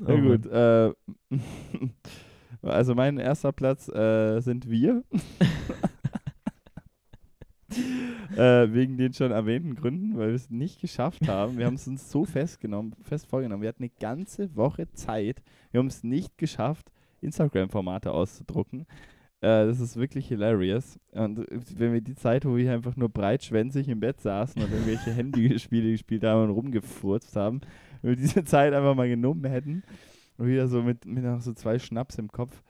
[0.00, 0.92] Na Oh gut, äh,
[2.62, 5.02] also mein erster Platz äh, sind wir.
[8.36, 11.58] Äh, wegen den schon erwähnten Gründen, weil wir es nicht geschafft haben.
[11.58, 13.62] Wir haben es uns so festgenommen, fest vorgenommen.
[13.62, 15.42] Wir hatten eine ganze Woche Zeit.
[15.70, 16.90] Wir haben es nicht geschafft,
[17.20, 18.86] Instagram-Formate auszudrucken.
[19.40, 20.98] Äh, das ist wirklich hilarious.
[21.12, 25.12] Und wenn wir die Zeit, wo wir einfach nur breitschwänzig im Bett saßen und irgendwelche
[25.12, 27.60] Handyspiele gespielt haben und rumgefurzt haben,
[28.02, 29.82] wenn wir diese Zeit einfach mal genommen hätten
[30.36, 32.62] und wieder so mit, mit noch so zwei Schnaps im Kopf,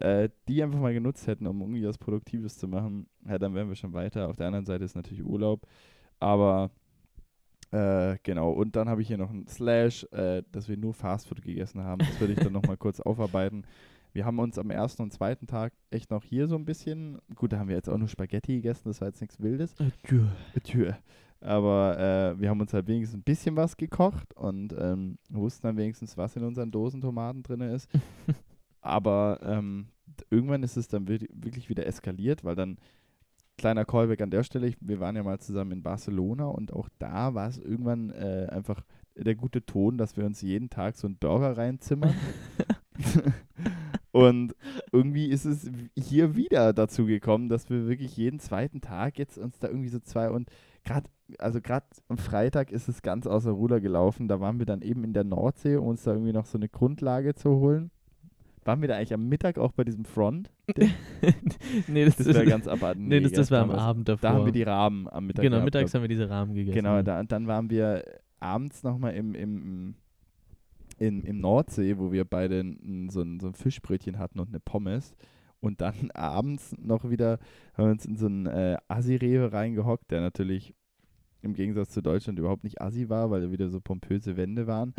[0.00, 3.68] äh, die einfach mal genutzt hätten, um irgendwie was Produktives zu machen, ja, dann wären
[3.68, 4.28] wir schon weiter.
[4.28, 5.66] Auf der anderen Seite ist natürlich Urlaub,
[6.20, 6.70] aber
[7.70, 8.50] äh, genau.
[8.50, 11.98] Und dann habe ich hier noch ein Slash, äh, dass wir nur Fastfood gegessen haben.
[11.98, 13.64] Das würde ich dann nochmal kurz aufarbeiten.
[14.12, 17.52] Wir haben uns am ersten und zweiten Tag echt noch hier so ein bisschen, gut,
[17.52, 19.74] da haben wir jetzt auch nur Spaghetti gegessen, das war jetzt nichts Wildes.
[19.78, 20.24] Adieu.
[20.64, 20.98] Tür.
[21.40, 25.76] Aber äh, wir haben uns halt wenigstens ein bisschen was gekocht und ähm, wussten dann
[25.76, 27.88] wenigstens, was in unseren Dosen Tomaten drin ist.
[28.88, 29.88] Aber ähm,
[30.30, 32.78] irgendwann ist es dann wir- wirklich wieder eskaliert, weil dann,
[33.58, 36.88] kleiner Callback an der Stelle, ich, wir waren ja mal zusammen in Barcelona und auch
[36.98, 38.82] da war es irgendwann äh, einfach
[39.14, 42.14] der gute Ton, dass wir uns jeden Tag so einen Burger reinzimmern.
[44.12, 44.54] und
[44.92, 49.58] irgendwie ist es hier wieder dazu gekommen, dass wir wirklich jeden zweiten Tag jetzt uns
[49.58, 50.48] da irgendwie so zwei und
[50.84, 54.28] gerade, also gerade am Freitag ist es ganz außer Ruder gelaufen.
[54.28, 56.68] Da waren wir dann eben in der Nordsee, um uns da irgendwie noch so eine
[56.68, 57.90] Grundlage zu holen.
[58.68, 60.50] Waren wir da eigentlich am Mittag auch bei diesem Front?
[61.88, 63.02] nee, das, Das ist, ganz abartig.
[63.02, 64.28] nee, das, das war am Abend davor.
[64.28, 65.64] Da haben wir die Rahmen am Mittag genau, gehabt.
[65.64, 66.74] mittags haben wir diese Rahmen gegessen.
[66.74, 68.04] Genau, da, dann waren wir
[68.40, 69.94] abends nochmal im, im,
[70.98, 72.62] im, im Nordsee, wo wir beide
[73.08, 75.14] so, ein, so ein Fischbrötchen hatten und eine Pommes.
[75.60, 77.38] Und dann abends noch wieder
[77.72, 80.74] haben wir uns in so einen äh, Assi-Rewe reingehockt, der natürlich
[81.40, 84.92] im Gegensatz zu Deutschland überhaupt nicht Assi war, weil da wieder so pompöse Wände waren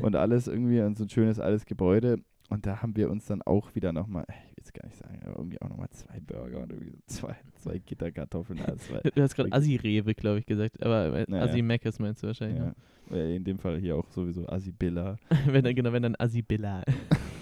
[0.00, 2.20] und alles irgendwie und so ein schönes altes Gebäude.
[2.50, 5.20] Und da haben wir uns dann auch wieder nochmal, ich will es gar nicht sagen,
[5.24, 8.60] aber irgendwie auch nochmal zwei Burger und irgendwie so zwei, zwei Gitterkartoffeln.
[8.60, 10.82] Also zwei, Du hast gerade Assi-Rewe, glaube ich, gesagt.
[10.82, 11.44] Aber äh, Naja.
[11.44, 12.58] Assi-Meckes meinst du wahrscheinlich.
[12.58, 12.74] ja.
[13.14, 15.12] Äh, In dem Fall hier auch sowieso Assi Billa.
[15.12, 15.18] Ne?
[15.52, 16.82] wenn dann, genau, wenn dann Assi-Billa.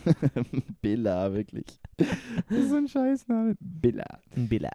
[0.83, 1.67] Billa, wirklich.
[1.97, 2.09] Das
[2.59, 3.57] ist so ein Scheißname.
[3.61, 4.07] Billa.
[4.35, 4.71] Billa.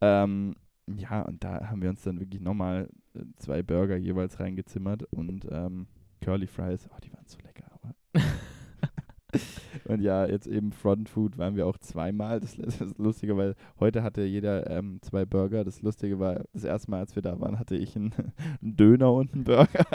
[0.00, 0.54] Ähm,
[0.88, 5.46] ja, und da haben wir uns dann wirklich nochmal äh, zwei Burger jeweils reingezimmert und
[5.50, 5.86] ähm,
[6.22, 7.94] Curly Fries, oh, die waren so lecker, aber.
[9.88, 12.40] und ja, jetzt eben Front Food waren wir auch zweimal.
[12.40, 15.64] Das, das ist lustiger, weil heute hatte jeder ähm, zwei Burger.
[15.64, 18.12] Das Lustige war, das erste Mal, als wir da waren, hatte ich einen,
[18.62, 19.86] einen Döner und einen Burger.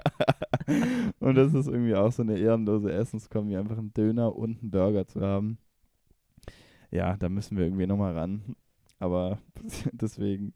[1.19, 5.07] und das ist irgendwie auch so eine ehrenlose Essenskombi, einfach einen Döner und einen Burger
[5.07, 5.57] zu haben.
[6.89, 8.55] Ja, da müssen wir irgendwie nochmal ran.
[8.99, 9.39] Aber
[9.91, 10.53] deswegen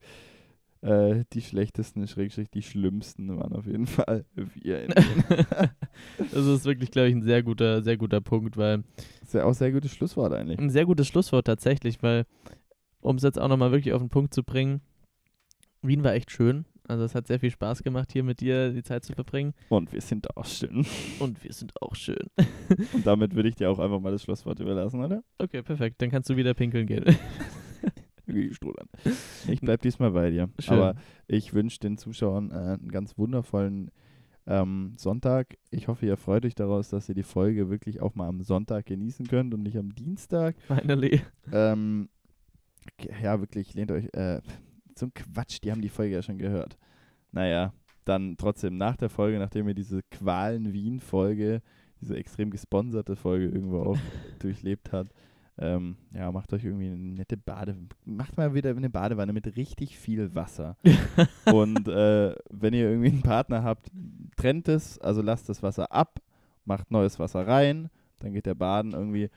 [0.82, 4.88] äh, die schlechtesten, schrägstrich die schlimmsten waren auf jeden Fall wir.
[6.18, 8.84] das ist wirklich, glaube ich, ein sehr guter, sehr guter Punkt, weil.
[9.20, 10.60] Das ist ja auch ein sehr gutes Schlusswort eigentlich.
[10.60, 12.26] Ein sehr gutes Schlusswort tatsächlich, weil,
[13.02, 14.82] um es jetzt auch nochmal wirklich auf den Punkt zu bringen,
[15.82, 16.66] Wien war echt schön.
[16.88, 19.54] Also es hat sehr viel Spaß gemacht, hier mit dir die Zeit zu verbringen.
[19.70, 20.86] Und wir sind auch schön.
[21.20, 22.28] Und wir sind auch schön.
[22.94, 25.24] Und damit würde ich dir auch einfach mal das Schlusswort überlassen, oder?
[25.40, 26.02] Okay, perfekt.
[26.02, 27.06] Dann kannst du wieder pinkeln gehen.
[29.48, 30.50] ich bleib diesmal bei dir.
[30.60, 30.78] Schön.
[30.78, 30.96] Aber
[31.28, 33.92] ich wünsche den Zuschauern äh, einen ganz wundervollen
[34.48, 35.58] ähm, Sonntag.
[35.72, 38.86] Ich hoffe, ihr freut euch daraus, dass ihr die Folge wirklich auch mal am Sonntag
[38.86, 40.56] genießen könnt und nicht am Dienstag.
[40.62, 41.22] Finally.
[41.52, 42.10] Ähm,
[43.22, 44.42] ja, wirklich, lehnt euch äh,
[44.96, 45.60] zum Quatsch.
[45.64, 46.78] Die haben die Folge ja schon gehört.
[47.32, 47.74] Naja,
[48.04, 51.62] dann trotzdem nach der Folge, nachdem ihr diese Qualen Wien-Folge,
[52.02, 53.98] diese extrem gesponserte Folge irgendwo auch
[54.40, 55.12] durchlebt habt,
[55.58, 59.98] ähm, ja, macht euch irgendwie eine nette Bade, macht mal wieder eine Badewanne mit richtig
[59.98, 60.78] viel Wasser.
[61.54, 63.90] und äh, wenn ihr irgendwie einen Partner habt,
[64.36, 66.20] trennt es, also lasst das Wasser ab,
[66.66, 67.90] macht neues Wasser rein,
[68.20, 69.30] dann geht der baden irgendwie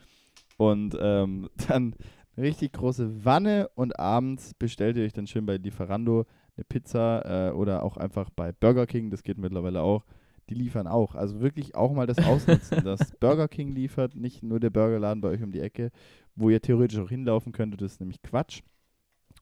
[0.57, 1.95] und ähm, dann
[2.37, 7.51] eine richtig große Wanne und abends bestellt ihr euch dann schön bei Lieferando eine Pizza
[7.51, 10.05] äh, oder auch einfach bei Burger King, das geht mittlerweile auch
[10.49, 11.15] die liefern auch.
[11.15, 15.29] Also wirklich auch mal das ausnutzen, dass Burger King liefert, nicht nur der Burgerladen bei
[15.29, 15.91] euch um die Ecke,
[16.35, 18.63] wo ihr theoretisch auch hinlaufen könntet, das ist nämlich Quatsch.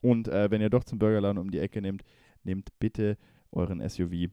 [0.03, 2.03] Und äh, wenn ihr doch zum Burgerladen um die Ecke nehmt,
[2.45, 3.17] nehmt bitte
[3.51, 4.31] euren SUV.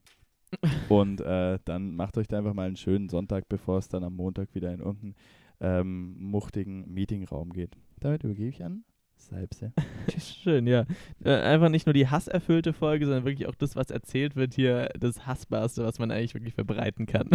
[0.90, 4.16] Und äh, dann macht euch da einfach mal einen schönen Sonntag, bevor es dann am
[4.16, 5.16] Montag wieder in irgendeinen
[5.62, 7.76] ähm, muchtigen Meetingraum geht.
[8.00, 8.84] Damit übergebe ich an
[9.28, 9.74] Salbse.
[10.20, 10.86] Schön, ja.
[11.24, 14.90] Äh, einfach nicht nur die hasserfüllte Folge, sondern wirklich auch das, was erzählt wird, hier
[15.00, 17.30] das Hassbarste, was man eigentlich wirklich verbreiten kann.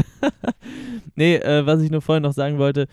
[1.15, 2.87] nee, äh, was ich nur vorhin noch sagen wollte,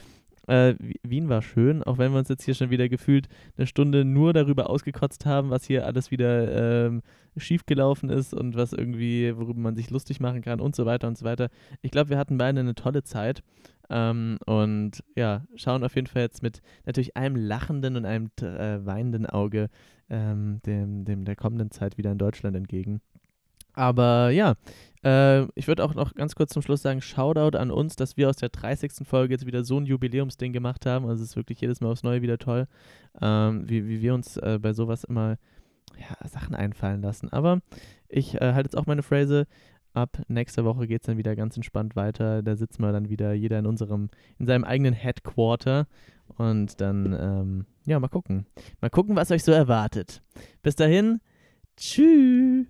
[0.47, 3.27] äh, Wien war schön, auch wenn wir uns jetzt hier schon wieder gefühlt
[3.57, 7.01] eine Stunde nur darüber ausgekotzt haben, was hier alles wieder ähm,
[7.37, 11.17] schiefgelaufen ist und was irgendwie, worüber man sich lustig machen kann und so weiter und
[11.17, 11.49] so weiter.
[11.81, 13.41] Ich glaube, wir hatten beide eine tolle Zeit
[13.89, 18.85] ähm, und ja, schauen auf jeden Fall jetzt mit natürlich einem lachenden und einem äh,
[18.85, 19.69] weinenden Auge
[20.09, 23.01] ähm, dem, dem der kommenden Zeit wieder in Deutschland entgegen.
[23.73, 24.55] Aber ja,
[25.03, 28.29] äh, ich würde auch noch ganz kurz zum Schluss sagen, Shoutout an uns, dass wir
[28.29, 29.05] aus der 30.
[29.05, 31.05] Folge jetzt wieder so ein Jubiläumsding gemacht haben.
[31.05, 32.67] Also es ist wirklich jedes Mal aufs Neue wieder toll,
[33.21, 35.37] ähm, wie, wie wir uns äh, bei sowas immer
[35.97, 37.31] ja, Sachen einfallen lassen.
[37.31, 37.59] Aber
[38.07, 39.45] ich äh, halte jetzt auch meine Phrase,
[39.95, 42.43] ab nächster Woche geht es dann wieder ganz entspannt weiter.
[42.43, 45.87] Da sitzen wir dann wieder jeder in unserem, in seinem eigenen Headquarter
[46.37, 48.45] und dann, ähm, ja, mal gucken.
[48.81, 50.21] Mal gucken, was euch so erwartet.
[50.61, 51.21] Bis dahin,
[51.77, 52.67] tschüss.